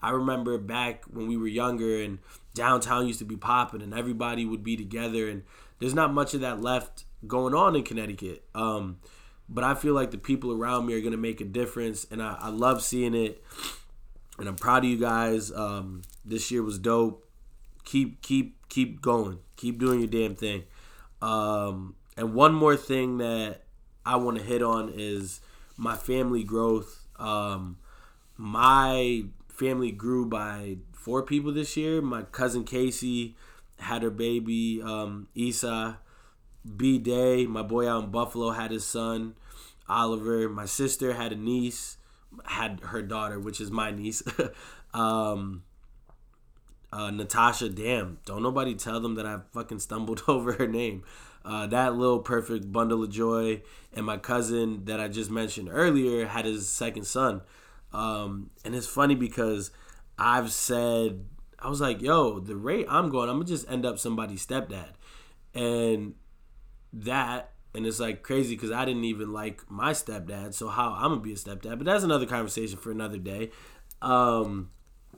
I 0.00 0.10
remember 0.10 0.56
back 0.58 1.04
when 1.04 1.26
we 1.26 1.36
were 1.36 1.48
younger 1.48 2.00
and 2.02 2.18
downtown 2.54 3.06
used 3.06 3.18
to 3.18 3.24
be 3.24 3.36
popping 3.36 3.82
and 3.82 3.92
everybody 3.92 4.44
would 4.44 4.62
be 4.62 4.76
together 4.76 5.28
and 5.28 5.42
there's 5.80 5.94
not 5.94 6.14
much 6.14 6.34
of 6.34 6.40
that 6.42 6.60
left 6.60 7.04
going 7.26 7.54
on 7.54 7.74
in 7.74 7.82
Connecticut. 7.82 8.44
Um, 8.54 8.98
but 9.48 9.64
I 9.64 9.74
feel 9.74 9.94
like 9.94 10.10
the 10.10 10.18
people 10.18 10.52
around 10.52 10.86
me 10.86 10.94
are 10.94 11.00
gonna 11.00 11.16
make 11.16 11.40
a 11.40 11.44
difference, 11.44 12.06
and 12.10 12.22
I, 12.22 12.36
I 12.40 12.48
love 12.48 12.82
seeing 12.82 13.14
it. 13.14 13.42
And 14.38 14.48
I'm 14.48 14.56
proud 14.56 14.84
of 14.84 14.90
you 14.90 14.96
guys. 14.98 15.52
Um, 15.52 16.02
this 16.24 16.50
year 16.50 16.62
was 16.62 16.78
dope. 16.78 17.24
Keep 17.84 18.22
keep 18.22 18.68
keep 18.68 19.00
going. 19.00 19.38
Keep 19.56 19.78
doing 19.78 20.00
your 20.00 20.08
damn 20.08 20.34
thing. 20.34 20.64
Um, 21.22 21.94
and 22.16 22.34
one 22.34 22.52
more 22.54 22.76
thing 22.76 23.18
that 23.18 23.62
I 24.04 24.16
want 24.16 24.38
to 24.38 24.42
hit 24.42 24.62
on 24.62 24.92
is 24.94 25.40
my 25.76 25.96
family 25.96 26.42
growth. 26.42 27.06
Um, 27.18 27.78
my 28.36 29.24
family 29.48 29.92
grew 29.92 30.26
by 30.26 30.78
four 30.92 31.22
people 31.22 31.52
this 31.52 31.76
year. 31.76 32.02
My 32.02 32.22
cousin 32.22 32.64
Casey 32.64 33.36
had 33.78 34.02
her 34.02 34.10
baby, 34.10 34.82
um, 34.82 35.28
Isa. 35.34 35.98
B 36.64 36.98
Day, 36.98 37.46
my 37.46 37.62
boy 37.62 37.88
out 37.88 38.04
in 38.04 38.10
Buffalo, 38.10 38.50
had 38.50 38.70
his 38.70 38.84
son, 38.84 39.34
Oliver. 39.88 40.48
My 40.48 40.66
sister 40.66 41.12
had 41.14 41.32
a 41.32 41.36
niece, 41.36 41.98
had 42.44 42.80
her 42.84 43.02
daughter, 43.02 43.38
which 43.38 43.60
is 43.60 43.70
my 43.70 43.90
niece. 43.90 44.22
um, 44.94 45.62
uh, 46.92 47.10
Natasha, 47.10 47.68
damn, 47.68 48.18
don't 48.24 48.42
nobody 48.42 48.74
tell 48.74 49.00
them 49.00 49.16
that 49.16 49.26
I 49.26 49.40
fucking 49.52 49.80
stumbled 49.80 50.22
over 50.28 50.52
her 50.52 50.66
name. 50.66 51.02
Uh, 51.44 51.66
that 51.66 51.94
little 51.94 52.20
perfect 52.20 52.72
bundle 52.72 53.02
of 53.02 53.10
joy, 53.10 53.60
and 53.92 54.06
my 54.06 54.16
cousin 54.16 54.86
that 54.86 54.98
I 54.98 55.08
just 55.08 55.30
mentioned 55.30 55.68
earlier 55.70 56.26
had 56.26 56.46
his 56.46 56.68
second 56.68 57.04
son. 57.04 57.42
Um, 57.92 58.50
and 58.64 58.74
it's 58.74 58.86
funny 58.86 59.14
because 59.14 59.70
I've 60.18 60.50
said, 60.52 61.26
I 61.58 61.68
was 61.68 61.80
like, 61.80 62.00
yo, 62.00 62.38
the 62.38 62.56
rate 62.56 62.86
I'm 62.88 63.10
going, 63.10 63.28
I'm 63.28 63.36
gonna 63.36 63.46
just 63.46 63.70
end 63.70 63.84
up 63.84 63.98
somebody's 63.98 64.46
stepdad. 64.46 64.92
And 65.54 66.14
that 66.94 67.50
and 67.74 67.86
it's 67.86 67.98
like 67.98 68.22
crazy 68.22 68.54
because 68.54 68.70
I 68.70 68.84
didn't 68.84 69.04
even 69.04 69.32
like 69.32 69.68
my 69.70 69.90
stepdad. 69.92 70.54
So 70.54 70.68
how 70.68 70.92
I'm 70.92 71.10
gonna 71.10 71.20
be 71.20 71.32
a 71.32 71.36
stepdad? 71.36 71.76
But 71.76 71.84
that's 71.84 72.04
another 72.04 72.26
conversation 72.26 72.78
for 72.78 72.90
another 72.90 73.18
day. 73.18 73.50
Um, 74.00 74.70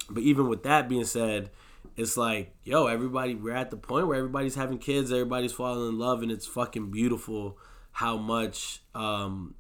but 0.08 0.22
even 0.22 0.48
with 0.48 0.62
that 0.62 0.88
being 0.88 1.04
said, 1.04 1.50
it's 1.96 2.16
like 2.16 2.54
yo, 2.64 2.86
everybody 2.86 3.34
we're 3.34 3.54
at 3.54 3.70
the 3.70 3.76
point 3.76 4.06
where 4.06 4.16
everybody's 4.16 4.54
having 4.54 4.78
kids, 4.78 5.12
everybody's 5.12 5.52
falling 5.52 5.88
in 5.88 5.98
love, 5.98 6.22
and 6.22 6.32
it's 6.32 6.46
fucking 6.46 6.90
beautiful 6.90 7.58
how 7.92 8.16
much 8.16 8.82
um, 8.94 9.54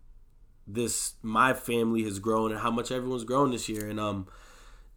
this 0.66 1.14
my 1.22 1.52
family 1.52 2.02
has 2.04 2.18
grown 2.18 2.50
and 2.50 2.60
how 2.60 2.70
much 2.70 2.90
everyone's 2.90 3.24
grown 3.24 3.50
this 3.50 3.68
year. 3.68 3.88
And 3.88 4.00
um, 4.00 4.26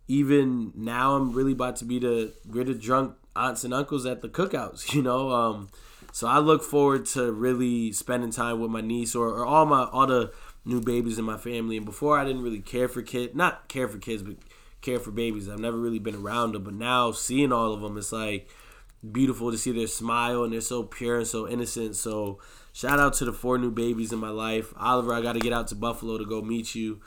even 0.07 0.71
now, 0.75 1.15
I'm 1.15 1.33
really 1.33 1.51
about 1.51 1.75
to 1.77 1.85
be 1.85 1.99
the 1.99 2.33
we're 2.47 2.63
the 2.63 2.73
drunk 2.73 3.15
aunts 3.35 3.65
and 3.65 3.73
uncles 3.73 4.05
at 4.05 4.21
the 4.21 4.29
cookouts. 4.29 4.93
You 4.93 5.01
know. 5.01 5.31
Um, 5.31 5.69
so 6.11 6.27
I 6.27 6.39
look 6.39 6.63
forward 6.63 7.05
to 7.07 7.31
really 7.31 7.91
spending 7.91 8.31
time 8.31 8.59
with 8.59 8.71
my 8.71 8.81
niece 8.81 9.15
or, 9.15 9.27
or 9.27 9.45
all 9.45 9.65
my 9.65 9.83
all 9.85 10.07
the 10.07 10.31
new 10.65 10.81
babies 10.81 11.17
in 11.17 11.25
my 11.25 11.37
family. 11.37 11.77
And 11.77 11.85
before 11.85 12.17
I 12.17 12.25
didn't 12.25 12.43
really 12.43 12.59
care 12.59 12.87
for 12.87 13.01
kids, 13.01 13.35
not 13.35 13.67
care 13.67 13.87
for 13.87 13.97
kids, 13.97 14.23
but 14.23 14.35
care 14.81 14.99
for 14.99 15.11
babies. 15.11 15.49
I've 15.49 15.59
never 15.59 15.77
really 15.77 15.99
been 15.99 16.15
around 16.15 16.53
them, 16.53 16.63
but 16.63 16.73
now 16.73 17.11
seeing 17.11 17.51
all 17.51 17.73
of 17.73 17.81
them, 17.81 17.97
it's 17.97 18.11
like 18.11 18.49
beautiful 19.11 19.51
to 19.51 19.57
see 19.57 19.71
their 19.71 19.87
smile 19.87 20.43
and 20.43 20.51
they're 20.51 20.61
so 20.61 20.83
pure 20.83 21.17
and 21.17 21.27
so 21.27 21.47
innocent. 21.47 21.95
So 21.95 22.39
shout 22.73 22.99
out 22.99 23.13
to 23.15 23.25
the 23.25 23.33
four 23.33 23.57
new 23.57 23.71
babies 23.71 24.11
in 24.11 24.19
my 24.19 24.29
life. 24.29 24.73
Oliver, 24.77 25.13
I 25.13 25.21
got 25.21 25.33
to 25.33 25.39
get 25.39 25.53
out 25.53 25.67
to 25.67 25.75
Buffalo 25.75 26.17
to 26.17 26.25
go 26.25 26.41
meet 26.41 26.75
you. 26.75 27.01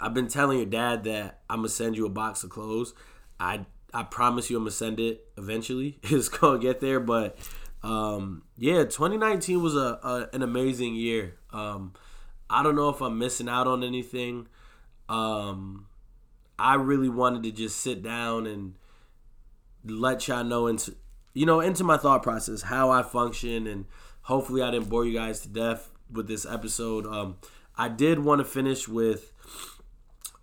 I've 0.00 0.14
been 0.14 0.28
telling 0.28 0.58
your 0.58 0.66
dad 0.66 1.04
that 1.04 1.40
I'm 1.50 1.58
gonna 1.58 1.68
send 1.68 1.96
you 1.96 2.06
a 2.06 2.10
box 2.10 2.44
of 2.44 2.50
clothes. 2.50 2.94
I 3.40 3.66
I 3.92 4.04
promise 4.04 4.48
you 4.50 4.56
I'm 4.56 4.62
gonna 4.62 4.70
send 4.70 5.00
it 5.00 5.26
eventually. 5.36 5.98
It's 6.04 6.28
gonna 6.28 6.58
get 6.58 6.80
there, 6.80 7.00
but 7.00 7.36
um, 7.82 8.42
yeah, 8.56 8.84
2019 8.84 9.62
was 9.62 9.76
a, 9.76 9.98
a 10.02 10.28
an 10.32 10.42
amazing 10.42 10.94
year. 10.94 11.36
Um, 11.52 11.94
I 12.50 12.62
don't 12.62 12.76
know 12.76 12.88
if 12.88 13.00
I'm 13.00 13.18
missing 13.18 13.48
out 13.48 13.66
on 13.66 13.84
anything. 13.84 14.48
Um, 15.08 15.86
I 16.58 16.74
really 16.74 17.08
wanted 17.08 17.42
to 17.44 17.52
just 17.52 17.80
sit 17.80 18.02
down 18.02 18.46
and 18.46 18.74
let 19.84 20.26
y'all 20.28 20.44
know 20.44 20.66
into 20.66 20.96
you 21.34 21.46
know 21.46 21.60
into 21.60 21.84
my 21.84 21.96
thought 21.96 22.22
process, 22.22 22.62
how 22.62 22.90
I 22.90 23.02
function, 23.02 23.66
and 23.66 23.86
hopefully 24.22 24.62
I 24.62 24.70
didn't 24.70 24.88
bore 24.88 25.04
you 25.04 25.14
guys 25.14 25.40
to 25.40 25.48
death 25.48 25.90
with 26.10 26.26
this 26.26 26.44
episode. 26.44 27.06
Um, 27.06 27.36
I 27.76 27.88
did 27.88 28.18
want 28.18 28.40
to 28.40 28.44
finish 28.44 28.88
with 28.88 29.32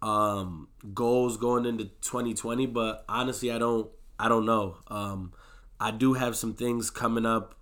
um, 0.01 0.69
goals 0.93 1.35
going 1.35 1.65
into 1.65 1.85
2020, 1.85 2.67
but 2.67 3.03
honestly, 3.09 3.51
I 3.51 3.57
don't 3.57 3.89
I 4.17 4.29
don't 4.29 4.45
know. 4.45 4.77
Um, 4.87 5.33
I 5.79 5.91
do 5.91 6.13
have 6.13 6.35
some 6.35 6.53
things 6.53 6.89
coming 6.89 7.25
up 7.25 7.55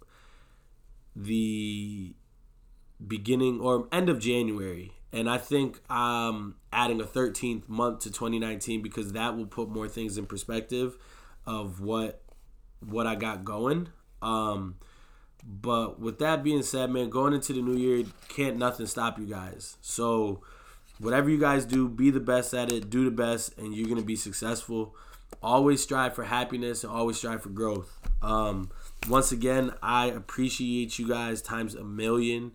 the 1.16 2.16
beginning 3.06 3.60
or 3.60 3.88
end 3.92 4.10
of 4.10 4.20
January. 4.20 4.94
And 5.12 5.30
I 5.30 5.38
think 5.38 5.80
um 5.92 6.56
adding 6.72 7.00
a 7.02 7.06
13th 7.06 7.70
month 7.70 8.00
to 8.02 8.10
2019 8.12 8.82
because 8.82 9.14
that 9.14 9.38
will 9.38 9.46
put 9.46 9.70
more 9.70 9.88
things 9.88 10.18
in 10.18 10.26
perspective 10.26 10.98
of 11.46 11.82
what 11.82 12.22
what 12.80 13.06
I 13.08 13.16
got 13.16 13.44
going. 13.44 13.90
Um 14.22 14.76
but 15.46 16.00
with 16.00 16.20
that 16.20 16.42
being 16.42 16.64
said, 16.64 16.90
man, 16.90 17.10
going 17.10 17.34
into 17.34 17.52
the 17.52 17.62
new 17.62 17.76
year, 17.76 18.06
can't 18.30 18.58
nothing 18.58 18.86
stop 18.86 19.20
you 19.20 19.26
guys. 19.26 19.78
So 19.82 20.42
whatever 21.00 21.30
you 21.30 21.38
guys 21.38 21.66
do, 21.66 21.90
be 21.90 22.10
the 22.10 22.22
best 22.22 22.54
at 22.54 22.72
it, 22.72 22.90
do 22.90 23.04
the 23.04 23.12
best, 23.12 23.58
and 23.58 23.76
you're 23.76 23.90
gonna 23.90 24.02
be 24.02 24.16
successful. 24.16 24.96
Always 25.42 25.82
strive 25.82 26.16
for 26.16 26.24
happiness 26.24 26.84
and 26.84 26.92
always 26.92 27.18
strive 27.18 27.42
for 27.42 27.50
growth. 27.50 27.98
Um, 28.22 28.72
once 29.10 29.32
again, 29.32 29.74
I 29.82 30.08
appreciate 30.08 30.98
you 30.98 31.08
guys 31.08 31.42
times 31.42 31.76
a 31.76 31.84
million 31.84 32.54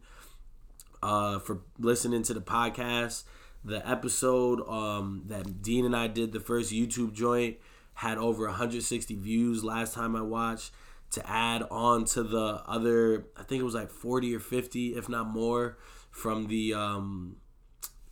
uh, 1.02 1.38
for 1.38 1.60
listening 1.78 2.22
to 2.24 2.34
the 2.34 2.40
podcast. 2.40 3.24
The 3.64 3.86
episode 3.88 4.66
um, 4.68 5.24
that 5.26 5.62
Dean 5.62 5.84
and 5.84 5.94
I 5.94 6.06
did, 6.06 6.32
the 6.32 6.40
first 6.40 6.72
YouTube 6.72 7.12
joint, 7.12 7.56
had 7.94 8.16
over 8.16 8.46
160 8.46 9.16
views 9.16 9.64
last 9.64 9.94
time 9.94 10.16
I 10.16 10.22
watched. 10.22 10.72
To 11.12 11.26
add 11.28 11.62
on 11.70 12.04
to 12.06 12.22
the 12.22 12.62
other, 12.66 13.28
I 13.34 13.42
think 13.42 13.60
it 13.60 13.64
was 13.64 13.74
like 13.74 13.90
40 13.90 14.36
or 14.36 14.40
50, 14.40 14.94
if 14.94 15.08
not 15.08 15.26
more, 15.26 15.78
from 16.10 16.48
the 16.48 16.74
um, 16.74 17.36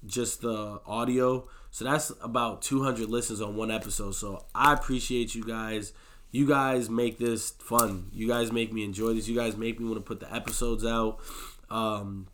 just 0.06 0.40
the 0.40 0.80
audio. 0.86 1.46
So 1.76 1.84
that's 1.84 2.10
about 2.22 2.62
200 2.62 3.10
listens 3.10 3.42
on 3.42 3.54
one 3.54 3.70
episode. 3.70 4.14
So 4.14 4.46
I 4.54 4.72
appreciate 4.72 5.34
you 5.34 5.44
guys. 5.44 5.92
You 6.30 6.46
guys 6.46 6.88
make 6.88 7.18
this 7.18 7.50
fun. 7.50 8.08
You 8.14 8.26
guys 8.26 8.50
make 8.50 8.72
me 8.72 8.82
enjoy 8.82 9.12
this. 9.12 9.28
You 9.28 9.36
guys 9.36 9.58
make 9.58 9.78
me 9.78 9.84
want 9.84 9.98
to 9.98 10.00
put 10.00 10.20
the 10.20 10.34
episodes 10.34 10.86
out. 10.86 11.18
Um, 11.68 12.28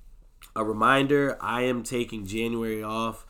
a 0.54 0.62
reminder 0.62 1.36
I 1.40 1.62
am 1.62 1.82
taking 1.82 2.24
January 2.24 2.84
off 2.84 3.26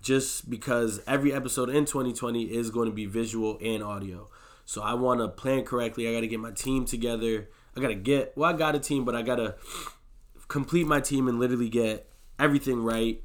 just 0.00 0.50
because 0.50 1.00
every 1.06 1.32
episode 1.32 1.70
in 1.70 1.84
2020 1.84 2.42
is 2.42 2.70
going 2.70 2.88
to 2.88 2.92
be 2.92 3.06
visual 3.06 3.56
and 3.62 3.84
audio. 3.84 4.28
So 4.64 4.82
I 4.82 4.94
want 4.94 5.20
to 5.20 5.28
plan 5.28 5.62
correctly. 5.62 6.08
I 6.08 6.12
got 6.12 6.22
to 6.22 6.26
get 6.26 6.40
my 6.40 6.50
team 6.50 6.86
together. 6.86 7.48
I 7.76 7.80
got 7.80 7.88
to 7.90 7.94
get, 7.94 8.32
well, 8.36 8.52
I 8.52 8.58
got 8.58 8.74
a 8.74 8.80
team, 8.80 9.04
but 9.04 9.14
I 9.14 9.22
got 9.22 9.36
to 9.36 9.54
complete 10.48 10.88
my 10.88 10.98
team 10.98 11.28
and 11.28 11.38
literally 11.38 11.68
get 11.68 12.10
everything 12.36 12.82
right. 12.82 13.22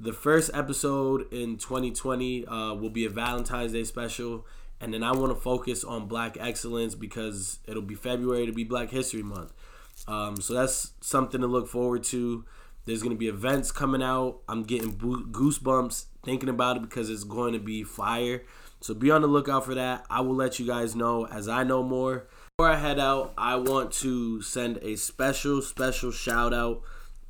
The 0.00 0.12
first 0.12 0.50
episode 0.52 1.32
in 1.32 1.56
2020 1.56 2.46
uh, 2.46 2.74
will 2.74 2.90
be 2.90 3.04
a 3.04 3.10
Valentine's 3.10 3.72
Day 3.72 3.84
special. 3.84 4.44
And 4.80 4.92
then 4.92 5.02
I 5.02 5.12
want 5.12 5.32
to 5.32 5.40
focus 5.40 5.84
on 5.84 6.08
black 6.08 6.36
excellence 6.38 6.94
because 6.94 7.60
it'll 7.66 7.82
be 7.82 7.94
February 7.94 8.44
to 8.46 8.52
be 8.52 8.64
Black 8.64 8.90
History 8.90 9.22
Month. 9.22 9.52
Um, 10.08 10.36
so 10.36 10.52
that's 10.52 10.92
something 11.00 11.40
to 11.40 11.46
look 11.46 11.68
forward 11.68 12.02
to. 12.04 12.44
There's 12.84 13.02
going 13.02 13.14
to 13.14 13.18
be 13.18 13.28
events 13.28 13.72
coming 13.72 14.02
out. 14.02 14.40
I'm 14.48 14.64
getting 14.64 14.92
goosebumps 14.92 16.06
thinking 16.24 16.48
about 16.48 16.76
it 16.76 16.82
because 16.82 17.08
it's 17.08 17.24
going 17.24 17.52
to 17.54 17.58
be 17.58 17.82
fire. 17.82 18.42
So 18.80 18.92
be 18.92 19.10
on 19.10 19.22
the 19.22 19.28
lookout 19.28 19.64
for 19.64 19.74
that. 19.74 20.04
I 20.10 20.20
will 20.20 20.34
let 20.34 20.58
you 20.58 20.66
guys 20.66 20.94
know 20.94 21.26
as 21.26 21.48
I 21.48 21.64
know 21.64 21.82
more. 21.82 22.26
Before 22.58 22.70
I 22.70 22.76
head 22.76 22.98
out, 22.98 23.32
I 23.38 23.56
want 23.56 23.92
to 23.94 24.42
send 24.42 24.78
a 24.82 24.96
special, 24.96 25.62
special 25.62 26.10
shout 26.10 26.52
out 26.52 26.82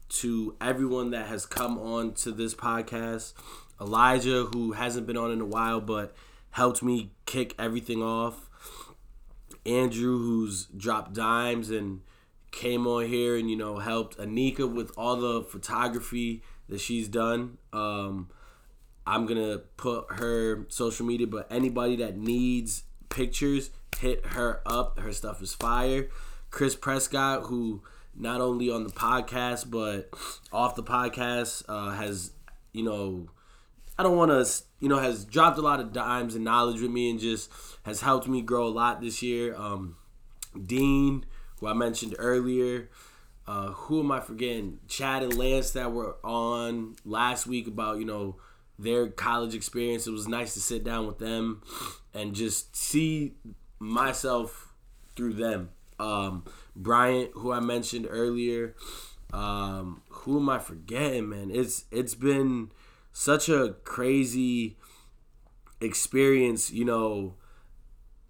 to 0.09 0.57
everyone 0.61 1.11
that 1.11 1.27
has 1.27 1.47
come 1.47 1.79
on 1.79 2.15
to 2.15 2.33
this 2.33 2.55
podcast. 2.55 3.33
Elijah, 3.81 4.45
who 4.53 4.73
hasn't 4.73 5.07
been 5.07 5.17
on 5.17 5.31
in 5.31 5.41
a 5.41 5.47
while, 5.47 5.81
but 5.81 6.15
helped 6.51 6.83
me 6.83 7.11
kick 7.27 7.55
everything 7.59 8.03
off. 8.03 8.49
Andrew, 9.67 10.19
who's 10.19 10.67
dropped 10.67 11.15
dimes 11.15 11.71
and 11.71 12.01
came 12.51 12.87
on 12.87 13.07
here 13.07 13.37
and 13.37 13.51
you 13.51 13.57
know 13.57 13.79
helped 13.79 14.17
Anika 14.19 14.71
with 14.73 14.93
all 14.97 15.17
the 15.17 15.43
photography 15.43 16.43
that 16.69 16.81
she's 16.81 17.09
done. 17.09 17.59
Um, 17.73 18.31
I'm 19.07 19.27
gonna 19.27 19.59
put 19.77 20.07
her 20.13 20.67
social 20.69 21.05
media, 21.05 21.27
but 21.27 21.47
anybody 21.51 21.97
that 21.97 22.17
needs 22.17 22.85
pictures, 23.09 23.71
hit 23.99 24.25
her 24.27 24.61
up. 24.65 25.01
Her 25.01 25.13
stuff 25.13 25.43
is 25.43 25.55
fire. 25.55 26.09
Chris 26.51 26.77
Prescott, 26.77 27.45
who 27.45 27.83
not 28.17 28.41
only 28.41 28.71
on 28.71 28.85
the 28.85 28.91
podcast 28.91 29.71
but 29.71 30.11
off 30.53 30.75
the 30.75 30.83
podcast, 30.83 31.65
uh, 31.69 31.91
has 31.91 32.33
you 32.73 32.83
know, 32.83 33.29
I 33.99 34.03
don't 34.03 34.17
want 34.17 34.31
to, 34.31 34.63
you 34.81 34.89
know, 34.89 34.99
has 34.99 35.25
dropped 35.25 35.57
a 35.57 35.63
lot 35.63 35.81
of 35.81 35.93
dimes 35.93 36.35
and 36.35 36.45
knowledge 36.45 36.81
with 36.83 36.91
me 36.91 37.11
and 37.11 37.19
just 37.19 37.51
has 37.85 38.01
helped 38.01 38.27
me 38.27 38.43
grow 38.43 38.67
a 38.67 38.69
lot 38.69 39.01
this 39.01 39.23
year. 39.23 39.55
Um, 39.55 39.97
Dean, 40.67 41.25
who 41.61 41.69
I 41.69 41.73
mentioned 41.73 42.15
earlier. 42.19 42.91
Uh, 43.47 43.69
who 43.69 44.01
am 44.01 44.11
I 44.11 44.21
forgetting? 44.21 44.81
Chad 44.89 45.23
and 45.23 45.37
Lance 45.37 45.73
that 45.73 45.93
were 45.93 46.17
on 46.25 46.97
last 47.05 47.47
week 47.47 47.67
about 47.67 47.99
you 47.99 48.07
know 48.07 48.37
their 48.79 49.09
college 49.09 49.55
experience. 49.55 50.07
It 50.07 50.13
was 50.13 50.27
nice 50.27 50.55
to 50.55 50.61
sit 50.61 50.83
down 50.83 51.07
with 51.07 51.19
them 51.19 51.63
and 52.13 52.35
just 52.35 52.75
see 52.75 53.35
myself 53.79 54.73
through 55.15 55.35
them. 55.35 55.71
Um, 55.99 56.45
Bryant, 56.77 57.31
who 57.35 57.53
I 57.53 57.61
mentioned 57.61 58.07
earlier. 58.09 58.75
Um, 59.33 60.03
who 60.09 60.39
am 60.39 60.49
I 60.49 60.59
forgetting, 60.59 61.29
man? 61.29 61.51
It's 61.53 61.85
it's 61.91 62.15
been 62.15 62.71
such 63.13 63.49
a 63.49 63.77
crazy 63.85 64.77
experience, 65.81 66.71
you 66.71 66.85
know, 66.85 67.35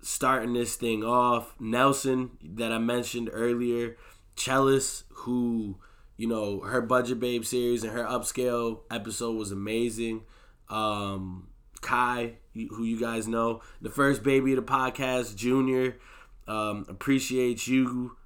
starting 0.01 0.55
this 0.55 0.77
thing 0.77 1.05
off. 1.05 1.55
Nelson, 1.61 2.31
that 2.43 2.73
I 2.73 2.79
mentioned 2.79 3.31
earlier, 3.33 3.97
Chellis, 4.37 5.05
who, 5.11 5.77
you 6.17 6.27
know, 6.27 6.61
her 6.61 6.81
Budget 6.81 7.21
Babe 7.21 7.45
series 7.45 7.83
and 7.83 7.93
her 7.93 8.05
upscale 8.05 8.81
episode 8.91 9.37
was 9.37 9.53
amazing. 9.53 10.23
Um, 10.69 11.49
Kai, 11.81 12.39
who 12.55 12.85
you 12.85 12.99
guys 12.99 13.29
know, 13.29 13.61
the 13.81 13.91
first 13.91 14.23
baby 14.23 14.53
of 14.53 14.65
the 14.65 14.73
podcast, 14.73 15.37
Junior. 15.37 15.99
Um, 16.47 16.85
appreciate 16.89 17.67
you 17.67 18.17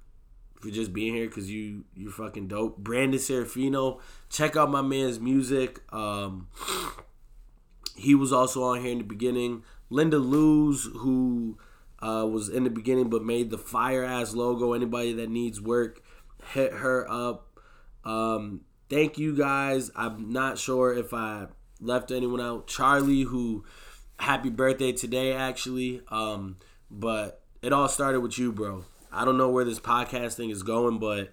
for 0.59 0.69
just 0.69 0.93
being 0.93 1.15
here 1.15 1.27
because 1.27 1.49
you 1.49 1.85
you're 1.95 2.11
fucking 2.11 2.47
dope. 2.47 2.77
Brandon 2.77 3.19
Serafino, 3.19 3.99
check 4.29 4.55
out 4.55 4.69
my 4.69 4.81
man's 4.81 5.19
music. 5.19 5.81
Um, 5.93 6.47
he 7.95 8.15
was 8.15 8.31
also 8.31 8.63
on 8.63 8.81
here 8.81 8.91
in 8.91 8.99
the 8.99 9.03
beginning. 9.03 9.63
Linda 9.89 10.19
Luz, 10.19 10.87
who 10.97 11.57
uh, 11.99 12.27
was 12.29 12.49
in 12.49 12.63
the 12.63 12.69
beginning 12.69 13.09
but 13.09 13.23
made 13.23 13.49
the 13.49 13.57
fire 13.57 14.03
ass 14.03 14.33
logo. 14.33 14.73
Anybody 14.73 15.13
that 15.13 15.29
needs 15.29 15.61
work, 15.61 16.03
hit 16.53 16.73
her 16.73 17.09
up. 17.09 17.59
Um, 18.05 18.61
thank 18.89 19.17
you 19.17 19.35
guys. 19.35 19.91
I'm 19.95 20.31
not 20.31 20.57
sure 20.57 20.93
if 20.93 21.13
I 21.13 21.47
left 21.81 22.11
anyone 22.11 22.41
out. 22.41 22.67
Charlie, 22.67 23.23
who 23.23 23.65
happy 24.19 24.49
birthday 24.49 24.91
today 24.91 25.33
actually. 25.33 26.01
Um, 26.09 26.57
but 26.91 27.41
it 27.61 27.73
all 27.73 27.87
started 27.87 28.21
with 28.21 28.37
you, 28.37 28.51
bro. 28.51 28.85
I 29.11 29.25
don't 29.25 29.37
know 29.37 29.49
where 29.49 29.65
this 29.65 29.79
podcast 29.79 30.33
thing 30.33 30.49
is 30.49 30.63
going, 30.63 30.99
but 30.99 31.31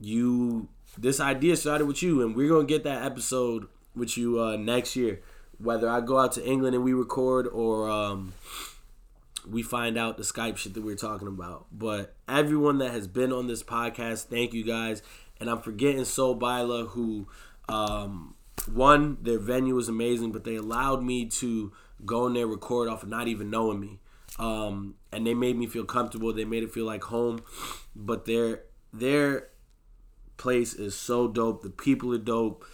you 0.00 0.68
this 0.98 1.20
idea 1.20 1.56
started 1.56 1.86
with 1.86 2.02
you, 2.02 2.22
and 2.22 2.34
we're 2.36 2.48
gonna 2.48 2.64
get 2.64 2.84
that 2.84 3.04
episode 3.04 3.66
with 3.94 4.16
you 4.16 4.40
uh, 4.40 4.56
next 4.56 4.96
year. 4.96 5.20
Whether 5.58 5.88
I 5.88 6.00
go 6.00 6.18
out 6.18 6.32
to 6.32 6.44
England 6.44 6.74
and 6.74 6.84
we 6.84 6.92
record, 6.92 7.46
or 7.46 7.88
um, 7.88 8.32
we 9.48 9.62
find 9.62 9.96
out 9.96 10.16
the 10.16 10.22
Skype 10.22 10.56
shit 10.56 10.74
that 10.74 10.82
we 10.82 10.92
are 10.92 10.96
talking 10.96 11.28
about. 11.28 11.66
But 11.72 12.14
everyone 12.28 12.78
that 12.78 12.90
has 12.90 13.06
been 13.06 13.32
on 13.32 13.46
this 13.46 13.62
podcast, 13.62 14.24
thank 14.24 14.52
you 14.52 14.64
guys. 14.64 15.02
And 15.40 15.50
I'm 15.50 15.60
forgetting 15.60 16.04
Soul 16.04 16.38
Bila, 16.38 16.88
who 16.88 17.28
um, 17.68 18.34
one 18.72 19.18
their 19.22 19.38
venue 19.38 19.74
was 19.74 19.88
amazing, 19.88 20.32
but 20.32 20.44
they 20.44 20.56
allowed 20.56 21.02
me 21.02 21.26
to 21.26 21.72
go 22.04 22.26
in 22.26 22.34
there 22.34 22.46
record 22.46 22.88
off 22.88 23.02
of 23.02 23.08
not 23.08 23.28
even 23.28 23.50
knowing 23.50 23.80
me 23.80 24.00
um, 24.38 24.94
and 25.12 25.26
they 25.26 25.34
made 25.34 25.56
me 25.56 25.66
feel 25.66 25.84
comfortable. 25.84 26.32
They 26.32 26.44
made 26.44 26.62
it 26.62 26.72
feel 26.72 26.86
like 26.86 27.04
home. 27.04 27.42
But 27.94 28.24
their 28.24 28.62
their 28.92 29.48
place 30.36 30.74
is 30.74 30.94
so 30.94 31.28
dope. 31.28 31.62
The 31.62 31.70
people 31.70 32.12
are 32.14 32.18
dope. 32.18 32.64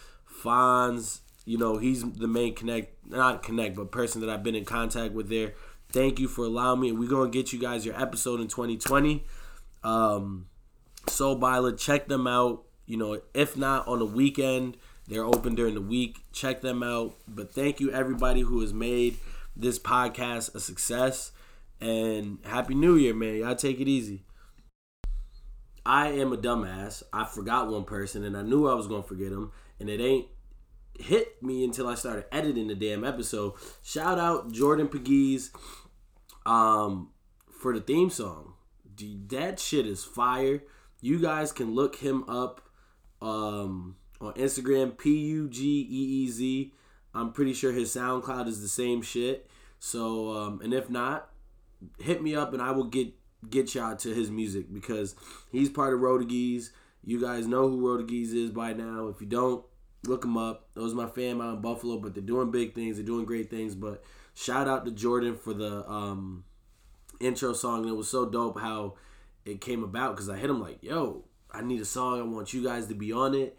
Fonz, 0.43 1.19
you 1.45 1.57
know, 1.57 1.77
he's 1.77 2.03
the 2.13 2.27
main 2.27 2.55
connect, 2.55 3.07
not 3.07 3.43
connect, 3.43 3.75
but 3.75 3.91
person 3.91 4.21
that 4.21 4.29
I've 4.29 4.43
been 4.43 4.55
in 4.55 4.65
contact 4.65 5.13
with 5.13 5.29
there. 5.29 5.53
Thank 5.91 6.19
you 6.19 6.27
for 6.27 6.45
allowing 6.45 6.79
me. 6.79 6.89
And 6.89 6.99
we're 6.99 7.09
gonna 7.09 7.29
get 7.29 7.53
you 7.53 7.59
guys 7.59 7.85
your 7.85 7.99
episode 7.99 8.39
in 8.39 8.47
2020. 8.47 9.25
Um, 9.83 10.47
Soul 11.07 11.39
Bila, 11.39 11.77
check 11.77 12.07
them 12.07 12.27
out. 12.27 12.63
You 12.85 12.97
know, 12.97 13.21
if 13.33 13.55
not 13.55 13.87
on 13.87 13.99
the 13.99 14.05
weekend, 14.05 14.77
they're 15.07 15.25
open 15.25 15.55
during 15.55 15.75
the 15.75 15.81
week. 15.81 16.19
Check 16.31 16.61
them 16.61 16.81
out. 16.81 17.15
But 17.27 17.53
thank 17.53 17.79
you 17.79 17.91
everybody 17.91 18.41
who 18.41 18.61
has 18.61 18.73
made 18.73 19.17
this 19.55 19.77
podcast 19.77 20.55
a 20.55 20.59
success 20.59 21.31
And 21.81 22.37
Happy 22.45 22.75
New 22.75 22.95
Year, 22.95 23.13
man. 23.13 23.37
Y'all 23.37 23.55
take 23.55 23.79
it 23.79 23.87
easy. 23.87 24.23
I 25.85 26.09
am 26.09 26.31
a 26.31 26.37
dumbass. 26.37 27.01
I 27.11 27.25
forgot 27.25 27.69
one 27.69 27.85
person 27.85 28.23
and 28.23 28.37
I 28.37 28.43
knew 28.43 28.67
I 28.67 28.75
was 28.75 28.87
going 28.87 29.01
to 29.01 29.07
forget 29.07 29.31
him. 29.31 29.51
And 29.79 29.89
it 29.89 29.99
ain't 29.99 30.27
hit 30.99 31.41
me 31.41 31.63
until 31.63 31.87
I 31.87 31.95
started 31.95 32.25
editing 32.31 32.67
the 32.67 32.75
damn 32.75 33.03
episode. 33.03 33.53
Shout 33.83 34.19
out 34.19 34.51
Jordan 34.51 34.87
Pegues 34.87 35.49
um, 36.45 37.09
for 37.49 37.73
the 37.73 37.81
theme 37.81 38.11
song. 38.11 38.53
Dude, 38.93 39.29
that 39.29 39.59
shit 39.59 39.87
is 39.87 40.03
fire. 40.03 40.63
You 41.01 41.19
guys 41.19 41.51
can 41.51 41.73
look 41.73 41.95
him 41.95 42.29
up 42.29 42.61
um, 43.21 43.95
on 44.19 44.33
Instagram, 44.33 44.95
P 44.95 45.17
U 45.17 45.49
G 45.49 45.87
E 45.89 46.25
E 46.25 46.29
Z. 46.29 46.73
I'm 47.15 47.33
pretty 47.33 47.53
sure 47.53 47.71
his 47.71 47.93
SoundCloud 47.95 48.47
is 48.47 48.61
the 48.61 48.67
same 48.67 49.01
shit. 49.01 49.49
So, 49.79 50.31
um, 50.31 50.61
and 50.61 50.73
if 50.75 50.89
not, 50.91 51.30
hit 51.99 52.21
me 52.21 52.35
up 52.35 52.53
and 52.53 52.61
I 52.61 52.71
will 52.71 52.85
get 52.85 53.13
get 53.49 53.73
y'all 53.73 53.95
to 53.95 54.13
his 54.13 54.29
music 54.29 54.71
because 54.71 55.15
he's 55.51 55.69
part 55.69 55.93
of 55.93 55.99
Rodagees. 55.99 56.69
You 57.03 57.19
guys 57.19 57.47
know 57.47 57.67
who 57.67 57.81
Rodagees 57.81 58.33
is 58.33 58.51
by 58.51 58.73
now. 58.73 59.07
If 59.07 59.21
you 59.21 59.27
don't, 59.27 59.65
look 60.05 60.23
him 60.23 60.37
up. 60.37 60.67
Those 60.73 60.93
are 60.93 60.97
my 60.97 61.07
fam 61.07 61.41
out 61.41 61.55
in 61.55 61.61
Buffalo, 61.61 61.97
but 61.97 62.13
they're 62.13 62.23
doing 62.23 62.51
big 62.51 62.75
things. 62.75 62.97
They're 62.97 63.05
doing 63.05 63.25
great 63.25 63.49
things. 63.49 63.75
But 63.75 64.03
shout 64.33 64.67
out 64.67 64.85
to 64.85 64.91
Jordan 64.91 65.35
for 65.35 65.53
the 65.53 65.89
um, 65.89 66.43
intro 67.19 67.53
song. 67.53 67.87
It 67.87 67.95
was 67.95 68.09
so 68.09 68.29
dope 68.29 68.59
how 68.59 68.95
it 69.45 69.61
came 69.61 69.83
about 69.83 70.15
because 70.15 70.29
I 70.29 70.37
hit 70.37 70.49
him 70.49 70.61
like, 70.61 70.83
yo, 70.83 71.23
I 71.51 71.61
need 71.61 71.81
a 71.81 71.85
song. 71.85 72.19
I 72.19 72.23
want 72.23 72.53
you 72.53 72.63
guys 72.63 72.87
to 72.87 72.95
be 72.95 73.11
on 73.11 73.33
it. 73.33 73.57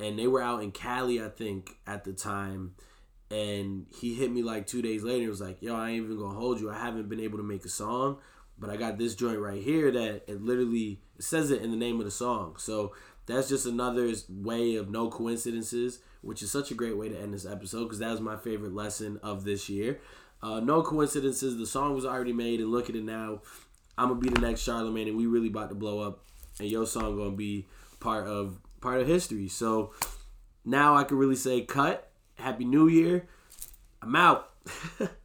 And 0.00 0.18
they 0.18 0.26
were 0.26 0.42
out 0.42 0.62
in 0.62 0.72
Cali, 0.72 1.22
I 1.22 1.28
think, 1.28 1.76
at 1.86 2.04
the 2.04 2.12
time. 2.12 2.74
And 3.30 3.86
he 4.00 4.14
hit 4.14 4.30
me 4.30 4.42
like 4.42 4.66
two 4.66 4.82
days 4.82 5.02
later. 5.02 5.22
He 5.22 5.28
was 5.28 5.40
like, 5.40 5.60
yo, 5.60 5.74
I 5.74 5.90
ain't 5.90 6.04
even 6.04 6.18
gonna 6.18 6.38
hold 6.38 6.60
you. 6.60 6.70
I 6.70 6.78
haven't 6.78 7.08
been 7.08 7.20
able 7.20 7.38
to 7.38 7.44
make 7.44 7.64
a 7.64 7.70
song, 7.70 8.18
but 8.58 8.70
I 8.70 8.76
got 8.76 8.98
this 8.98 9.14
joint 9.14 9.38
right 9.38 9.62
here 9.62 9.90
that 9.90 10.24
it 10.28 10.42
literally 10.42 11.00
it 11.18 11.24
says 11.24 11.50
it 11.50 11.62
in 11.62 11.70
the 11.70 11.76
name 11.76 11.98
of 11.98 12.04
the 12.04 12.10
song. 12.10 12.56
So 12.58 12.94
that's 13.26 13.48
just 13.48 13.66
another 13.66 14.12
way 14.28 14.76
of 14.76 14.90
no 14.90 15.08
coincidences, 15.08 16.00
which 16.20 16.42
is 16.42 16.50
such 16.50 16.70
a 16.70 16.74
great 16.74 16.96
way 16.96 17.08
to 17.08 17.18
end 17.18 17.32
this 17.32 17.46
episode 17.46 17.84
because 17.84 17.98
that 17.98 18.10
was 18.10 18.20
my 18.20 18.36
favorite 18.36 18.74
lesson 18.74 19.18
of 19.22 19.44
this 19.44 19.68
year. 19.68 20.00
Uh, 20.42 20.60
no 20.60 20.82
coincidences. 20.82 21.56
The 21.56 21.66
song 21.66 21.94
was 21.94 22.04
already 22.04 22.34
made, 22.34 22.60
and 22.60 22.70
look 22.70 22.90
at 22.90 22.96
it 22.96 23.04
now. 23.04 23.40
I'm 23.96 24.08
gonna 24.08 24.20
be 24.20 24.28
the 24.28 24.40
next 24.40 24.66
Charlamagne, 24.66 25.08
and 25.08 25.16
we 25.16 25.26
really 25.26 25.48
about 25.48 25.70
to 25.70 25.74
blow 25.74 26.00
up. 26.00 26.24
And 26.60 26.68
your 26.68 26.86
song 26.86 27.16
gonna 27.16 27.30
be 27.30 27.66
part 27.98 28.26
of 28.26 28.58
part 28.80 29.00
of 29.00 29.06
history. 29.06 29.48
So 29.48 29.92
now 30.64 30.96
I 30.96 31.04
can 31.04 31.16
really 31.16 31.36
say, 31.36 31.62
cut. 31.62 32.10
Happy 32.36 32.64
New 32.64 32.88
Year. 32.88 33.28
I'm 34.02 34.16
out. 34.16 34.50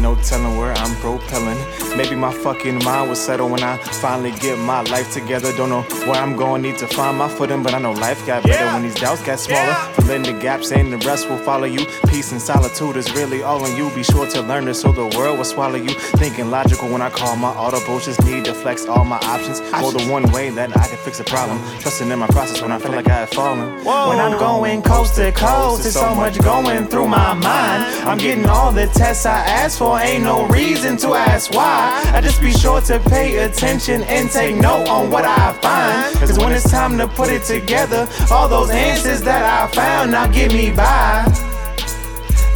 no 0.00 0.14
telling 0.16 0.56
where 0.56 0.72
I'm 0.72 0.94
propelling. 0.96 1.58
Maybe 1.96 2.14
my 2.16 2.32
fucking 2.32 2.82
mind 2.84 3.08
will 3.08 3.16
settle 3.16 3.48
when 3.48 3.62
I 3.62 3.76
finally 4.02 4.32
get 4.32 4.58
my 4.58 4.80
life 4.82 5.12
together. 5.12 5.52
Don't 5.56 5.68
know 5.70 5.82
where 6.06 6.16
I'm 6.20 6.36
going, 6.36 6.62
need 6.62 6.78
to 6.78 6.86
find 6.86 7.18
my 7.18 7.28
footing, 7.28 7.62
but 7.62 7.74
I 7.74 7.78
know 7.78 7.92
life 7.92 8.24
got 8.26 8.42
better 8.42 8.64
Yeah. 8.64 8.74
when 8.74 8.82
these 8.82 8.94
doubts 8.94 9.22
got 9.22 9.38
smaller. 9.38 9.60
Yeah. 9.66 9.92
Filling 9.92 10.22
the 10.22 10.32
gaps, 10.32 10.72
and 10.72 10.92
the 10.92 10.98
rest 11.06 11.28
will 11.28 11.38
follow 11.38 11.64
you. 11.66 11.84
Peace 12.08 12.32
and 12.32 12.40
solitude 12.40 12.96
is 12.96 13.12
really 13.14 13.42
all 13.42 13.62
on 13.64 13.76
you. 13.76 13.90
Be 13.90 14.02
sure 14.02 14.26
to 14.26 14.42
learn 14.42 14.64
this 14.64 14.80
so 14.80 14.92
the 14.92 15.06
world 15.16 15.38
will 15.38 15.44
swallow 15.44 15.76
you. 15.76 15.90
Thinking 16.22 16.50
logical 16.50 16.88
when 16.88 17.02
I 17.02 17.10
call 17.10 17.36
my 17.36 17.48
audible, 17.48 17.98
just 18.00 18.22
need 18.24 18.44
to 18.46 18.54
flex 18.54 18.86
all 18.86 19.04
my 19.04 19.18
options. 19.34 19.60
Or 19.82 19.92
the 19.92 20.04
one 20.10 20.30
way 20.32 20.50
that 20.50 20.70
I 20.76 20.86
can 20.86 20.98
fix 20.98 21.20
a 21.20 21.24
problem. 21.24 21.58
Trusting 21.80 22.10
in 22.10 22.18
my 22.18 22.26
process 22.28 22.60
when 22.62 22.72
I 22.72 22.78
feel 22.78 22.92
like 22.92 23.08
I 23.08 23.20
have 23.24 23.30
fallen. 23.30 23.84
When 23.84 24.18
I'm 24.18 24.38
going 24.38 24.82
coast 24.82 25.16
to 25.16 25.30
coast, 25.32 25.82
there's 25.82 25.94
so 25.94 26.14
much 26.14 26.38
going 26.40 26.86
through 26.86 27.08
my 27.08 27.34
mind. 27.34 27.84
I'm 28.08 28.18
getting 28.18 28.46
all 28.46 28.72
the 28.72 28.86
tests 28.88 29.26
I 29.26 29.38
asked 29.60 29.78
for, 29.78 29.89
ain't 29.98 30.24
no 30.24 30.46
reason 30.46 30.96
to 30.98 31.14
ask 31.14 31.52
why. 31.52 32.02
I 32.14 32.20
just 32.20 32.40
be 32.40 32.52
sure 32.52 32.80
to 32.82 32.98
pay 33.00 33.38
attention 33.38 34.02
and 34.04 34.30
take 34.30 34.56
note 34.56 34.88
on 34.88 35.10
what 35.10 35.24
I 35.24 35.52
find. 35.60 36.16
Cause 36.18 36.38
when 36.38 36.52
it's 36.52 36.70
time 36.70 36.98
to 36.98 37.08
put 37.08 37.30
it 37.30 37.44
together, 37.44 38.08
all 38.30 38.48
those 38.48 38.70
answers 38.70 39.22
that 39.22 39.42
I 39.44 39.72
found 39.74 40.12
now 40.12 40.26
get 40.26 40.52
me 40.52 40.70
by. 40.70 41.24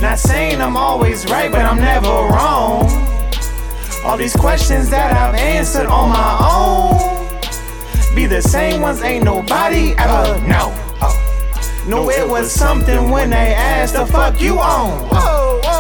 Not 0.00 0.18
saying 0.18 0.60
I'm 0.60 0.76
always 0.76 1.24
right, 1.30 1.50
but 1.50 1.62
I'm 1.62 1.78
never 1.78 2.08
wrong. 2.08 2.90
All 4.04 4.16
these 4.18 4.36
questions 4.36 4.90
that 4.90 5.16
I've 5.16 5.34
answered 5.34 5.86
on 5.86 6.10
my 6.10 6.38
own 6.52 8.14
be 8.14 8.26
the 8.26 8.42
same 8.42 8.80
ones 8.80 9.02
ain't 9.02 9.24
nobody 9.24 9.94
ever 9.98 10.40
know. 10.46 10.72
Oh. 11.00 11.84
No, 11.88 12.10
it 12.10 12.28
was 12.28 12.52
something 12.52 13.10
when 13.10 13.30
they 13.30 13.54
asked 13.54 13.94
the 13.94 14.06
fuck 14.06 14.40
you 14.40 14.58
on. 14.58 15.08
Oh, 15.10 15.60
oh. 15.64 15.73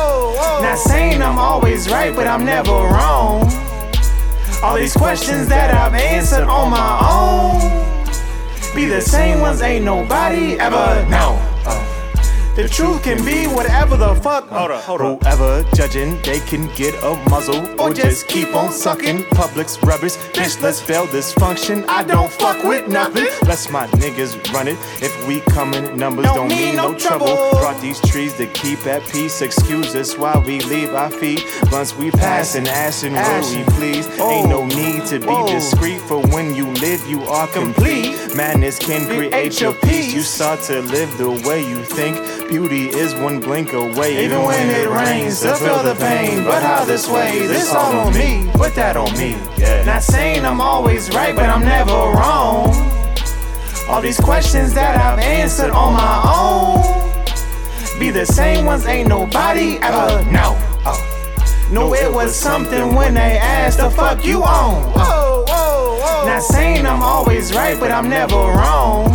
Not 0.62 0.78
saying 0.78 1.22
I'm 1.22 1.38
always 1.38 1.90
right, 1.90 2.14
but 2.14 2.26
I'm 2.26 2.44
never 2.44 2.72
wrong. 2.72 3.50
All 4.62 4.76
these 4.76 4.94
questions 4.94 5.46
that 5.48 5.74
I've 5.74 5.94
answered 5.94 6.44
on 6.44 6.70
my 6.70 6.92
own 7.10 8.74
be 8.74 8.86
the 8.86 9.00
same 9.00 9.40
ones 9.40 9.60
ain't 9.62 9.84
nobody 9.84 10.58
ever 10.58 11.06
know. 11.08 11.53
The 12.54 12.68
truth 12.68 13.02
can 13.02 13.24
be 13.24 13.48
whatever 13.48 13.96
the 13.96 14.14
fuck. 14.14 14.48
Hold 14.48 14.70
up, 14.70 14.84
hold 14.84 15.00
up. 15.00 15.20
Whoever 15.24 15.68
judging, 15.74 16.22
they 16.22 16.38
can 16.38 16.68
get 16.76 16.94
a 17.02 17.16
muzzle 17.28 17.66
or 17.80 17.92
just 17.92 18.28
keep 18.28 18.54
on 18.54 18.70
sucking. 18.70 19.24
Public's 19.30 19.82
rubbish, 19.82 20.14
bitch. 20.34 20.62
Let's 20.62 20.80
fail 20.80 21.06
this 21.06 21.32
function. 21.32 21.84
I 21.88 22.04
don't 22.04 22.30
fuck 22.30 22.62
with 22.62 22.86
nothing. 22.86 23.26
Let's 23.48 23.68
my 23.70 23.88
niggas 23.88 24.52
run 24.52 24.68
it. 24.68 24.78
If 25.02 25.26
we 25.26 25.40
come 25.40 25.74
in 25.74 25.96
numbers, 25.96 26.26
don't, 26.26 26.46
mean 26.46 26.76
no 26.76 26.94
trouble. 26.94 27.34
Brought 27.58 27.80
these 27.80 28.00
trees 28.02 28.34
to 28.34 28.46
keep 28.46 28.86
at 28.86 29.02
peace. 29.08 29.42
Excuse 29.42 29.96
us 29.96 30.16
while 30.16 30.40
we 30.40 30.60
leave 30.60 30.94
our 30.94 31.10
feet. 31.10 31.44
Once 31.72 31.92
we 31.96 32.12
pass 32.12 32.54
and 32.54 32.68
asking 32.68 33.14
where 33.14 33.42
we 33.42 33.64
please. 33.72 34.06
Ain't 34.20 34.48
no 34.48 34.64
need 34.64 35.06
to 35.06 35.18
be 35.18 35.52
discreet. 35.52 36.00
For 36.02 36.24
when 36.28 36.54
you 36.54 36.68
live, 36.74 37.04
you 37.08 37.20
are 37.24 37.48
complete. 37.48 38.14
Madness 38.34 38.80
can 38.80 39.06
create 39.06 39.60
your 39.60 39.72
peace. 39.74 40.12
You 40.12 40.22
start 40.22 40.60
to 40.62 40.80
live 40.82 41.16
the 41.18 41.30
way 41.46 41.68
you 41.68 41.84
think. 41.84 42.16
Beauty 42.48 42.88
is 42.88 43.14
one 43.14 43.38
blink 43.38 43.72
away. 43.72 44.24
Even 44.24 44.42
when 44.42 44.70
it 44.70 44.88
rains, 44.88 45.40
to 45.42 45.54
feel 45.54 45.82
the 45.84 45.94
pain. 45.94 46.42
But 46.42 46.62
how 46.62 46.84
this 46.84 47.08
way? 47.08 47.46
This 47.46 47.72
all 47.72 47.94
on 48.06 48.12
me. 48.12 48.50
Put 48.54 48.74
that 48.74 48.96
on 48.96 49.12
me. 49.16 49.36
Not 49.86 50.02
saying 50.02 50.44
I'm 50.44 50.60
always 50.60 51.10
right, 51.14 51.34
but 51.34 51.48
I'm 51.48 51.62
never 51.62 51.92
wrong. 51.92 52.74
All 53.88 54.00
these 54.00 54.18
questions 54.18 54.74
that 54.74 54.96
I've 54.96 55.20
answered 55.20 55.70
on 55.70 55.92
my 55.92 56.22
own 56.36 58.00
be 58.00 58.10
the 58.10 58.26
same 58.26 58.64
ones 58.64 58.84
ain't 58.86 59.08
nobody 59.08 59.78
ever 59.80 60.24
know. 60.32 60.58
Oh. 60.84 61.68
No, 61.70 61.94
it 61.94 62.12
was 62.12 62.34
something 62.34 62.96
when 62.96 63.14
they 63.14 63.38
asked 63.38 63.78
the 63.78 63.90
fuck 63.90 64.24
you 64.24 64.42
on. 64.42 64.92
Oh. 64.96 65.23
Not 66.26 66.42
saying 66.42 66.86
I'm 66.86 67.02
always 67.02 67.52
right, 67.54 67.78
but 67.78 67.90
I'm 67.90 68.08
never 68.08 68.34
wrong. 68.34 69.14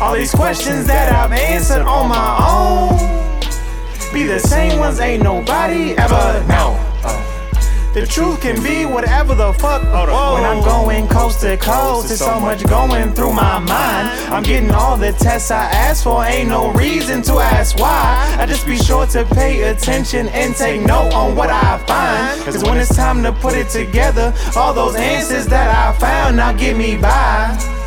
All 0.00 0.14
these 0.14 0.30
questions 0.30 0.86
that 0.86 1.12
I've 1.12 1.32
answered 1.32 1.82
on 1.82 2.08
my 2.08 2.36
own 2.48 4.12
be 4.12 4.22
the 4.22 4.38
same 4.38 4.78
ones 4.78 5.00
ain't 5.00 5.24
nobody 5.24 5.96
ever 5.98 6.44
know. 6.46 6.77
The 7.98 8.06
truth 8.06 8.40
can 8.40 8.62
be 8.62 8.86
whatever 8.86 9.34
the 9.34 9.52
fuck. 9.54 9.82
When 9.82 10.44
I'm 10.44 10.62
going 10.62 11.08
coast 11.08 11.40
to 11.40 11.56
coast, 11.56 12.06
there's 12.06 12.20
so 12.20 12.38
much 12.38 12.64
going 12.64 13.12
through 13.12 13.32
my 13.32 13.58
mind. 13.58 14.32
I'm 14.32 14.44
getting 14.44 14.70
all 14.70 14.96
the 14.96 15.10
tests 15.10 15.50
I 15.50 15.64
asked 15.64 16.04
for, 16.04 16.24
ain't 16.24 16.48
no 16.48 16.70
reason 16.70 17.22
to 17.22 17.40
ask 17.40 17.76
why. 17.76 18.36
I 18.38 18.46
just 18.46 18.68
be 18.68 18.76
sure 18.76 19.04
to 19.08 19.24
pay 19.24 19.62
attention 19.62 20.28
and 20.28 20.54
take 20.54 20.82
note 20.82 21.12
on 21.12 21.34
what 21.34 21.50
I 21.50 21.78
find. 21.88 22.40
Cause 22.44 22.62
when 22.62 22.78
it's 22.78 22.94
time 22.94 23.24
to 23.24 23.32
put 23.32 23.54
it 23.54 23.68
together, 23.68 24.32
all 24.54 24.72
those 24.72 24.94
answers 24.94 25.46
that 25.46 25.68
I 25.68 25.98
found 25.98 26.36
now 26.36 26.52
get 26.52 26.76
me 26.76 26.96
by. 26.96 27.77